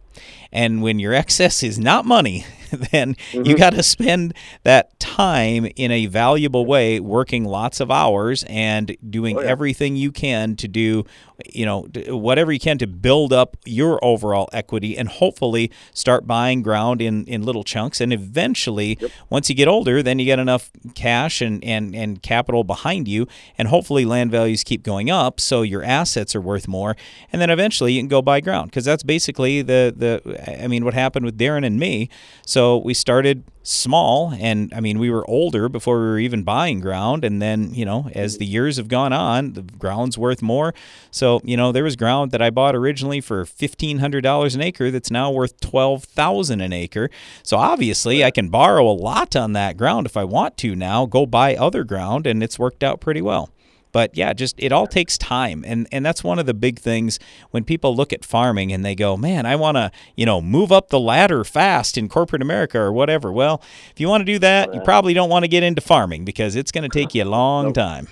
And 0.52 0.82
when 0.82 0.98
your 0.98 1.12
excess 1.22 1.62
is 1.62 1.78
not 1.78 2.06
money, 2.06 2.46
then 2.92 3.16
you 3.32 3.54
Mhm. 3.54 3.58
got 3.58 3.70
to 3.70 3.82
spend 3.82 4.34
that 4.64 4.98
time 5.00 5.66
in 5.76 5.90
a 5.90 6.06
valuable 6.06 6.66
way, 6.66 7.00
working 7.00 7.44
lots 7.44 7.80
of 7.80 7.90
hours 7.90 8.44
and 8.48 8.96
doing 9.08 9.36
Oh, 9.36 9.42
yeah. 9.42 9.48
everything 9.48 9.96
you 9.96 10.10
can 10.12 10.56
to 10.56 10.68
do, 10.68 11.04
you 11.46 11.66
know, 11.66 11.88
whatever 12.08 12.52
you 12.52 12.60
can 12.60 12.78
to 12.78 12.86
build 12.86 13.32
up 13.32 13.56
your 13.64 14.02
overall 14.04 14.48
equity 14.52 14.96
and 14.96 15.08
hopefully 15.08 15.70
start 15.92 16.26
buying 16.26 16.62
ground 16.62 17.02
in, 17.02 17.24
in 17.26 17.42
little 17.42 17.64
chunks. 17.64 18.00
And 18.00 18.12
eventually, 18.12 18.98
once 19.30 19.48
you 19.48 19.54
get 19.54 19.66
older, 19.66 20.02
then 20.02 20.18
you 20.18 20.24
get 20.24 20.38
enough 20.38 20.70
cash 20.94 21.40
and, 21.40 21.62
and, 21.64 21.94
and 21.94 22.22
capital 22.22 22.62
behind 22.64 23.08
you. 23.08 23.26
And 23.58 23.68
hopefully, 23.68 24.04
land 24.04 24.30
values 24.30 24.62
keep 24.62 24.82
going 24.82 25.10
up. 25.10 25.40
So 25.40 25.62
your 25.62 25.82
assets 25.82 26.34
are 26.34 26.40
worth 26.40 26.68
more. 26.68 26.96
And 27.32 27.42
then 27.42 27.50
eventually, 27.50 27.94
you 27.94 28.00
can 28.00 28.08
go 28.08 28.22
buy 28.22 28.40
ground 28.40 28.70
because 28.70 28.84
that's 28.84 29.02
basically 29.02 29.62
the, 29.62 29.92
the, 29.96 30.62
I 30.62 30.68
mean, 30.68 30.84
what 30.84 30.94
happened 30.94 31.24
with 31.26 31.38
Darren 31.38 31.66
and 31.66 31.78
me. 31.78 32.08
So 32.46 32.78
we 32.78 32.94
started 32.94 33.44
small, 33.64 34.34
and 34.38 34.72
I 34.74 34.80
mean, 34.80 34.98
we 34.98 35.10
were 35.10 35.28
older 35.28 35.68
before 35.68 35.98
we 35.98 36.04
were 36.04 36.18
even 36.18 36.44
buying 36.44 36.80
ground. 36.80 37.24
And 37.24 37.42
then, 37.42 37.74
you 37.74 37.84
know, 37.84 38.08
as 38.14 38.38
the 38.38 38.46
years 38.46 38.76
have 38.76 38.88
gone 38.88 39.12
on, 39.12 39.54
the 39.54 39.62
ground's 39.62 40.16
worth 40.16 40.42
more. 40.42 40.74
So, 41.10 41.40
you 41.42 41.56
know, 41.56 41.72
there 41.72 41.82
was 41.82 41.96
ground 41.96 42.30
that 42.30 42.42
I 42.42 42.50
bought 42.50 42.76
originally 42.76 43.20
for 43.20 43.44
$1,500 43.44 44.54
an 44.54 44.60
acre 44.60 44.90
that's 44.90 45.10
now 45.10 45.30
worth 45.30 45.58
12000 45.60 46.60
an 46.60 46.72
acre. 46.72 47.10
So 47.42 47.56
obviously, 47.56 48.22
I 48.22 48.30
can 48.30 48.50
borrow 48.50 48.88
a 48.88 48.92
lot 48.92 49.34
on 49.34 49.54
that 49.54 49.76
ground 49.76 50.06
if 50.06 50.16
I 50.16 50.24
want 50.24 50.56
to 50.58 50.76
now, 50.76 51.06
go 51.06 51.26
buy 51.26 51.56
other 51.56 51.84
ground, 51.84 52.26
and 52.26 52.42
it's 52.42 52.58
worked 52.58 52.84
out 52.84 53.00
pretty 53.00 53.22
well. 53.22 53.50
But 53.94 54.16
yeah, 54.16 54.32
just 54.32 54.56
it 54.58 54.72
all 54.72 54.88
takes 54.88 55.16
time, 55.16 55.62
and 55.64 55.86
and 55.92 56.04
that's 56.04 56.24
one 56.24 56.40
of 56.40 56.46
the 56.46 56.52
big 56.52 56.80
things 56.80 57.20
when 57.52 57.62
people 57.62 57.94
look 57.94 58.12
at 58.12 58.24
farming 58.24 58.72
and 58.72 58.84
they 58.84 58.96
go, 58.96 59.16
man, 59.16 59.46
I 59.46 59.54
want 59.54 59.76
to 59.76 59.92
you 60.16 60.26
know 60.26 60.40
move 60.42 60.72
up 60.72 60.88
the 60.88 60.98
ladder 60.98 61.44
fast 61.44 61.96
in 61.96 62.08
corporate 62.08 62.42
America 62.42 62.76
or 62.76 62.92
whatever. 62.92 63.30
Well, 63.30 63.62
if 63.92 64.00
you 64.00 64.08
want 64.08 64.22
to 64.22 64.24
do 64.24 64.40
that, 64.40 64.74
you 64.74 64.80
probably 64.80 65.14
don't 65.14 65.30
want 65.30 65.44
to 65.44 65.48
get 65.48 65.62
into 65.62 65.80
farming 65.80 66.24
because 66.24 66.56
it's 66.56 66.72
going 66.72 66.82
to 66.82 66.88
take 66.88 67.14
you 67.14 67.22
a 67.22 67.24
long 67.24 67.72
time. 67.72 68.08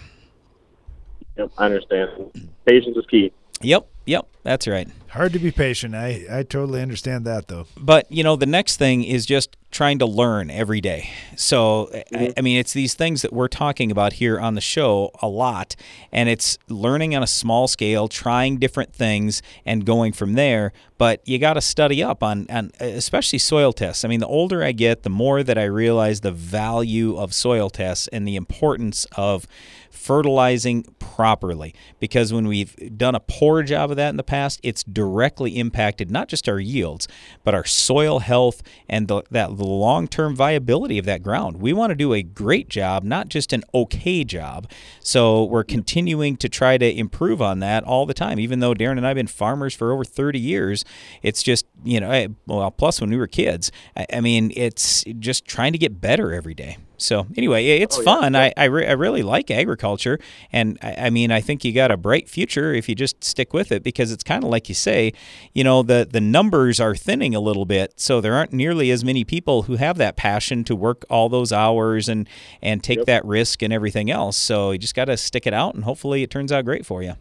Yep, 1.37 1.51
I 1.59 1.65
understand. 1.65 2.31
Patience 2.65 2.97
is 2.97 3.07
key. 3.07 3.33
Yep, 3.61 3.89
yep, 4.07 4.29
that's 4.45 4.69
right. 4.69 4.89
Hard 5.13 5.35
to 5.35 5.39
be 5.39 5.51
patient. 5.51 5.95
I, 5.95 6.25
I 6.31 6.43
totally 6.43 6.81
understand 6.81 7.27
that, 7.27 7.47
though. 7.49 7.67
But, 7.77 8.11
you 8.11 8.25
know, 8.25 8.35
the 8.35 8.47
next 8.47 8.79
thing 8.79 9.05
is 9.05 9.27
just 9.27 9.59
trying 9.71 9.99
to 9.99 10.07
learn 10.07 10.51
every 10.51 10.81
day. 10.81 11.11
So, 11.37 11.91
I, 11.93 11.97
mm-hmm. 11.97 12.33
I 12.39 12.41
mean, 12.41 12.59
it's 12.59 12.73
these 12.73 12.95
things 12.95 13.21
that 13.21 13.31
we're 13.31 13.49
talking 13.49 13.91
about 13.91 14.15
here 14.15 14.41
on 14.41 14.55
the 14.55 14.63
show 14.63 15.11
a 15.21 15.29
lot. 15.29 15.77
And 16.13 16.31
it's 16.31 16.57
learning 16.71 17.15
on 17.15 17.23
a 17.23 17.27
small 17.27 17.69
scale, 17.69 18.09
trying 18.09 18.57
different 18.57 18.95
things, 18.95 19.43
and 19.67 19.85
going 19.85 20.15
from 20.15 20.33
there. 20.33 20.73
But 20.97 21.21
you 21.29 21.39
got 21.39 21.55
to 21.55 21.61
study 21.61 22.03
up 22.03 22.23
on, 22.23 22.47
on, 22.49 22.71
especially 22.81 23.39
soil 23.39 23.75
tests. 23.75 24.07
I 24.07 24.09
mean, 24.09 24.21
the 24.21 24.27
older 24.27 24.65
I 24.65 24.73
get, 24.73 25.03
the 25.03 25.11
more 25.11 25.43
that 25.43 25.59
I 25.59 25.65
realize 25.65 26.23
the 26.23 26.33
value 26.33 27.19
of 27.19 27.35
soil 27.35 27.69
tests 27.69 28.09
and 28.09 28.27
the 28.27 28.37
importance 28.37 29.07
of 29.15 29.47
fertilizing 29.93 30.83
properly. 30.99 31.75
Because 32.01 32.33
when 32.33 32.49
we've 32.49 32.75
done 32.97 33.15
a 33.15 33.21
poor 33.21 33.63
job 33.63 33.91
of 33.91 33.97
that 33.97 34.11
in 34.11 34.17
the 34.17 34.23
past, 34.23 34.59
it's 34.63 34.83
directly 34.83 35.59
impacted 35.59 36.11
not 36.11 36.29
just 36.29 36.49
our 36.49 36.59
yields, 36.59 37.07
but 37.45 37.55
our 37.55 37.65
soil 37.65 38.21
health 38.21 38.63
and 38.89 39.09
the, 39.09 39.23
that 39.31 39.57
the 39.57 39.65
long-term 39.65 40.35
viability 40.35 40.99
of 40.99 41.05
that 41.05 41.23
ground. 41.23 41.61
We 41.61 41.73
want 41.73 41.91
to 41.91 41.95
do 41.95 42.13
a 42.15 42.23
great 42.23 42.69
job, 42.69 43.05
not 43.05 43.29
just 43.29 43.53
an 43.53 43.63
okay 43.75 44.25
job. 44.25 44.71
So 45.01 45.45
we're 45.45 45.65
continuing 45.65 46.37
to 46.39 46.49
try 46.49 46.79
to 46.79 46.99
improve 46.99 47.43
on 47.43 47.61
that 47.61 47.85
all 47.85 48.07
the 48.07 48.15
time. 48.15 48.41
Even 48.41 48.61
though 48.61 48.75
Darren 48.75 48.97
and 48.97 49.07
I've 49.07 49.17
been 49.17 49.27
farmers 49.27 49.75
for 49.75 49.93
over 49.93 50.05
30 50.05 50.39
years, 50.39 50.85
it's 51.23 51.43
just 51.43 51.67
you 51.85 52.01
know, 52.01 52.11
eh, 52.11 52.29
well, 52.47 52.71
plus 52.71 53.01
when 53.01 53.11
we 53.11 53.17
were 53.17 53.27
kids, 53.27 53.71
I, 53.97 54.07
I 54.15 54.21
mean, 54.21 54.53
it's 54.57 55.05
just 55.19 55.45
trying 55.45 55.73
to 55.73 55.79
get 55.79 56.01
better 56.01 56.33
every 56.33 56.55
day. 56.55 56.79
So 57.03 57.27
anyway, 57.37 57.67
it's 57.67 57.99
oh, 57.99 58.03
fun. 58.03 58.35
Yeah. 58.35 58.41
I 58.41 58.55
I, 58.57 58.65
re- 58.65 58.87
I, 58.87 58.93
really 58.93 59.23
like 59.23 59.51
agriculture, 59.51 60.19
and 60.53 60.79
I, 60.83 60.95
I, 61.07 61.11
mean 61.11 61.31
I 61.31 61.41
think 61.41 61.65
you 61.65 61.73
got 61.73 61.91
a 61.91 61.97
bright 61.97 62.29
future 62.29 62.73
if 62.73 62.89
you 62.89 62.95
just 62.95 63.23
stick 63.25 63.53
with 63.53 63.73
it 63.73 63.83
because 63.83 64.13
it's 64.13 64.23
kind 64.23 64.45
of 64.45 64.51
like 64.51 64.69
you 64.69 64.75
say, 64.75 65.13
you 65.53 65.65
know 65.65 65.83
the 65.83 66.07
the 66.11 66.21
numbers 66.21 66.81
are 66.81 66.95
thinning 66.95 67.35
a 67.35 67.41
little 67.41 67.65
bit, 67.65 67.99
so 67.99 68.21
there 68.21 68.35
aren't 68.35 68.53
nearly 68.53 68.91
as 68.91 69.05
many 69.05 69.25
people 69.25 69.63
who 69.63 69.77
have 69.77 69.97
that 69.99 70.17
passion 70.17 70.65
to 70.65 70.77
work 70.77 71.05
all 71.11 71.29
those 71.29 71.53
hours 71.53 72.09
and 72.09 72.29
and 72.63 72.83
take 72.83 72.99
yep. 72.99 73.07
that 73.07 73.25
risk 73.25 73.63
and 73.63 73.73
everything 73.73 74.11
else. 74.11 74.37
So 74.37 74.71
you 74.71 74.79
just 74.79 74.95
got 74.95 75.07
to 75.07 75.17
stick 75.17 75.47
it 75.47 75.55
out, 75.55 75.75
and 75.75 75.85
hopefully 75.85 76.23
it 76.23 76.31
turns 76.31 76.53
out 76.53 76.65
great 76.65 76.87
for 76.87 77.03
you. 77.03 77.15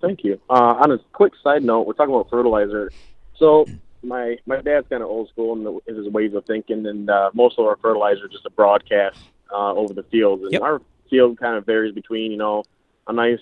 Thank 0.00 0.24
you. 0.24 0.40
Uh, 0.48 0.76
on 0.80 0.92
a 0.92 0.98
quick 1.12 1.32
side 1.42 1.64
note, 1.64 1.86
we're 1.86 1.94
talking 1.94 2.14
about 2.14 2.30
fertilizer. 2.30 2.92
So 3.36 3.66
my 4.02 4.38
my 4.46 4.60
dad's 4.60 4.88
kind 4.88 5.02
of 5.02 5.08
old 5.08 5.28
school 5.28 5.56
in, 5.56 5.64
the, 5.64 5.78
in 5.86 5.96
his 5.96 6.12
ways 6.12 6.34
of 6.34 6.44
thinking, 6.44 6.86
and 6.86 7.08
uh, 7.10 7.30
most 7.34 7.58
of 7.58 7.66
our 7.66 7.76
fertilizer 7.76 8.26
is 8.26 8.32
just 8.32 8.46
a 8.46 8.50
broadcast 8.50 9.18
uh, 9.52 9.72
over 9.72 9.92
the 9.92 10.02
fields. 10.04 10.42
And 10.42 10.52
yep. 10.52 10.62
our 10.62 10.80
field 11.08 11.38
kind 11.38 11.56
of 11.56 11.66
varies 11.66 11.94
between 11.94 12.30
you 12.30 12.38
know 12.38 12.64
a 13.06 13.12
nice 13.12 13.40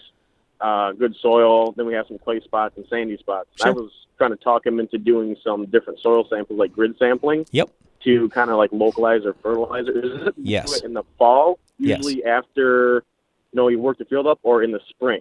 uh, 0.61 0.93
good 0.93 1.15
soil, 1.21 1.73
then 1.73 1.87
we 1.87 1.95
have 1.95 2.07
some 2.09 2.19
clay 2.19 2.41
spots 2.41 2.77
and 2.77 2.87
sandy 2.89 3.17
spots. 3.17 3.49
Sure. 3.57 3.69
I 3.69 3.71
was 3.71 3.91
trying 4.17 4.31
to 4.31 4.37
talk 4.37 4.67
him 4.67 4.81
into 4.81 4.99
doing 4.99 5.37
some 5.45 5.67
different 5.67 6.01
soil 6.01 6.27
samples, 6.29 6.59
like 6.59 6.73
grid 6.73 6.97
sampling. 6.99 7.47
Yep. 7.53 7.71
To 8.05 8.29
kind 8.29 8.51
of 8.51 8.57
like 8.57 8.71
localize 8.73 9.27
our 9.27 9.35
fertilizer. 9.35 9.91
Is 9.91 10.29
it 10.29 10.35
yes. 10.37 10.83
in 10.83 10.95
the 10.95 11.03
fall, 11.19 11.59
usually 11.79 12.19
yes. 12.19 12.27
after 12.27 13.03
you 13.53 13.57
know 13.57 13.69
you 13.69 13.81
work 13.81 13.99
the 13.99 14.05
field 14.05 14.27
up, 14.27 14.39
or 14.45 14.63
in 14.63 14.71
the 14.71 14.81
spring? 14.89 15.21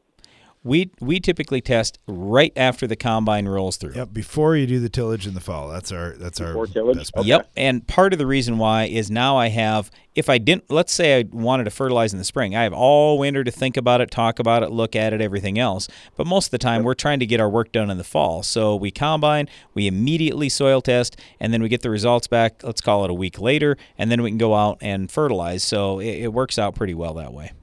We 0.68 0.92
we 1.00 1.22
typically 1.22 1.62
test 1.62 1.98
right 2.08 2.52
after 2.58 2.88
the 2.88 2.98
combine 2.98 3.48
rolls 3.48 3.78
through. 3.78 3.94
Yep, 3.94 4.12
before 4.12 4.58
you 4.58 4.68
do 4.68 4.80
the 4.82 4.90
tillage 4.90 5.26
in 5.26 5.34
the 5.34 5.40
fall. 5.40 5.70
That's 5.70 5.94
our 5.94 6.12
that's 6.18 6.40
before 6.40 6.62
our 6.62 6.68
tillage. 6.68 7.10
Okay. 7.16 7.28
Yep, 7.28 7.52
and 7.56 7.88
part 7.88 8.12
of 8.12 8.20
the 8.20 8.28
reason 8.28 8.58
why 8.58 8.84
is 8.84 9.10
now 9.10 9.38
I 9.38 9.48
have 9.48 9.90
if 10.14 10.30
I 10.30 10.40
didn't 10.40 10.70
let's 10.70 10.92
say 10.92 11.20
I 11.20 11.26
wanted 11.32 11.64
to 11.64 11.70
fertilize 11.70 12.12
in 12.12 12.20
the 12.20 12.26
spring, 12.26 12.54
I 12.54 12.64
have 12.64 12.74
all 12.74 13.18
winter 13.18 13.46
to 13.46 13.52
think 13.52 13.78
about 13.78 14.02
it, 14.02 14.12
talk 14.12 14.40
about 14.40 14.62
it, 14.62 14.72
look 14.72 14.94
at 14.94 15.14
it, 15.14 15.22
everything 15.22 15.58
else. 15.58 15.88
But 16.18 16.28
most 16.28 16.48
of 16.48 16.52
the 16.52 16.58
time 16.58 16.82
yep. 16.82 16.86
we're 16.86 16.96
trying 16.96 17.20
to 17.20 17.26
get 17.26 17.40
our 17.40 17.50
work 17.50 17.72
done 17.72 17.90
in 17.90 17.98
the 17.98 18.04
fall. 18.04 18.44
So 18.44 18.76
we 18.76 18.92
combine, 18.92 19.48
we 19.74 19.88
immediately 19.88 20.50
soil 20.50 20.82
test, 20.82 21.18
and 21.40 21.54
then 21.54 21.62
we 21.62 21.70
get 21.70 21.82
the 21.82 21.90
results 21.90 22.28
back, 22.28 22.62
let's 22.64 22.82
call 22.82 23.06
it 23.06 23.10
a 23.10 23.14
week 23.14 23.40
later, 23.40 23.78
and 23.98 24.12
then 24.12 24.22
we 24.22 24.32
can 24.32 24.38
go 24.38 24.54
out 24.54 24.80
and 24.82 25.10
fertilize. 25.10 25.64
So 25.64 26.00
it, 26.00 26.24
it 26.24 26.34
works 26.34 26.60
out 26.60 26.76
pretty 26.76 26.94
well 26.94 27.14
that 27.14 27.32
way. 27.32 27.54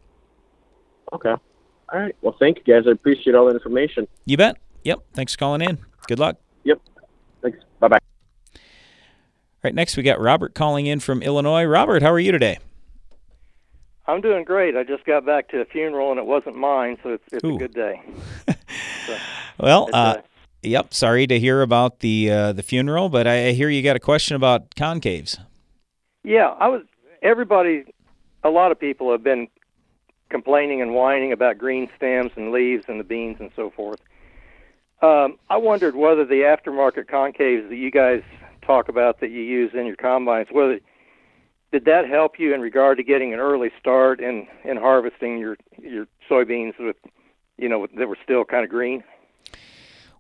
Okay. 1.13 1.35
All 1.95 2.01
right. 2.01 2.17
Well, 2.23 2.35
thank 2.41 2.59
you 2.59 2.75
guys. 2.75 2.89
I 2.89 2.91
appreciate 2.91 3.37
all 3.37 3.47
the 3.47 3.53
information. 3.53 4.09
You 4.25 4.37
bet. 4.37 4.57
Yep. 4.83 4.99
Thanks 5.13 5.35
for 5.35 5.39
calling 5.39 5.61
in. 5.61 5.79
Good 6.09 6.19
luck. 6.19 6.39
Yep. 6.65 6.81
Thanks. 7.41 7.59
Bye 7.79 7.87
bye. 7.87 7.99
All 8.57 8.61
right. 9.63 9.75
Next, 9.75 9.97
we 9.97 10.03
got 10.03 10.21
Robert 10.21 10.55
calling 10.55 10.87
in 10.87 10.99
from 10.99 11.23
Illinois. 11.23 11.63
Robert, 11.63 12.03
how 12.03 12.11
are 12.11 12.19
you 12.19 12.33
today? 12.33 12.59
I'm 14.09 14.21
doing 14.21 14.43
great. 14.43 14.77
I 14.77 14.83
just 14.83 15.05
got 15.05 15.25
back 15.25 15.49
to 15.51 15.61
a 15.61 15.65
funeral 15.65 16.11
and 16.11 16.19
it 16.19 16.27
wasn't 16.27 16.57
mine, 16.57 16.99
so 17.05 17.11
it's, 17.11 17.25
it's 17.31 17.45
a 17.45 17.57
good 17.57 17.73
day. 17.73 18.03
so, 19.07 19.17
well, 19.61 19.89
uh, 19.93 19.97
uh, 19.97 20.23
yep. 20.65 20.93
Sorry 20.93 21.29
to 21.29 21.39
hear 21.39 21.63
about 21.63 22.01
the 22.01 22.29
uh, 22.29 22.53
the 22.53 22.65
funeral, 22.65 23.09
but 23.09 23.29
I 23.29 23.53
hear 23.53 23.69
you 23.69 23.83
got 23.83 23.95
a 23.95 24.01
question 24.01 24.35
about 24.35 24.75
concaves. 24.75 25.39
Yeah, 26.25 26.49
I 26.59 26.67
was. 26.67 26.83
Everybody, 27.23 27.85
a 28.43 28.51
lot 28.51 28.73
of 28.73 28.81
people 28.81 29.13
have 29.13 29.23
been 29.23 29.47
complaining 30.31 30.83
and 30.83 30.95
whining 30.95 31.33
about 31.33 31.59
green 31.59 31.89
stems 31.97 32.33
and 32.37 32.51
leaves 32.51 32.85
and 32.89 32.99
the 32.99 33.05
beans 33.05 33.37
and 33.41 33.51
so 33.55 33.71
forth. 33.71 34.01
Um, 35.03 35.39
I 35.51 35.57
wondered 35.57 35.97
whether 35.97 36.25
the 36.25 36.43
aftermarket 36.43 37.07
concaves 37.07 37.69
that 37.69 37.77
you 37.77 37.91
guys 37.91 38.23
talk 38.63 38.89
about 38.89 39.21
that 39.21 39.31
you 39.31 39.43
use 39.43 39.73
in 39.75 39.87
your 39.87 39.97
combines, 39.97 40.49
whether 40.51 40.81
did 41.73 41.85
that 41.87 42.09
help 42.09 42.39
you 42.39 42.55
in 42.55 42.61
regard 42.61 42.97
to 42.99 43.03
getting 43.03 43.35
an 43.35 43.41
early 43.41 43.71
start 43.81 44.21
in 44.21 44.47
in 44.65 44.77
harvesting 44.77 45.39
your 45.39 45.57
your 45.83 46.07
soybeans 46.31 46.73
with 46.79 46.97
you 47.59 47.69
know 47.69 47.87
that 47.97 48.09
were 48.09 48.19
still 48.23 48.45
kind 48.45 48.65
of 48.65 48.71
green? 48.71 49.03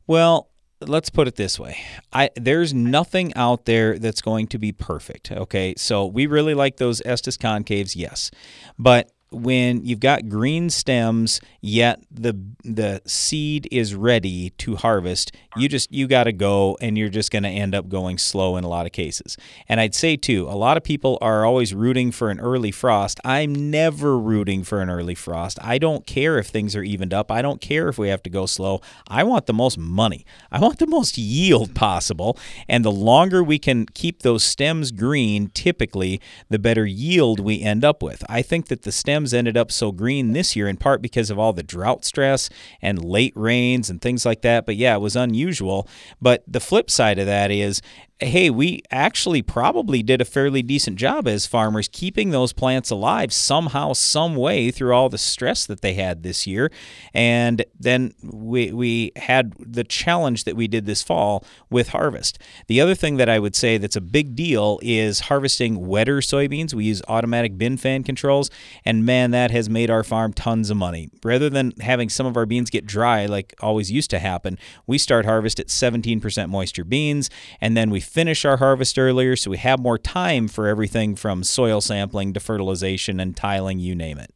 Well, 0.06 0.50
let's 0.80 1.10
put 1.10 1.28
it 1.28 1.36
this 1.36 1.58
way. 1.58 1.78
I 2.12 2.30
there's 2.36 2.74
nothing 2.74 3.32
out 3.34 3.64
there 3.64 3.98
that's 3.98 4.20
going 4.20 4.48
to 4.48 4.58
be 4.58 4.72
perfect. 4.72 5.30
Okay, 5.30 5.74
so 5.76 6.04
we 6.06 6.26
really 6.26 6.54
like 6.54 6.76
those 6.76 7.00
Estes 7.04 7.38
concaves, 7.38 7.94
yes, 7.96 8.30
but 8.78 9.12
when 9.34 9.84
you've 9.84 10.00
got 10.00 10.28
green 10.28 10.70
stems 10.70 11.40
yet 11.60 12.00
the 12.10 12.38
the 12.62 13.00
seed 13.06 13.68
is 13.70 13.94
ready 13.94 14.50
to 14.50 14.76
harvest 14.76 15.32
you 15.56 15.68
just 15.68 15.92
you 15.92 16.06
got 16.06 16.24
to 16.24 16.32
go 16.32 16.76
and 16.80 16.98
you're 16.98 17.08
just 17.08 17.30
going 17.30 17.42
to 17.42 17.48
end 17.48 17.74
up 17.74 17.88
going 17.88 18.18
slow 18.18 18.56
in 18.56 18.64
a 18.64 18.68
lot 18.68 18.86
of 18.86 18.92
cases. 18.92 19.36
And 19.68 19.80
i'd 19.80 19.94
say 19.94 20.16
too 20.16 20.46
a 20.48 20.56
lot 20.56 20.76
of 20.76 20.84
people 20.84 21.18
are 21.20 21.44
always 21.44 21.74
rooting 21.74 22.10
for 22.10 22.30
an 22.30 22.40
early 22.40 22.70
frost. 22.70 23.20
I'm 23.24 23.70
never 23.70 24.18
rooting 24.18 24.64
for 24.64 24.80
an 24.80 24.90
early 24.90 25.14
frost. 25.14 25.58
I 25.62 25.78
don't 25.78 26.06
care 26.06 26.38
if 26.38 26.48
things 26.48 26.76
are 26.76 26.82
evened 26.82 27.14
up. 27.14 27.30
I 27.30 27.42
don't 27.42 27.60
care 27.60 27.88
if 27.88 27.98
we 27.98 28.08
have 28.08 28.22
to 28.24 28.30
go 28.30 28.46
slow. 28.46 28.80
I 29.08 29.24
want 29.24 29.46
the 29.46 29.52
most 29.52 29.78
money. 29.78 30.24
I 30.50 30.60
want 30.60 30.78
the 30.78 30.86
most 30.86 31.16
yield 31.18 31.74
possible. 31.74 32.38
And 32.68 32.84
the 32.84 32.92
longer 32.92 33.42
we 33.42 33.58
can 33.58 33.86
keep 33.86 34.22
those 34.22 34.44
stems 34.44 34.92
green 34.92 35.50
typically 35.54 36.20
the 36.50 36.58
better 36.58 36.86
yield 36.86 37.40
we 37.40 37.62
end 37.62 37.84
up 37.84 38.02
with. 38.02 38.24
I 38.28 38.42
think 38.42 38.66
that 38.68 38.82
the 38.82 38.92
stems 38.92 39.23
stems 39.24 39.34
ended 39.34 39.56
up 39.56 39.72
so 39.72 39.90
green 39.90 40.32
this 40.32 40.54
year 40.54 40.68
in 40.68 40.76
part 40.76 41.00
because 41.00 41.30
of 41.30 41.38
all 41.38 41.52
the 41.52 41.62
drought 41.62 42.04
stress 42.04 42.50
and 42.82 43.02
late 43.02 43.32
rains 43.34 43.88
and 43.88 44.00
things 44.00 44.26
like 44.26 44.42
that. 44.42 44.66
But 44.66 44.76
yeah, 44.76 44.96
it 44.96 45.00
was 45.00 45.16
unusual. 45.16 45.88
But 46.20 46.44
the 46.46 46.60
flip 46.60 46.90
side 46.90 47.18
of 47.18 47.26
that 47.26 47.50
is 47.50 47.80
hey, 48.20 48.48
we 48.48 48.80
actually 48.92 49.42
probably 49.42 50.02
did 50.02 50.20
a 50.20 50.24
fairly 50.24 50.62
decent 50.62 50.96
job 50.96 51.26
as 51.26 51.46
farmers 51.46 51.88
keeping 51.88 52.30
those 52.30 52.52
plants 52.52 52.90
alive 52.90 53.32
somehow, 53.32 53.92
some 53.92 54.36
way 54.36 54.70
through 54.70 54.94
all 54.94 55.08
the 55.08 55.18
stress 55.18 55.66
that 55.66 55.80
they 55.80 55.94
had 55.94 56.22
this 56.22 56.46
year. 56.46 56.70
And 57.12 57.64
then 57.78 58.14
we, 58.22 58.70
we 58.70 59.12
had 59.16 59.54
the 59.58 59.82
challenge 59.82 60.44
that 60.44 60.54
we 60.54 60.68
did 60.68 60.86
this 60.86 61.02
fall 61.02 61.44
with 61.70 61.88
harvest. 61.88 62.38
The 62.68 62.80
other 62.80 62.94
thing 62.94 63.16
that 63.16 63.28
I 63.28 63.40
would 63.40 63.56
say 63.56 63.78
that's 63.78 63.96
a 63.96 64.00
big 64.00 64.36
deal 64.36 64.78
is 64.80 65.20
harvesting 65.20 65.86
wetter 65.86 66.18
soybeans. 66.18 66.72
We 66.72 66.84
use 66.84 67.02
automatic 67.08 67.58
bin 67.58 67.76
fan 67.76 68.04
controls, 68.04 68.48
and 68.84 69.04
man, 69.04 69.32
that 69.32 69.50
has 69.50 69.68
made 69.68 69.90
our 69.90 70.04
farm 70.04 70.32
tons 70.32 70.70
of 70.70 70.76
money. 70.76 71.10
Rather 71.24 71.50
than 71.50 71.72
having 71.80 72.08
some 72.08 72.26
of 72.26 72.36
our 72.36 72.46
beans 72.46 72.70
get 72.70 72.86
dry 72.86 73.26
like 73.26 73.54
always 73.60 73.90
used 73.90 74.10
to 74.10 74.20
happen, 74.20 74.56
we 74.86 74.98
start 74.98 75.24
harvest 75.24 75.58
at 75.58 75.66
17% 75.66 76.48
moisture 76.48 76.84
beans, 76.84 77.28
and 77.60 77.76
then 77.76 77.90
we 77.90 78.03
finish 78.04 78.44
our 78.44 78.58
harvest 78.58 78.98
earlier 78.98 79.36
so 79.36 79.50
we 79.50 79.56
have 79.58 79.80
more 79.80 79.98
time 79.98 80.48
for 80.48 80.66
everything 80.66 81.16
from 81.16 81.42
soil 81.42 81.80
sampling 81.80 82.32
to 82.32 82.40
fertilization 82.40 83.20
and 83.20 83.36
tiling, 83.36 83.78
you 83.78 83.94
name 83.94 84.18
it. 84.18 84.34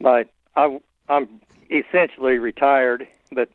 But 0.00 0.28
I, 0.56 0.80
I'm 1.08 1.40
essentially 1.70 2.38
retired, 2.38 3.06
but 3.32 3.48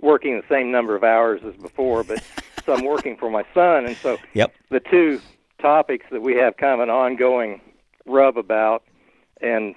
working 0.00 0.36
the 0.36 0.46
same 0.48 0.70
number 0.70 0.94
of 0.94 1.04
hours 1.04 1.40
as 1.44 1.54
before. 1.56 2.04
But 2.04 2.22
so 2.66 2.74
I'm 2.74 2.84
working 2.84 3.16
for 3.16 3.30
my 3.30 3.44
son, 3.54 3.86
and 3.86 3.96
so 3.96 4.18
yep. 4.34 4.54
the 4.70 4.80
two 4.80 5.20
topics 5.60 6.06
that 6.10 6.22
we 6.22 6.36
have 6.36 6.56
kind 6.56 6.74
of 6.74 6.80
an 6.80 6.90
ongoing 6.90 7.60
rub 8.06 8.38
about, 8.38 8.84
and 9.40 9.74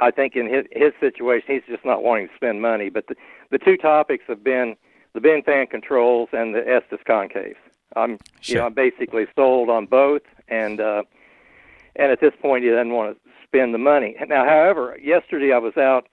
I 0.00 0.10
think 0.10 0.36
in 0.36 0.48
his 0.48 0.66
his 0.72 0.92
situation, 1.00 1.54
he's 1.54 1.74
just 1.74 1.84
not 1.84 2.02
wanting 2.02 2.28
to 2.28 2.34
spend 2.34 2.62
money. 2.62 2.88
But 2.90 3.06
the 3.08 3.16
the 3.50 3.58
two 3.58 3.76
topics 3.76 4.24
have 4.28 4.44
been 4.44 4.76
the 5.14 5.20
bin 5.20 5.42
fan 5.42 5.66
controls 5.66 6.28
and 6.32 6.54
the 6.54 6.66
Estes 6.68 7.00
concave. 7.06 7.56
I'm 7.96 8.18
sure. 8.40 8.54
you 8.54 8.60
know 8.60 8.66
I'm 8.66 8.74
basically 8.74 9.26
sold 9.34 9.70
on 9.70 9.86
both, 9.86 10.22
and 10.48 10.80
uh, 10.80 11.02
and 11.96 12.12
at 12.12 12.20
this 12.20 12.34
point 12.40 12.64
he 12.64 12.70
doesn't 12.70 12.92
want 12.92 13.14
to 13.14 13.30
spend 13.44 13.74
the 13.74 13.78
money. 13.78 14.16
Now, 14.26 14.44
however, 14.44 14.98
yesterday 15.02 15.52
I 15.52 15.58
was 15.58 15.76
out 15.76 16.06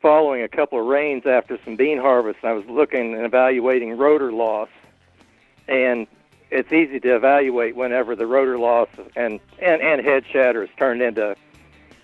following 0.00 0.42
a 0.42 0.48
couple 0.48 0.78
of 0.80 0.86
rains 0.86 1.24
after 1.26 1.58
some 1.64 1.76
bean 1.76 1.98
harvest, 1.98 2.38
and 2.42 2.50
I 2.50 2.54
was 2.54 2.66
looking 2.66 3.14
and 3.14 3.24
evaluating 3.24 3.96
rotor 3.96 4.32
loss, 4.32 4.68
and 5.68 6.06
it's 6.50 6.72
easy 6.72 7.00
to 7.00 7.16
evaluate 7.16 7.76
whenever 7.76 8.14
the 8.14 8.26
rotor 8.26 8.58
loss 8.58 8.88
and 9.16 9.40
and, 9.58 9.80
and 9.82 10.04
head 10.04 10.24
shatter 10.30 10.62
is 10.62 10.70
turned 10.78 11.02
into 11.02 11.36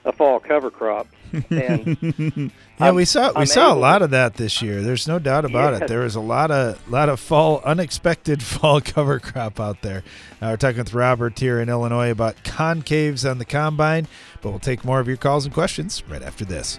a 0.04 0.12
fall 0.12 0.40
cover 0.40 0.70
crop. 0.70 1.06
And 1.50 2.52
yeah, 2.86 2.90
we 2.92 3.04
saw 3.04 3.32
we 3.38 3.46
saw 3.46 3.72
a 3.72 3.76
lot 3.76 4.02
of 4.02 4.10
that 4.10 4.34
this 4.34 4.60
year. 4.62 4.82
There's 4.82 5.06
no 5.08 5.18
doubt 5.18 5.44
about 5.44 5.72
Yeah. 5.74 5.84
it. 5.84 5.88
There 5.88 6.00
was 6.00 6.14
a 6.14 6.20
lot 6.20 6.50
of 6.50 6.78
lot 6.90 7.08
of 7.08 7.20
fall 7.20 7.60
unexpected 7.64 8.42
fall 8.42 8.80
cover 8.80 9.18
crop 9.18 9.58
out 9.60 9.82
there. 9.82 10.02
Uh, 10.40 10.48
we're 10.50 10.56
talking 10.56 10.78
with 10.78 10.94
Robert 10.94 11.38
here 11.38 11.60
in 11.60 11.68
Illinois 11.68 12.10
about 12.10 12.36
concaves 12.44 13.28
on 13.28 13.38
the 13.38 13.44
combine, 13.44 14.06
but 14.40 14.50
we'll 14.50 14.58
take 14.58 14.84
more 14.84 15.00
of 15.00 15.08
your 15.08 15.16
calls 15.16 15.44
and 15.44 15.54
questions 15.54 16.02
right 16.08 16.22
after 16.22 16.44
this. 16.44 16.78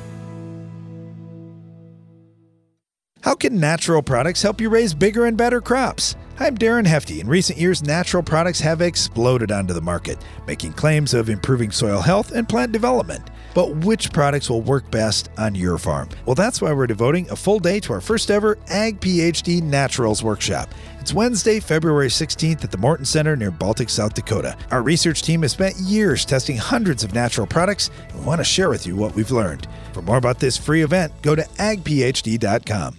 How 3.21 3.35
can 3.35 3.59
natural 3.59 4.01
products 4.01 4.41
help 4.41 4.59
you 4.59 4.69
raise 4.69 4.95
bigger 4.95 5.27
and 5.27 5.37
better 5.37 5.61
crops? 5.61 6.15
I'm 6.39 6.57
Darren 6.57 6.87
Hefty. 6.87 7.19
In 7.19 7.27
recent 7.27 7.59
years, 7.59 7.83
natural 7.83 8.23
products 8.23 8.59
have 8.61 8.81
exploded 8.81 9.51
onto 9.51 9.75
the 9.75 9.81
market, 9.81 10.17
making 10.47 10.73
claims 10.73 11.13
of 11.13 11.29
improving 11.29 11.69
soil 11.69 12.01
health 12.01 12.31
and 12.31 12.49
plant 12.49 12.71
development. 12.71 13.29
But 13.53 13.75
which 13.85 14.11
products 14.11 14.49
will 14.49 14.61
work 14.61 14.89
best 14.89 15.29
on 15.37 15.53
your 15.53 15.77
farm? 15.77 16.09
Well, 16.25 16.33
that's 16.33 16.63
why 16.63 16.73
we're 16.73 16.87
devoting 16.87 17.29
a 17.29 17.35
full 17.35 17.59
day 17.59 17.79
to 17.81 17.93
our 17.93 18.01
first 18.01 18.31
ever 18.31 18.57
Ag 18.69 18.99
PhD 18.99 19.61
Naturals 19.61 20.23
Workshop. 20.23 20.69
It's 20.99 21.13
Wednesday, 21.13 21.59
February 21.59 22.07
16th 22.07 22.63
at 22.63 22.71
the 22.71 22.77
Morton 22.77 23.05
Center 23.05 23.35
near 23.35 23.51
Baltic, 23.51 23.91
South 23.91 24.15
Dakota. 24.15 24.57
Our 24.71 24.81
research 24.81 25.21
team 25.21 25.43
has 25.43 25.51
spent 25.51 25.75
years 25.75 26.25
testing 26.25 26.57
hundreds 26.57 27.03
of 27.03 27.13
natural 27.13 27.45
products, 27.45 27.91
and 28.09 28.19
we 28.19 28.25
want 28.25 28.39
to 28.39 28.45
share 28.45 28.69
with 28.69 28.87
you 28.87 28.95
what 28.95 29.13
we've 29.13 29.29
learned. 29.29 29.67
For 29.93 30.01
more 30.01 30.17
about 30.17 30.39
this 30.39 30.57
free 30.57 30.81
event, 30.81 31.13
go 31.21 31.35
to 31.35 31.43
agphd.com. 31.43 32.97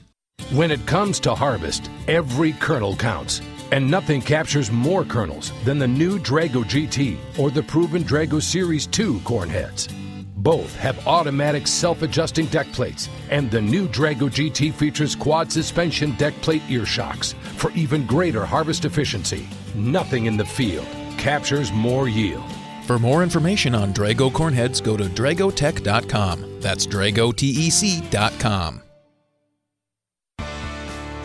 When 0.52 0.70
it 0.70 0.86
comes 0.86 1.18
to 1.20 1.34
harvest, 1.34 1.88
every 2.08 2.52
kernel 2.52 2.94
counts. 2.94 3.40
And 3.70 3.90
nothing 3.90 4.20
captures 4.20 4.70
more 4.70 5.02
kernels 5.02 5.50
than 5.64 5.78
the 5.78 5.88
new 5.88 6.18
Drago 6.18 6.62
GT 6.62 7.16
or 7.38 7.50
the 7.50 7.62
proven 7.62 8.04
Drago 8.04 8.42
Series 8.42 8.86
2 8.86 9.20
corn 9.20 9.48
heads. 9.48 9.88
Both 10.36 10.76
have 10.76 11.06
automatic 11.06 11.66
self 11.66 12.02
adjusting 12.02 12.44
deck 12.46 12.70
plates, 12.72 13.08
and 13.30 13.50
the 13.50 13.62
new 13.62 13.88
Drago 13.88 14.28
GT 14.28 14.74
features 14.74 15.16
quad 15.16 15.50
suspension 15.50 16.10
deck 16.16 16.34
plate 16.42 16.62
ear 16.68 16.84
shocks 16.84 17.34
for 17.56 17.70
even 17.70 18.04
greater 18.04 18.44
harvest 18.44 18.84
efficiency. 18.84 19.48
Nothing 19.74 20.26
in 20.26 20.36
the 20.36 20.44
field 20.44 20.86
captures 21.16 21.72
more 21.72 22.08
yield. 22.08 22.44
For 22.86 22.98
more 22.98 23.22
information 23.22 23.74
on 23.74 23.94
Drago 23.94 24.30
cornheads, 24.30 24.82
go 24.82 24.98
to 24.98 25.04
dragotech.com. 25.04 26.60
That's 26.60 26.86
dragotec.com. 26.86 28.82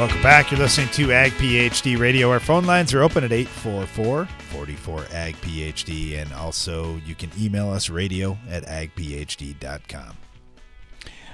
Welcome 0.00 0.22
back. 0.22 0.50
You're 0.50 0.60
listening 0.60 0.88
to 0.92 1.12
Ag 1.12 1.32
PhD 1.32 1.98
Radio. 1.98 2.30
Our 2.30 2.40
phone 2.40 2.64
lines 2.64 2.94
are 2.94 3.02
open 3.02 3.22
at 3.22 3.32
844 3.32 4.24
44 4.48 5.04
Ag 5.12 5.36
PhD, 5.42 6.16
and 6.16 6.32
also 6.32 6.96
you 7.04 7.14
can 7.14 7.28
email 7.38 7.68
us 7.68 7.90
radio 7.90 8.38
at 8.48 8.64
agphd.com. 8.64 10.16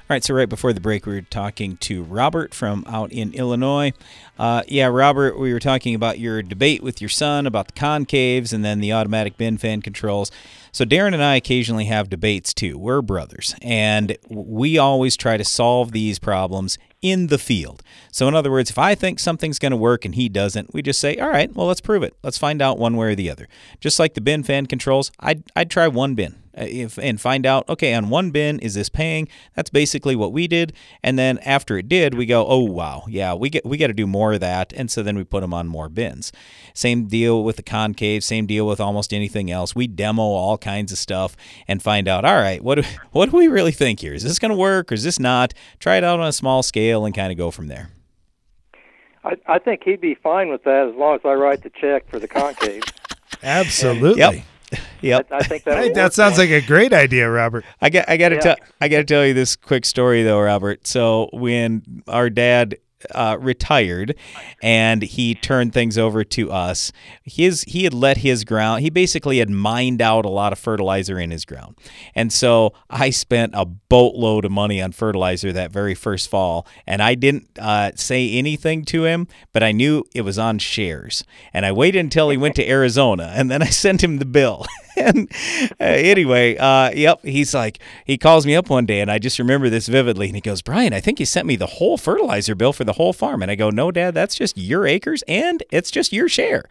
All 0.08 0.14
right, 0.14 0.24
so 0.24 0.34
right 0.34 0.48
before 0.48 0.72
the 0.72 0.80
break, 0.80 1.06
we 1.06 1.14
were 1.14 1.20
talking 1.20 1.76
to 1.76 2.02
Robert 2.02 2.54
from 2.54 2.84
out 2.88 3.12
in 3.12 3.32
Illinois. 3.34 3.92
Uh, 4.36 4.64
yeah, 4.66 4.86
Robert, 4.86 5.38
we 5.38 5.52
were 5.52 5.60
talking 5.60 5.94
about 5.94 6.18
your 6.18 6.42
debate 6.42 6.82
with 6.82 7.00
your 7.00 7.08
son 7.08 7.46
about 7.46 7.68
the 7.68 7.72
concaves 7.72 8.52
and 8.52 8.64
then 8.64 8.80
the 8.80 8.92
automatic 8.92 9.36
bin 9.36 9.58
fan 9.58 9.80
controls. 9.80 10.32
So 10.72 10.84
Darren 10.84 11.14
and 11.14 11.22
I 11.22 11.36
occasionally 11.36 11.84
have 11.84 12.10
debates 12.10 12.52
too. 12.52 12.78
We're 12.78 13.00
brothers, 13.00 13.54
and 13.62 14.18
we 14.28 14.76
always 14.76 15.16
try 15.16 15.36
to 15.36 15.44
solve 15.44 15.92
these 15.92 16.18
problems 16.18 16.78
in 17.10 17.28
the 17.28 17.38
field. 17.38 17.82
So 18.10 18.26
in 18.28 18.34
other 18.34 18.50
words, 18.50 18.70
if 18.70 18.78
I 18.78 18.94
think 18.94 19.18
something's 19.18 19.58
going 19.58 19.70
to 19.70 19.76
work 19.76 20.04
and 20.04 20.14
he 20.14 20.28
doesn't, 20.28 20.74
we 20.74 20.82
just 20.82 20.98
say, 20.98 21.16
"All 21.16 21.28
right, 21.28 21.54
well 21.54 21.66
let's 21.66 21.80
prove 21.80 22.02
it. 22.02 22.14
Let's 22.22 22.38
find 22.38 22.60
out 22.60 22.78
one 22.78 22.96
way 22.96 23.12
or 23.12 23.14
the 23.14 23.30
other." 23.30 23.46
Just 23.80 23.98
like 23.98 24.14
the 24.14 24.20
bin 24.20 24.42
fan 24.42 24.66
controls, 24.66 25.12
I'd 25.20 25.42
I'd 25.54 25.70
try 25.70 25.86
one 25.88 26.14
bin. 26.14 26.36
Uh, 26.56 26.64
if, 26.66 26.98
and 26.98 27.20
find 27.20 27.44
out, 27.44 27.68
okay, 27.68 27.94
on 27.94 28.08
one 28.08 28.30
bin, 28.30 28.58
is 28.60 28.74
this 28.74 28.88
paying? 28.88 29.28
That's 29.54 29.70
basically 29.70 30.16
what 30.16 30.32
we 30.32 30.46
did. 30.46 30.72
And 31.02 31.18
then 31.18 31.38
after 31.38 31.78
it 31.78 31.88
did, 31.88 32.14
we 32.14 32.26
go, 32.26 32.46
oh, 32.46 32.64
wow, 32.64 33.04
yeah, 33.08 33.34
we 33.34 33.50
get 33.50 33.64
we 33.64 33.76
got 33.76 33.88
to 33.88 33.92
do 33.92 34.06
more 34.06 34.34
of 34.34 34.40
that. 34.40 34.72
And 34.72 34.90
so 34.90 35.02
then 35.02 35.16
we 35.16 35.24
put 35.24 35.40
them 35.40 35.52
on 35.52 35.66
more 35.68 35.88
bins. 35.88 36.32
Same 36.74 37.06
deal 37.06 37.44
with 37.44 37.56
the 37.56 37.62
concave, 37.62 38.24
same 38.24 38.46
deal 38.46 38.66
with 38.66 38.80
almost 38.80 39.12
anything 39.12 39.50
else. 39.50 39.74
We 39.74 39.86
demo 39.86 40.22
all 40.22 40.58
kinds 40.58 40.92
of 40.92 40.98
stuff 40.98 41.36
and 41.68 41.82
find 41.82 42.08
out, 42.08 42.24
all 42.24 42.36
right, 42.36 42.62
what 42.62 42.76
do, 42.76 42.82
what 43.12 43.30
do 43.30 43.36
we 43.36 43.48
really 43.48 43.72
think 43.72 44.00
here? 44.00 44.14
Is 44.14 44.22
this 44.22 44.38
going 44.38 44.50
to 44.50 44.56
work 44.56 44.90
or 44.90 44.94
is 44.94 45.04
this 45.04 45.18
not? 45.18 45.54
Try 45.80 45.96
it 45.96 46.04
out 46.04 46.20
on 46.20 46.26
a 46.26 46.32
small 46.32 46.62
scale 46.62 47.04
and 47.04 47.14
kind 47.14 47.30
of 47.32 47.38
go 47.38 47.50
from 47.50 47.68
there. 47.68 47.90
I, 49.24 49.36
I 49.46 49.58
think 49.58 49.82
he'd 49.84 50.00
be 50.00 50.14
fine 50.14 50.48
with 50.48 50.62
that 50.64 50.88
as 50.88 50.94
long 50.94 51.16
as 51.16 51.20
I 51.24 51.34
write 51.34 51.62
the 51.62 51.70
check 51.70 52.08
for 52.08 52.18
the 52.18 52.28
concave. 52.28 52.84
Absolutely. 53.42 54.20
Yep. 54.20 54.44
Yep. 55.00 55.28
I, 55.30 55.36
I 55.36 55.42
think 55.42 55.66
I 55.66 55.70
that 55.74 55.82
think 55.82 55.94
that 55.94 56.12
sounds 56.14 56.38
like 56.38 56.50
a 56.50 56.60
great 56.60 56.92
idea, 56.92 57.30
Robert. 57.30 57.64
I 57.80 57.90
got 57.90 58.08
I 58.08 58.16
got 58.16 58.30
to 58.30 58.34
Yeah. 58.36 58.40
tell 58.40 58.56
I 58.80 58.88
got 58.88 58.98
to 58.98 59.04
tell 59.04 59.24
you 59.26 59.34
this 59.34 59.54
quick 59.56 59.84
story 59.84 60.22
though, 60.22 60.40
Robert. 60.40 60.86
So 60.86 61.28
when 61.32 62.02
our 62.08 62.30
dad 62.30 62.76
uh, 63.10 63.36
retired 63.40 64.16
and 64.62 65.02
he 65.02 65.34
turned 65.34 65.72
things 65.72 65.98
over 65.98 66.24
to 66.24 66.50
us, 66.50 66.92
his 67.22 67.62
he 67.64 67.84
had 67.84 67.94
let 67.94 68.18
his 68.18 68.44
ground. 68.44 68.82
He 68.82 68.90
basically 68.90 69.38
had 69.38 69.50
mined 69.50 70.00
out 70.00 70.24
a 70.24 70.30
lot 70.30 70.52
of 70.52 70.58
fertilizer 70.58 71.18
in 71.18 71.30
his 71.30 71.44
ground, 71.44 71.76
and 72.14 72.32
so 72.32 72.72
I 72.88 73.10
spent 73.10 73.52
a 73.54 73.64
boatload 73.64 74.44
of 74.44 74.52
money 74.52 74.80
on 74.80 74.92
fertilizer 74.92 75.52
that 75.52 75.70
very 75.70 75.94
first 75.94 76.28
fall, 76.28 76.66
and 76.86 77.02
I 77.02 77.14
didn't 77.14 77.50
uh, 77.58 77.92
say 77.94 78.30
anything 78.30 78.84
to 78.86 79.04
him, 79.04 79.28
but 79.52 79.62
I 79.62 79.72
knew 79.72 80.04
it 80.14 80.22
was 80.22 80.38
on 80.38 80.58
shares, 80.58 81.24
and 81.52 81.66
I 81.66 81.72
waited 81.72 81.98
until 81.98 82.30
he 82.30 82.36
went 82.36 82.56
to 82.56 82.68
Arizona, 82.68 83.32
and 83.34 83.50
then 83.50 83.62
I 83.62 83.66
sent 83.66 84.02
him 84.02 84.18
the 84.18 84.24
bill. 84.24 84.66
and 84.96 85.30
uh, 85.80 85.84
anyway, 85.84 86.56
uh, 86.56 86.90
yep, 86.92 87.20
he's 87.22 87.54
like, 87.54 87.78
he 88.04 88.16
calls 88.16 88.46
me 88.46 88.54
up 88.54 88.70
one 88.70 88.86
day, 88.86 89.00
and 89.00 89.10
I 89.10 89.18
just 89.18 89.38
remember 89.38 89.68
this 89.68 89.88
vividly. 89.88 90.26
And 90.26 90.34
he 90.34 90.40
goes, 90.40 90.62
Brian, 90.62 90.92
I 90.92 91.00
think 91.00 91.18
you 91.18 91.26
sent 91.26 91.46
me 91.46 91.56
the 91.56 91.66
whole 91.66 91.98
fertilizer 91.98 92.54
bill 92.54 92.72
for 92.72 92.84
the 92.84 92.94
whole 92.94 93.12
farm. 93.12 93.42
And 93.42 93.50
I 93.50 93.54
go, 93.54 93.70
No, 93.70 93.90
Dad, 93.90 94.14
that's 94.14 94.34
just 94.34 94.56
your 94.56 94.86
acres, 94.86 95.22
and 95.26 95.62
it's 95.70 95.90
just 95.90 96.12
your 96.12 96.28
share. 96.28 96.64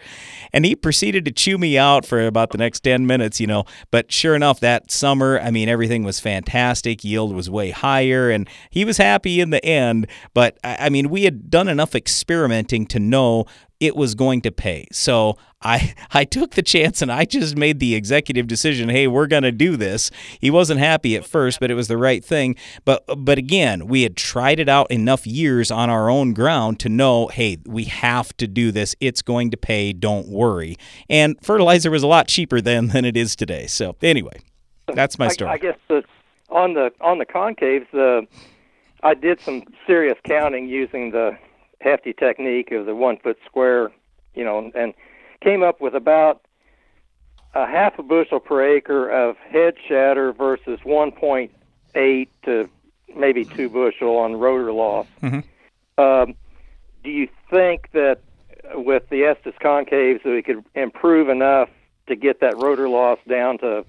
And 0.53 0.65
he 0.65 0.75
proceeded 0.75 1.25
to 1.25 1.31
chew 1.31 1.57
me 1.57 1.77
out 1.77 2.05
for 2.05 2.25
about 2.25 2.51
the 2.51 2.57
next 2.57 2.81
10 2.81 3.05
minutes, 3.05 3.41
you 3.41 3.47
know. 3.47 3.65
But 3.91 4.11
sure 4.11 4.35
enough, 4.35 4.59
that 4.61 4.91
summer, 4.91 5.39
I 5.39 5.51
mean, 5.51 5.67
everything 5.67 6.03
was 6.03 6.19
fantastic. 6.19 7.03
Yield 7.03 7.35
was 7.35 7.49
way 7.49 7.71
higher, 7.71 8.29
and 8.29 8.49
he 8.69 8.85
was 8.85 8.97
happy 8.97 9.41
in 9.41 9.49
the 9.49 9.63
end. 9.65 10.07
But 10.33 10.57
I 10.63 10.85
I 10.85 10.89
mean, 10.89 11.09
we 11.09 11.23
had 11.23 11.49
done 11.49 11.67
enough 11.67 11.95
experimenting 11.95 12.85
to 12.87 12.99
know 12.99 13.45
it 13.79 13.95
was 13.95 14.15
going 14.15 14.41
to 14.41 14.51
pay. 14.51 14.87
So 14.91 15.37
I 15.61 15.93
I 16.11 16.23
took 16.23 16.51
the 16.51 16.61
chance 16.61 17.01
and 17.01 17.11
I 17.11 17.25
just 17.25 17.57
made 17.57 17.79
the 17.79 17.95
executive 17.95 18.47
decision, 18.47 18.89
hey, 18.89 19.07
we're 19.07 19.27
going 19.27 19.43
to 19.43 19.51
do 19.51 19.75
this. 19.77 20.11
He 20.39 20.49
wasn't 20.49 20.79
happy 20.79 21.15
at 21.15 21.25
first, 21.25 21.59
but 21.59 21.71
it 21.71 21.75
was 21.75 21.87
the 21.87 21.97
right 21.97 22.23
thing. 22.23 22.55
But 22.83 23.03
but 23.17 23.37
again, 23.37 23.87
we 23.87 24.03
had 24.03 24.15
tried 24.15 24.59
it 24.59 24.69
out 24.69 24.89
enough 24.91 25.27
years 25.27 25.71
on 25.71 25.89
our 25.89 26.09
own 26.09 26.33
ground 26.33 26.79
to 26.81 26.89
know, 26.89 27.27
hey, 27.27 27.57
we 27.65 27.85
have 27.85 28.35
to 28.37 28.47
do 28.47 28.71
this. 28.71 28.95
It's 28.99 29.21
going 29.21 29.51
to 29.51 29.57
pay, 29.57 29.93
don't 29.93 30.27
worry. 30.27 30.77
And 31.09 31.37
fertilizer 31.41 31.91
was 31.91 32.03
a 32.03 32.07
lot 32.07 32.27
cheaper 32.27 32.61
then 32.61 32.87
than 32.87 33.05
it 33.05 33.17
is 33.17 33.35
today. 33.35 33.67
So 33.67 33.95
anyway, 34.01 34.39
that's 34.93 35.19
my 35.19 35.25
I- 35.25 35.29
story. 35.29 35.51
I, 35.51 35.57
guess 35.57 35.77
the, 35.87 36.03
on 36.49 36.73
the 36.73 36.91
on 37.01 37.17
the 37.17 37.25
concaves, 37.25 37.89
the 37.91 38.27
I 39.03 39.13
did 39.13 39.39
some 39.41 39.63
serious 39.85 40.17
counting 40.25 40.67
using 40.67 41.11
the 41.11 41.37
hefty 41.85 42.13
technique 42.13 42.71
of 42.71 42.85
the 42.85 42.95
one 42.95 43.15
foot 43.17 43.37
square, 43.45 43.91
you 44.33 44.43
know, 44.43 44.71
and 44.75 44.93
came 45.41 45.63
up 45.63 45.79
with 45.79 45.93
about 45.93 46.41
a 47.53 47.65
half 47.65 47.97
a 47.99 48.03
bushel 48.03 48.39
per 48.39 48.75
acre 48.75 49.07
of 49.07 49.37
head 49.37 49.75
shatter 49.87 50.33
versus 50.33 50.79
1.8 50.83 52.27
to 52.43 52.69
maybe 53.15 53.45
two 53.45 53.69
bushel 53.69 54.17
on 54.17 54.35
rotor 54.35 54.73
loss. 54.73 55.07
Um, 55.97 56.35
do 57.03 57.11
you 57.11 57.29
think 57.49 57.91
that 57.93 58.19
with 58.73 59.07
the 59.09 59.23
Estes 59.23 59.53
concaves 59.61 60.23
that 60.23 60.31
we 60.31 60.41
could 60.41 60.65
improve 60.73 61.29
enough 61.29 61.69
to 62.07 62.15
get 62.15 62.41
that 62.41 62.57
rotor 62.57 62.89
loss 62.89 63.19
down 63.29 63.59
to 63.59 63.85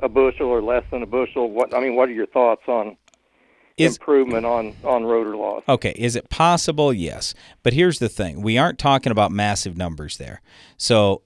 a 0.00 0.08
bushel 0.08 0.46
or 0.48 0.62
less 0.62 0.82
than 0.90 1.02
a 1.02 1.06
bushel? 1.06 1.50
What 1.50 1.74
I 1.74 1.80
mean, 1.80 1.94
what 1.94 2.08
are 2.08 2.12
your 2.12 2.26
thoughts 2.26 2.62
on 2.66 2.96
Is- 3.76 3.96
improvement 3.96 4.46
on 4.46 4.74
on 4.84 5.04
rotor 5.04 5.36
loss? 5.36 5.62
Okay, 5.68 5.92
is 5.96 6.14
it 6.16 6.28
possible? 6.30 6.92
Yes. 6.92 7.34
But 7.62 7.72
here's 7.72 7.98
the 7.98 8.08
thing 8.08 8.40
we 8.42 8.56
aren't 8.58 8.78
talking 8.78 9.10
about 9.10 9.32
massive 9.32 9.76
numbers 9.76 10.16
there. 10.18 10.40
So 10.76 11.22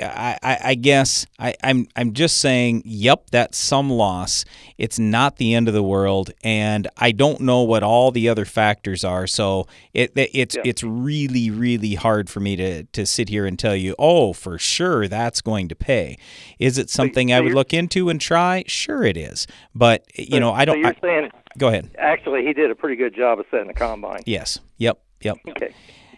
I, 0.00 0.38
I, 0.42 0.58
I 0.64 0.74
guess 0.74 1.26
I, 1.38 1.54
I'm, 1.62 1.86
I'm 1.94 2.14
just 2.14 2.38
saying, 2.38 2.82
yep, 2.86 3.30
that's 3.30 3.58
some 3.58 3.90
loss. 3.90 4.44
It's 4.78 4.98
not 4.98 5.36
the 5.36 5.54
end 5.54 5.68
of 5.68 5.74
the 5.74 5.82
world. 5.82 6.30
And 6.42 6.88
I 6.96 7.12
don't 7.12 7.40
know 7.42 7.62
what 7.62 7.82
all 7.82 8.10
the 8.10 8.28
other 8.28 8.44
factors 8.46 9.04
are. 9.04 9.26
So 9.26 9.66
it, 9.92 10.12
it- 10.16 10.30
it's, 10.32 10.56
it's 10.64 10.82
really, 10.82 11.50
really 11.50 11.94
hard 11.94 12.30
for 12.30 12.40
me 12.40 12.56
to, 12.56 12.84
to 12.84 13.04
sit 13.06 13.28
here 13.28 13.44
and 13.46 13.58
tell 13.58 13.76
you, 13.76 13.94
oh, 13.98 14.32
for 14.32 14.58
sure 14.58 15.06
that's 15.06 15.40
going 15.42 15.68
to 15.68 15.74
pay. 15.76 16.16
Is 16.58 16.78
it 16.78 16.88
something 16.90 17.32
I 17.32 17.38
so 17.38 17.44
would 17.44 17.52
look 17.54 17.74
into 17.74 18.08
and 18.08 18.20
try? 18.20 18.64
Sure 18.66 19.04
it 19.04 19.16
is. 19.18 19.46
But, 19.74 20.04
you 20.14 20.26
So- 20.32 20.38
know, 20.38 20.52
I 20.52 20.64
don't. 20.64 20.84
I- 20.84 21.32
go 21.58 21.68
ahead. 21.68 21.90
actually 21.98 22.44
he 22.44 22.52
did 22.52 22.70
a 22.70 22.74
pretty 22.74 22.96
good 22.96 23.14
job 23.14 23.38
of 23.40 23.46
setting 23.50 23.68
the 23.68 23.74
combine. 23.74 24.20
Yes. 24.26 24.58
Yep. 24.78 25.00
Yep. 25.22 25.36
Okay. 25.48 25.74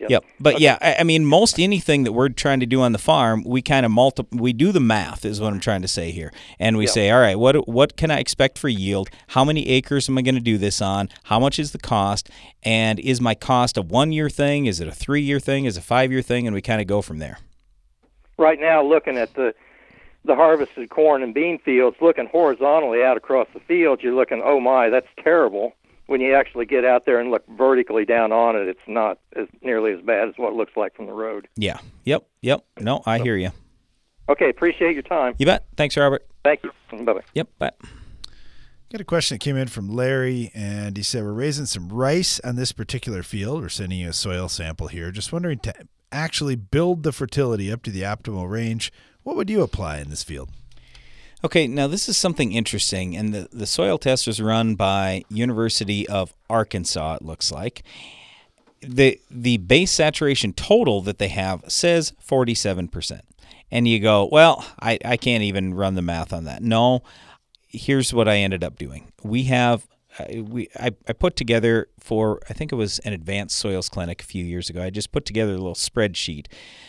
Yep. 0.07 0.25
But 0.39 0.61
yeah, 0.61 0.77
I, 0.83 0.97
I 0.99 1.03
mean, 1.03 1.25
most 1.25 1.59
anything 1.59 2.05
that 2.05 2.13
we're 2.13 2.29
trying 2.29 2.61
to 2.61 2.67
do 2.67 2.83
on 2.83 2.93
the 2.93 2.99
farm, 2.99 3.43
we 3.47 3.63
kind 3.63 3.87
of 3.87 3.93
multi, 3.93 4.27
we 4.33 4.53
do 4.53 4.71
the 4.71 4.81
math, 4.81 5.25
is 5.25 5.41
what 5.41 5.51
I'm 5.51 5.61
trying 5.61 5.81
to 5.81 5.89
say 5.89 6.11
here, 6.11 6.31
and 6.59 6.77
we 6.77 6.85
Yeah. 6.85 6.91
say, 6.91 7.11
all 7.11 7.21
right, 7.21 7.39
what 7.39 7.67
what 7.67 7.97
can 7.97 8.11
I 8.11 8.19
expect 8.19 8.59
for 8.59 8.69
yield? 8.69 9.09
How 9.29 9.45
many 9.47 9.67
acres 9.67 10.07
am 10.11 10.19
I 10.19 10.23
going 10.23 10.35
to 10.35 10.43
do 10.43 10.59
this 10.59 10.83
on? 10.83 11.09
How 11.23 11.41
much 11.41 11.59
is 11.59 11.73
the 11.73 11.79
cost? 11.79 12.29
And 12.63 13.01
is 13.01 13.23
my 13.23 13.35
cost 13.35 13.79
a 13.79 13.83
one 13.83 14.13
year 14.13 14.29
thing? 14.29 14.67
Is 14.67 14.79
it 14.79 14.89
a 14.89 14.93
three 14.93 15.23
year 15.23 15.41
thing? 15.41 15.65
Is 15.65 15.79
it 15.79 15.81
a 15.81 15.83
five 15.85 16.13
year 16.13 16.21
thing? 16.21 16.47
And 16.47 16.55
we 16.55 16.61
kind 16.61 16.83
of 16.83 16.87
go 16.87 17.01
from 17.01 17.19
there. 17.19 17.39
right 18.37 18.61
now 18.61 18.83
looking 18.83 19.17
at 19.17 19.33
the 19.35 19.55
the 20.25 20.35
harvested 20.35 20.89
corn 20.91 21.23
and 21.23 21.35
bean 21.35 21.59
fields 21.59 21.97
looking 22.01 22.27
horizontally 22.27 23.03
out 23.03 23.17
across 23.17 23.47
the 23.55 23.61
field 23.61 24.01
you're 24.03 24.15
looking 24.15 24.41
oh 24.45 24.61
my 24.61 24.89
that's 24.89 25.07
terrible 25.23 25.75
when 26.07 26.21
you 26.21 26.35
actually 26.35 26.67
get 26.67 26.85
out 26.85 27.07
there 27.07 27.19
and 27.21 27.31
look 27.31 27.43
vertically 27.57 28.05
down 28.05 28.33
on 28.33 28.57
it 28.57 28.69
it's 28.69 28.79
not 28.87 29.19
as 29.37 29.47
nearly 29.63 29.93
as 29.93 30.01
bad 30.01 30.29
as 30.29 30.35
what 30.37 30.53
it 30.53 30.57
looks 30.57 30.77
like 30.77 30.95
from 30.95 31.07
the 31.07 31.13
road 31.13 31.49
Yeah. 31.57 31.79
Yep. 32.05 32.27
Yep. 32.43 32.65
No, 32.81 33.03
I 33.07 33.19
hear 33.19 33.37
you. 33.37 33.51
okay 34.29 34.49
appreciate 34.51 34.95
your 34.95 35.03
time 35.03 35.35
You 35.39 35.47
bet. 35.47 35.65
Thanks, 35.77 35.97
Robert. 35.97 36.27
thank 36.43 36.63
you 36.65 36.71
bye 37.05 37.13
bye 37.15 37.21
Yep. 37.35 37.49
Bye. 37.59 37.71
Got 38.93 39.01
a 39.01 39.05
question 39.05 39.35
that 39.35 39.41
came 39.41 39.57
in 39.57 39.67
from 39.67 39.89
Larry, 39.89 40.53
and 40.55 40.97
he 40.97 41.03
said, 41.03 41.25
We're 41.25 41.33
raising 41.33 41.67
some 41.67 41.89
rice 41.89 42.39
on 42.45 42.55
this 42.55 42.71
particular 42.71 43.25
field. 43.25 43.61
We're 43.63 43.69
sending 43.69 43.99
you 43.99 44.11
a 44.11 44.13
soil 44.13 44.49
sample 44.49 44.87
here. 44.87 45.11
Just 45.11 45.33
wondering 45.33 45.59
to 45.61 45.75
actually 46.13 46.55
build 46.55 47.03
the 47.03 47.11
fertility 47.11 47.73
up 47.73 47.83
to 47.85 47.91
the 47.91 48.03
optimal 48.03 48.49
range, 48.49 48.93
what 49.25 49.37
would 49.37 49.51
you 49.51 49.63
apply 49.63 49.99
in 49.99 50.11
this 50.11 50.23
field? 50.23 50.51
Okay, 51.43 51.67
now 51.67 51.87
this 51.87 52.09
is 52.09 52.17
something 52.17 52.53
interesting, 52.53 53.15
and 53.15 53.35
the, 53.35 53.49
the 53.53 53.67
soil 53.67 53.99
test 53.99 54.27
was 54.27 54.41
run 54.41 54.77
by 54.77 55.25
University 55.29 56.09
of 56.09 56.33
Arkansas. 56.49 57.17
It 57.17 57.23
looks 57.23 57.53
like 57.53 57.83
the 58.81 59.21
the 59.31 59.59
base 59.59 59.91
saturation 59.91 60.53
total 60.53 61.03
that 61.03 61.19
they 61.19 61.29
have 61.29 61.65
says 61.69 62.13
forty 62.19 62.55
seven 62.55 62.89
percent, 62.89 63.25
and 63.71 63.87
you 63.87 64.01
go, 64.01 64.27
well, 64.31 64.65
I 64.81 64.99
I 65.05 65.17
can't 65.19 65.43
even 65.43 65.75
run 65.75 65.97
the 65.97 66.03
math 66.03 66.33
on 66.33 66.45
that. 66.45 66.63
No, 66.63 67.03
here's 67.67 68.15
what 68.15 68.29
I 68.29 68.37
ended 68.37 68.65
up 68.65 68.79
doing. 68.79 69.13
We 69.23 69.45
have. 69.45 69.87
uh, 70.19 70.43
We 70.43 70.69
I, 70.77 70.93
I 71.09 71.13
put 71.13 71.37
together 71.37 71.89
for 72.01 72.41
I 72.49 72.55
think 72.55 72.73
it 72.73 72.77
was 72.77 73.01
an 73.01 73.13
advanced 73.13 73.57
soils 73.59 73.89
clinic 73.91 74.23
a 74.23 74.25
few 74.25 74.45
years 74.45 74.71
ago. 74.71 74.83
I 74.83 74.89
just 74.91 75.13
put 75.13 75.25
together 75.27 75.53
a 75.53 75.59
little 75.59 75.75
spreadsheet 75.75 76.47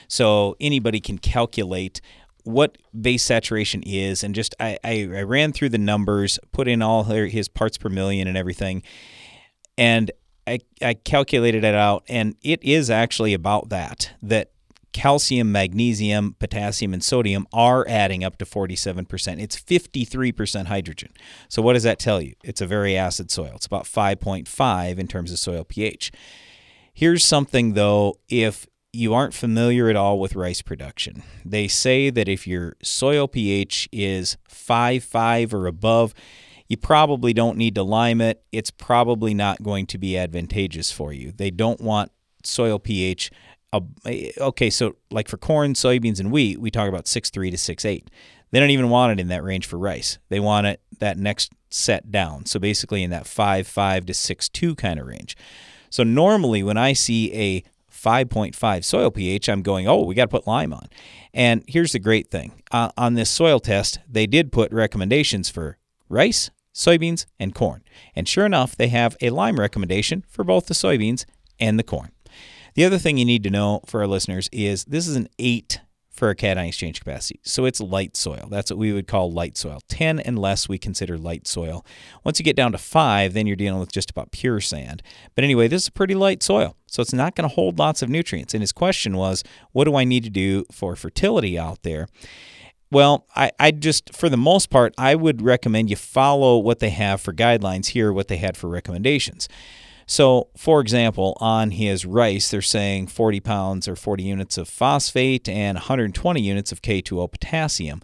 so 0.08 0.56
anybody 0.60 1.00
can 1.02 1.18
calculate 1.18 2.00
what 2.46 2.78
base 3.00 3.24
saturation 3.24 3.84
is 3.84 4.24
and 4.24 4.36
just 4.36 4.56
I, 4.60 4.78
I, 4.84 5.10
I 5.14 5.22
ran 5.24 5.52
through 5.52 5.70
the 5.70 5.80
numbers 5.80 6.40
put 6.52 6.68
in 6.68 6.82
all 6.82 7.06
her, 7.06 7.26
his 7.26 7.48
parts 7.48 7.78
per 7.78 7.90
million 7.90 8.28
and 8.28 8.38
everything 8.38 8.84
and 9.78 10.12
I, 10.48 10.60
I 10.82 10.94
calculated 10.94 11.64
it 11.64 11.76
out 11.76 12.04
and 12.08 12.36
it 12.44 12.64
is 12.64 12.90
actually 12.90 13.34
about 13.34 13.70
that 13.70 14.14
that 14.22 14.52
calcium 14.94 15.52
magnesium 15.52 16.36
potassium 16.40 16.94
and 16.94 17.04
sodium 17.04 17.48
are 17.52 17.84
adding 17.90 18.24
up 18.24 18.38
to 18.38 18.46
47% 18.46 19.42
it's 19.42 19.58
53% 19.58 20.68
hydrogen. 20.68 21.10
So 21.50 21.64
what 21.64 21.74
does 21.74 21.84
that 21.84 21.98
tell 21.98 22.22
you? 22.22 22.36
It's 22.44 22.62
a 22.62 22.68
very 22.68 22.96
acid 22.96 23.32
soil. 23.32 23.54
It's 23.56 23.66
about 23.66 23.86
5.5 23.86 24.98
in 25.00 25.08
terms 25.08 25.32
of 25.32 25.40
soil 25.40 25.64
ph. 25.64 26.12
Here's 26.94 27.26
something 27.26 27.74
though, 27.74 28.20
if 28.30 28.68
you 28.96 29.14
aren't 29.14 29.34
familiar 29.34 29.90
at 29.90 29.96
all 29.96 30.20
with 30.20 30.36
rice 30.36 30.62
production, 30.62 31.24
they 31.44 31.68
say 31.68 32.10
that 32.10 32.28
if 32.28 32.48
your 32.48 32.76
soil 32.82 33.28
pH 33.28 33.90
is 33.92 34.38
5.5 34.50 35.54
or 35.54 35.68
above, 35.68 36.14
you 36.68 36.78
probably 36.78 37.34
don't 37.34 37.58
need 37.58 37.76
to 37.76 37.84
lime 37.84 38.22
it. 38.22 38.44
It's 38.52 38.72
probably 38.72 39.34
not 39.34 39.62
going 39.62 39.86
to 39.88 39.98
be 39.98 40.18
advantageous 40.18 40.92
for 40.92 41.14
you. 41.14 41.32
They 41.32 41.52
don't 41.52 41.82
want 41.82 42.12
soil 42.44 42.80
pH 42.80 43.32
okay, 44.40 44.70
so 44.70 44.96
like 45.12 45.28
for 45.28 45.38
corn, 45.38 45.74
soybeans, 45.74 46.20
and 46.20 46.32
wheat, 46.32 46.60
we 46.60 46.72
talk 46.72 46.90
about 46.90 47.08
six 47.08 47.30
three 47.30 47.52
to 47.52 47.58
six 47.58 47.86
eight. 47.86 48.10
They 48.52 48.60
don't 48.60 48.70
even 48.70 48.90
want 48.90 49.14
it 49.14 49.22
in 49.22 49.28
that 49.30 49.44
range 49.44 49.66
for 49.66 49.78
rice. 49.78 50.18
They 50.30 50.40
want 50.40 50.68
it 50.68 50.82
that 51.00 51.18
next 51.18 51.52
set 51.70 52.12
down. 52.12 52.46
So 52.46 52.60
basically 52.60 53.04
in 53.04 53.10
that 53.10 53.28
five 53.28 53.68
five 53.68 54.06
to 54.06 54.14
six 54.14 54.48
two 54.48 54.76
kind 54.76 55.00
of 55.00 55.08
range. 55.08 55.36
So 55.90 56.04
normally 56.04 56.64
when 56.64 56.78
I 56.78 56.94
see 56.94 57.34
a 57.34 57.64
5.5 58.06 58.84
soil 58.84 59.10
pH, 59.10 59.50
I'm 59.50 59.64
going, 59.64 59.88
oh, 59.88 60.04
we 60.04 60.14
got 60.14 60.26
to 60.26 60.30
put 60.30 60.46
lime 60.46 60.74
on. 60.74 60.88
And 61.34 61.64
here's 61.68 61.94
the 61.94 62.00
great 62.00 62.30
thing 62.30 62.62
uh, 62.72 62.92
on 62.98 63.16
this 63.16 63.30
soil 63.30 63.60
test, 63.60 64.00
they 64.08 64.28
did 64.28 64.52
put 64.52 64.72
recommendations 64.72 65.50
for 65.50 65.78
rice, 66.08 66.52
soybeans, 66.74 67.26
and 67.40 67.56
corn. 67.56 67.84
And 68.16 68.28
sure 68.28 68.46
enough, 68.46 68.76
they 68.76 68.90
have 68.90 69.18
a 69.22 69.32
lime 69.32 69.60
recommendation 69.60 70.24
for 70.30 70.44
both 70.44 70.68
the 70.68 70.76
soybeans 70.76 71.26
and 71.60 71.80
the 71.80 71.84
corn. 71.84 72.12
The 72.76 72.86
other 72.86 73.00
thing 73.00 73.18
you 73.18 73.26
need 73.26 73.44
to 73.44 73.50
know 73.50 73.82
for 73.86 74.02
our 74.02 74.08
listeners 74.08 74.50
is 74.52 74.86
this 74.86 75.08
is 75.08 75.16
an 75.16 75.30
8 75.40 75.80
for 76.16 76.30
a 76.30 76.36
cation 76.36 76.60
exchange 76.60 77.00
capacity. 77.00 77.40
So 77.44 77.66
it's 77.66 77.82
light 77.82 78.16
soil. 78.16 78.48
That's 78.50 78.72
what 78.72 78.78
we 78.78 78.94
would 78.94 79.08
call 79.08 79.32
light 79.32 79.58
soil. 79.58 79.82
10 79.90 80.20
and 80.20 80.40
less 80.40 80.70
we 80.70 80.78
consider 80.78 81.18
light 81.18 81.46
soil. 81.46 81.86
Once 82.24 82.40
you 82.40 82.46
get 82.46 82.56
down 82.56 82.72
to 82.72 82.78
5, 82.78 83.34
then 83.34 83.48
you're 83.48 83.58
dealing 83.58 83.80
with 83.80 83.92
just 83.92 84.12
about 84.12 84.32
pure 84.32 84.62
sand. 84.62 85.04
But 85.36 85.44
anyway, 85.44 85.68
this 85.68 85.84
is 85.84 85.88
a 85.90 85.92
pretty 85.92 86.16
light 86.16 86.42
soil. 86.42 86.78
So 86.96 87.02
it's 87.02 87.12
not 87.12 87.36
going 87.36 87.48
to 87.50 87.54
hold 87.54 87.78
lots 87.78 88.02
of 88.02 88.08
nutrients. 88.08 88.54
And 88.54 88.62
his 88.62 88.72
question 88.72 89.18
was, 89.18 89.44
what 89.74 89.84
do 89.84 89.96
I 89.98 90.06
need 90.06 90.24
to 90.24 90.30
do 90.30 90.64
for 90.72 90.96
fertility 90.96 91.60
out 91.60 91.84
there? 91.84 92.08
Well, 92.90 93.28
I, 93.36 93.52
I 93.60 93.72
just, 93.72 94.16
for 94.16 94.30
the 94.30 94.38
most 94.38 94.70
part, 94.70 94.94
I 94.98 95.14
would 95.14 95.42
recommend 95.42 95.90
you 95.90 95.98
follow 95.98 96.58
what 96.58 96.80
they 96.80 96.92
have 96.92 97.20
for 97.20 97.34
guidelines 97.34 97.88
here, 97.88 98.14
what 98.14 98.30
they 98.30 98.38
had 98.38 98.56
for 98.56 98.70
recommendations. 98.70 99.50
So, 100.08 100.48
for 100.56 100.80
example, 100.80 101.36
on 101.42 101.72
his 101.72 102.06
rice, 102.06 102.50
they're 102.50 102.62
saying 102.62 103.08
40 103.08 103.42
pounds 103.42 103.90
or 103.90 103.98
40 103.98 104.24
units 104.24 104.58
of 104.58 104.70
phosphate 104.70 105.50
and 105.50 105.76
120 105.76 106.40
units 106.40 106.72
of 106.72 106.82
K2O 106.82 107.30
potassium. 107.30 108.02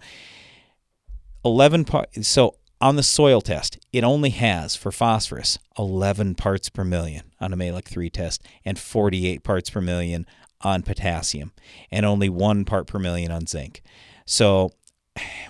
11 1.45 1.85
parts. 1.85 2.27
So, 2.27 2.55
on 2.81 2.95
the 2.95 3.03
soil 3.03 3.41
test, 3.41 3.77
it 3.93 4.03
only 4.03 4.31
has 4.31 4.75
for 4.75 4.91
phosphorus 4.91 5.59
11 5.77 6.35
parts 6.35 6.69
per 6.69 6.83
million 6.83 7.31
on 7.39 7.53
a 7.53 7.57
Mehlich 7.57 7.85
3 7.85 8.09
test 8.09 8.43
and 8.65 8.77
48 8.77 9.43
parts 9.43 9.69
per 9.69 9.81
million 9.81 10.25
on 10.61 10.81
potassium 10.83 11.51
and 11.91 12.05
only 12.05 12.29
1 12.29 12.65
part 12.65 12.87
per 12.87 12.99
million 12.99 13.31
on 13.31 13.45
zinc. 13.45 13.81
So, 14.25 14.71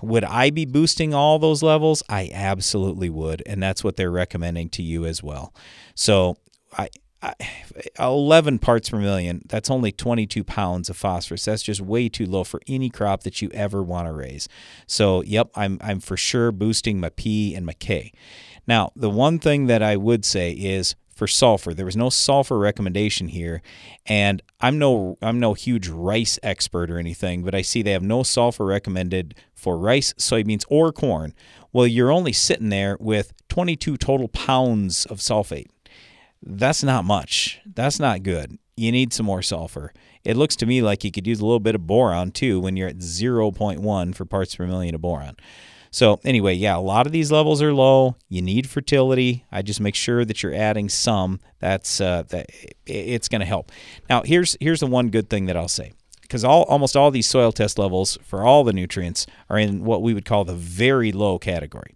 would 0.02 0.24
I 0.24 0.50
be 0.50 0.66
boosting 0.66 1.14
all 1.14 1.38
those 1.38 1.62
levels? 1.62 2.02
I 2.10 2.32
absolutely 2.34 3.10
would, 3.10 3.44
and 3.46 3.62
that's 3.62 3.84
what 3.84 3.96
they're 3.96 4.12
recommending 4.12 4.70
to 4.70 4.82
you 4.82 5.06
as 5.06 5.22
well. 5.22 5.54
So, 5.96 6.38
I 6.78 6.90
11 8.00 8.60
parts 8.60 8.90
per 8.90 8.98
million, 8.98 9.44
that's 9.48 9.70
only 9.70 9.92
22 9.92 10.44
pounds 10.44 10.90
of 10.90 10.98
phosphorus. 10.98 11.46
That's 11.46 11.64
just 11.64 11.82
way 11.82 12.10
too 12.10 12.26
low 12.26 12.44
for 12.44 12.62
any 12.68 12.90
crop 12.90 13.24
that 13.24 13.42
you 13.42 13.50
ever 13.54 13.84
want 13.84 14.08
to 14.08 14.14
raise. 14.14 14.50
So, 14.88 15.22
yep, 15.22 15.50
I'm 15.56 15.78
I'm 15.82 16.00
for 16.00 16.18
sure 16.18 16.52
boosting 16.52 17.00
my 17.00 17.10
P 17.10 17.56
and 17.56 17.66
my 17.66 17.74
K. 17.74 18.12
Now, 18.68 18.92
the 18.96 19.10
one 19.10 19.40
thing 19.40 19.68
that 19.68 19.84
I 19.84 19.98
would 19.98 20.26
say 20.26 20.52
is 20.52 20.96
for 21.22 21.28
sulfur. 21.28 21.74
There 21.74 21.86
was 21.86 21.96
no 21.96 22.10
sulfur 22.10 22.58
recommendation 22.58 23.28
here, 23.28 23.62
and 24.08 24.42
I'm 24.60 24.80
no 24.80 25.20
I'm 25.22 25.40
no 25.40 25.54
huge 25.54 25.88
rice 25.88 26.40
expert 26.42 26.90
or 26.90 26.98
anything, 26.98 27.44
but 27.44 27.54
I 27.54 27.62
see 27.62 27.84
they 27.84 27.92
have 27.92 28.02
no 28.02 28.24
sulfur 28.24 28.66
recommended 28.66 29.36
for 29.54 29.78
rice, 29.78 30.14
soybeans, 30.14 30.66
or 30.70 30.92
corn. 30.92 31.36
Well, 31.72 31.86
you're 31.86 32.12
only 32.12 32.34
sitting 32.34 32.70
there 32.70 32.98
with 33.00 33.34
22 33.50 33.98
total 33.98 34.28
pounds 34.30 35.06
of 35.06 35.20
sulfate. 35.20 35.68
That's 36.42 36.84
not 36.84 37.06
much. 37.06 37.60
That's 37.66 38.00
not 38.00 38.24
good. 38.24 38.58
You 38.76 38.92
need 38.92 39.14
some 39.14 39.26
more 39.26 39.42
sulfur. 39.42 39.94
It 40.24 40.38
looks 40.38 40.56
to 40.58 40.66
me 40.66 40.82
like 40.82 41.04
you 41.04 41.12
could 41.12 41.28
use 41.28 41.40
a 41.40 41.46
little 41.46 41.60
bit 41.60 41.76
of 41.76 41.88
boron 41.88 42.32
too 42.32 42.60
when 42.60 42.78
you're 42.78 42.88
at 42.88 42.98
0.1 42.98 44.16
for 44.16 44.26
parts 44.26 44.56
per 44.56 44.66
million 44.66 44.96
of 44.96 45.02
boron. 45.02 45.36
So 45.92 46.22
anyway, 46.24 46.54
yeah, 46.54 46.78
a 46.78 46.80
lot 46.80 47.06
of 47.06 47.12
these 47.12 47.32
levels 47.32 47.62
are 47.62 47.74
low. 47.74 48.16
You 48.30 48.42
need 48.42 48.70
fertility. 48.70 49.46
I 49.52 49.62
just 49.62 49.82
make 49.82 49.94
sure 49.94 50.24
that 50.24 50.42
you're 50.42 50.54
adding 50.54 50.88
some. 50.88 51.42
That's 51.60 52.00
uh, 52.00 52.24
that 52.30 52.50
it's 52.86 53.28
going 53.28 53.42
to 53.42 53.46
help. 53.46 53.72
Now 54.10 54.22
here's 54.24 54.56
here's 54.62 54.80
the 54.80 54.88
one 54.88 55.10
good 55.10 55.30
thing 55.30 55.48
that 55.48 55.58
I'll 55.58 55.68
say 55.68 55.92
because 56.22 56.46
all 56.46 56.64
almost 56.64 56.96
all 56.96 57.12
these 57.12 57.28
soil 57.28 57.52
test 57.52 57.78
levels 57.78 58.18
for 58.24 58.46
all 58.46 58.64
the 58.64 58.72
nutrients 58.72 59.28
are 59.50 59.58
in 59.58 59.84
what 59.84 60.02
we 60.02 60.14
would 60.14 60.24
call 60.24 60.46
the 60.46 60.56
very 60.56 61.12
low 61.12 61.38
category. 61.38 61.94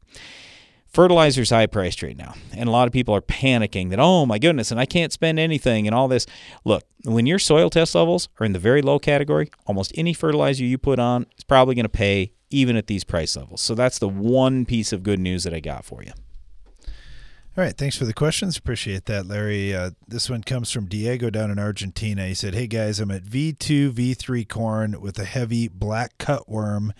Fertilizer's 0.96 1.50
high 1.50 1.66
priced 1.66 2.02
right 2.02 2.16
now, 2.16 2.36
and 2.56 2.70
a 2.70 2.72
lot 2.72 2.88
of 2.88 2.94
people 2.94 3.14
are 3.14 3.22
panicking 3.22 3.90
that 3.90 4.00
oh 4.00 4.26
my 4.26 4.40
goodness, 4.40 4.72
and 4.72 4.80
I 4.80 4.86
can't 4.86 5.12
spend 5.12 5.38
anything 5.40 5.88
and 5.88 5.94
all 5.94 6.08
this. 6.08 6.26
Look, 6.64 6.84
when 7.04 7.26
your 7.26 7.38
soil 7.38 7.70
test 7.70 7.96
levels 7.96 8.30
are 8.40 8.46
in 8.46 8.54
the 8.54 8.60
very 8.60 8.82
low 8.82 8.98
category, 8.98 9.52
almost 9.66 9.92
any 9.96 10.14
fertilizer 10.14 10.64
you 10.64 10.78
put 10.78 10.98
on 10.98 11.26
is 11.38 11.44
probably 11.44 11.76
going 11.76 11.84
to 11.84 11.90
pay 11.90 12.32
even 12.50 12.78
at 12.78 12.88
these 12.88 13.04
price 13.04 13.36
levels. 13.36 13.60
So 13.60 13.76
that's 13.76 14.00
the 14.00 14.08
one 14.08 14.64
piece 14.64 14.94
of 14.94 15.04
good 15.04 15.20
news 15.20 15.44
that 15.44 15.54
I 15.54 15.60
got 15.60 15.84
for 15.84 16.02
you. 16.02 16.14
All 17.58 17.64
right, 17.66 17.78
thanks 17.78 17.98
for 17.98 18.06
the 18.06 18.14
questions. 18.14 18.56
Appreciate 18.56 19.04
that, 19.04 19.26
Larry. 19.26 19.76
Uh, 19.76 19.92
this 20.08 20.30
one 20.30 20.44
comes 20.44 20.72
from 20.72 20.86
Diego 20.86 21.30
down 21.30 21.52
in 21.52 21.60
Argentina. 21.60 22.26
He 22.26 22.34
said, 22.34 22.56
"Hey 22.56 22.68
guys, 22.68 23.02
I'm 23.02 23.12
at 23.12 23.26
V2 23.26 23.92
V3 23.92 24.48
corn 24.48 25.02
with 25.02 25.20
a 25.20 25.26
heavy 25.26 25.68
black 25.68 26.18
cutworm 26.18 26.92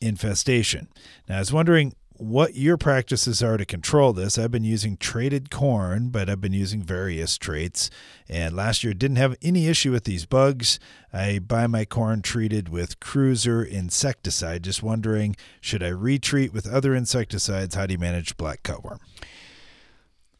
infestation. 0.00 0.88
Now, 1.28 1.36
I 1.36 1.38
was 1.40 1.52
wondering 1.52 1.94
what 2.20 2.54
your 2.54 2.76
practices 2.76 3.42
are 3.42 3.56
to 3.56 3.64
control 3.64 4.12
this. 4.12 4.36
I've 4.36 4.50
been 4.50 4.64
using 4.64 4.96
traited 4.98 5.50
corn, 5.50 6.10
but 6.10 6.28
I've 6.28 6.40
been 6.40 6.52
using 6.52 6.82
various 6.82 7.38
traits. 7.38 7.88
And 8.28 8.54
last 8.54 8.84
year 8.84 8.92
didn't 8.92 9.16
have 9.16 9.36
any 9.40 9.68
issue 9.68 9.90
with 9.90 10.04
these 10.04 10.26
bugs. 10.26 10.78
I 11.12 11.38
buy 11.38 11.66
my 11.66 11.84
corn 11.86 12.20
treated 12.20 12.68
with 12.68 13.00
Cruiser 13.00 13.64
insecticide. 13.64 14.64
Just 14.64 14.82
wondering, 14.82 15.34
should 15.60 15.82
I 15.82 15.88
retreat 15.88 16.52
with 16.52 16.66
other 16.68 16.94
insecticides? 16.94 17.74
How 17.74 17.86
do 17.86 17.92
you 17.92 17.98
manage 17.98 18.36
black 18.36 18.62
cutworm? 18.62 18.98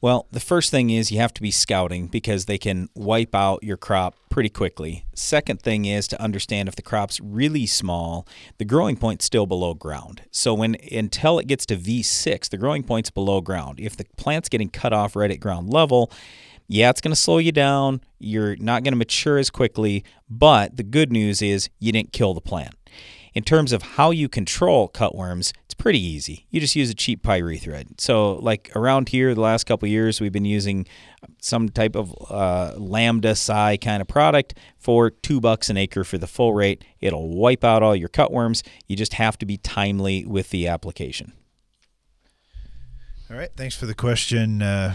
Well, 0.03 0.27
the 0.31 0.41
first 0.41 0.71
thing 0.71 0.89
is 0.89 1.13
you 1.13 1.19
have 1.19 1.35
to 1.35 1.43
be 1.43 1.51
scouting 1.51 2.07
because 2.07 2.47
they 2.47 2.57
can 2.57 2.89
wipe 2.95 3.35
out 3.35 3.63
your 3.63 3.77
crop 3.77 4.17
pretty 4.31 4.49
quickly. 4.49 5.05
Second 5.15 5.61
thing 5.61 5.85
is 5.85 6.09
to 6.09 6.23
understand 6.23 6.71
if 6.71 6.77
the 6.77 6.81
crop's 6.81 7.21
really 7.21 7.67
small, 7.67 8.27
the 8.57 8.65
growing 8.65 8.97
point's 8.97 9.27
still 9.27 9.45
below 9.45 9.75
ground. 9.75 10.23
So 10.31 10.55
when 10.55 10.79
until 10.91 11.39
it 11.39 11.47
gets 11.47 11.67
to 11.67 11.77
V6, 11.77 12.49
the 12.49 12.57
growing 12.57 12.83
point's 12.83 13.11
below 13.11 13.43
ground. 13.43 13.79
If 13.79 13.95
the 13.95 14.07
plant's 14.17 14.49
getting 14.49 14.71
cut 14.71 14.95
off 14.95 15.15
right 15.15 15.31
at 15.31 15.39
ground 15.39 15.71
level, 15.71 16.11
yeah, 16.67 16.89
it's 16.89 17.03
going 17.03 17.13
to 17.13 17.21
slow 17.21 17.37
you 17.37 17.53
down. 17.53 18.01
You're 18.19 18.57
not 18.57 18.85
going 18.85 18.93
to 18.93 18.99
mature 18.99 19.37
as 19.37 19.51
quickly, 19.51 20.03
but 20.31 20.79
the 20.79 20.83
good 20.83 21.13
news 21.13 21.43
is 21.43 21.69
you 21.79 21.93
didn't 21.93 22.15
kill 22.15 22.33
the 22.33 22.41
plant. 22.41 22.75
In 23.35 23.43
terms 23.45 23.73
of 23.73 23.83
how 23.83 24.13
you 24.13 24.29
control 24.29 24.89
cutworms, 24.89 25.53
pretty 25.81 25.99
easy. 25.99 26.47
You 26.51 26.61
just 26.61 26.77
use 26.77 26.91
a 26.91 26.95
cheap 26.95 27.23
pyrethroid. 27.23 28.01
So, 28.01 28.35
like 28.35 28.71
around 28.77 29.09
here, 29.09 29.35
the 29.35 29.41
last 29.41 29.65
couple 29.65 29.89
years, 29.89 30.21
we've 30.21 30.31
been 30.31 30.45
using 30.45 30.87
some 31.41 31.71
type 31.71 31.97
of 31.97 32.15
uh, 32.31 32.75
lambda-cy 32.77 33.79
kind 33.79 34.03
of 34.03 34.07
product 34.07 34.55
for 34.79 35.11
two 35.11 35.41
bucks 35.41 35.71
an 35.71 35.79
acre 35.79 36.05
for 36.05 36.19
the 36.19 36.27
full 36.27 36.53
rate. 36.53 36.85
It'll 37.01 37.35
wipe 37.35 37.65
out 37.65 37.83
all 37.83 37.97
your 37.97 38.11
cutworms. 38.11 38.63
You 38.89 38.95
just 38.95 39.15
have 39.15 39.39
to 39.39 39.47
be 39.47 39.57
timely 39.57 40.27
with 40.27 40.51
the 40.51 40.69
application. 40.69 41.33
All 43.31 43.37
right, 43.37 43.51
thanks 43.57 43.75
for 43.75 43.87
the 43.87 43.95
question. 43.95 44.61
Uh, 44.61 44.95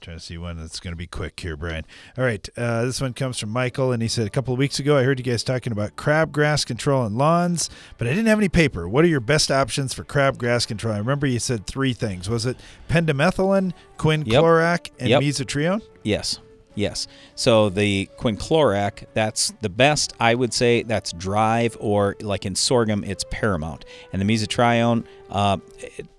Trying 0.00 0.18
to 0.18 0.22
see 0.22 0.38
one 0.38 0.56
that's 0.56 0.78
going 0.78 0.92
to 0.92 0.96
be 0.96 1.08
quick 1.08 1.40
here, 1.40 1.56
Brian. 1.56 1.84
All 2.16 2.24
right, 2.24 2.48
uh, 2.56 2.84
this 2.84 3.00
one 3.00 3.14
comes 3.14 3.38
from 3.38 3.50
Michael, 3.50 3.90
and 3.90 4.00
he 4.00 4.08
said 4.08 4.26
a 4.26 4.30
couple 4.30 4.54
of 4.54 4.58
weeks 4.58 4.78
ago 4.78 4.96
I 4.96 5.02
heard 5.02 5.18
you 5.18 5.24
guys 5.24 5.42
talking 5.42 5.72
about 5.72 5.96
crabgrass 5.96 6.64
control 6.64 7.04
in 7.04 7.16
lawns, 7.16 7.68
but 7.98 8.06
I 8.06 8.10
didn't 8.10 8.26
have 8.26 8.38
any 8.38 8.48
paper. 8.48 8.88
What 8.88 9.04
are 9.04 9.08
your 9.08 9.20
best 9.20 9.50
options 9.50 9.92
for 9.92 10.04
crabgrass 10.04 10.68
control? 10.68 10.94
I 10.94 10.98
remember 10.98 11.26
you 11.26 11.40
said 11.40 11.66
three 11.66 11.94
things. 11.94 12.28
Was 12.28 12.46
it 12.46 12.56
pendimethalin, 12.88 13.72
quinclorac, 13.96 14.86
yep. 14.86 14.94
and 15.00 15.08
yep. 15.08 15.22
mesotrione? 15.22 15.82
Yes. 16.04 16.38
Yes. 16.78 17.08
So 17.34 17.70
the 17.70 18.08
quinclorac, 18.18 19.06
that's 19.12 19.52
the 19.62 19.68
best. 19.68 20.12
I 20.20 20.36
would 20.36 20.54
say 20.54 20.84
that's 20.84 21.10
Drive, 21.10 21.76
or 21.80 22.14
like 22.20 22.46
in 22.46 22.54
sorghum, 22.54 23.02
it's 23.02 23.24
Paramount. 23.32 23.84
And 24.12 24.22
the 24.22 24.24
mesotrione, 24.24 25.04
uh, 25.28 25.56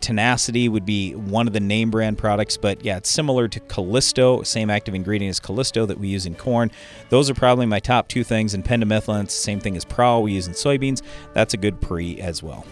Tenacity 0.02 0.68
would 0.68 0.86
be 0.86 1.16
one 1.16 1.48
of 1.48 1.54
the 1.54 1.62
name 1.62 1.90
brand 1.90 2.18
products, 2.18 2.58
but 2.58 2.84
yeah, 2.84 2.98
it's 2.98 3.10
similar 3.10 3.48
to 3.48 3.60
Callisto, 3.62 4.44
same 4.44 4.70
active 4.70 4.94
ingredient 4.94 5.30
as 5.30 5.40
Callisto 5.40 5.86
that 5.86 5.98
we 5.98 6.10
use 6.10 6.26
in 6.26 6.36
corn. 6.36 6.72
Those 7.08 7.30
are 7.30 7.36
probably 7.36 7.66
my 7.66 7.80
top 7.80 8.10
two 8.10 8.26
things. 8.26 8.54
And 8.54 8.66
pendimethalin, 8.66 9.32
same 9.32 9.62
thing 9.62 9.78
as 9.78 9.86
Prowl 9.86 10.24
we 10.24 10.34
use 10.34 10.48
in 10.48 10.54
soybeans. 10.54 11.02
That's 11.34 11.54
a 11.54 11.58
good 11.58 11.80
pre 11.80 12.20
as 12.20 12.44
well. 12.44 12.66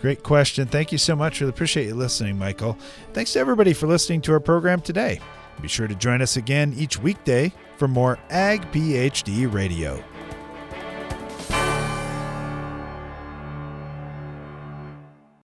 Great 0.00 0.22
question. 0.22 0.66
Thank 0.66 0.92
you 0.92 0.98
so 0.98 1.14
much. 1.14 1.42
Really 1.42 1.50
appreciate 1.50 1.88
you 1.88 1.94
listening, 1.94 2.38
Michael. 2.38 2.78
Thanks 3.12 3.34
to 3.34 3.38
everybody 3.38 3.74
for 3.74 3.86
listening 3.86 4.22
to 4.22 4.32
our 4.32 4.40
program 4.40 4.80
today. 4.80 5.20
Be 5.60 5.68
sure 5.68 5.88
to 5.88 5.94
join 5.94 6.22
us 6.22 6.36
again 6.36 6.74
each 6.76 6.98
weekday 6.98 7.52
for 7.76 7.88
more 7.88 8.18
Ag 8.30 8.70
PhD 8.72 9.52
Radio. 9.52 10.02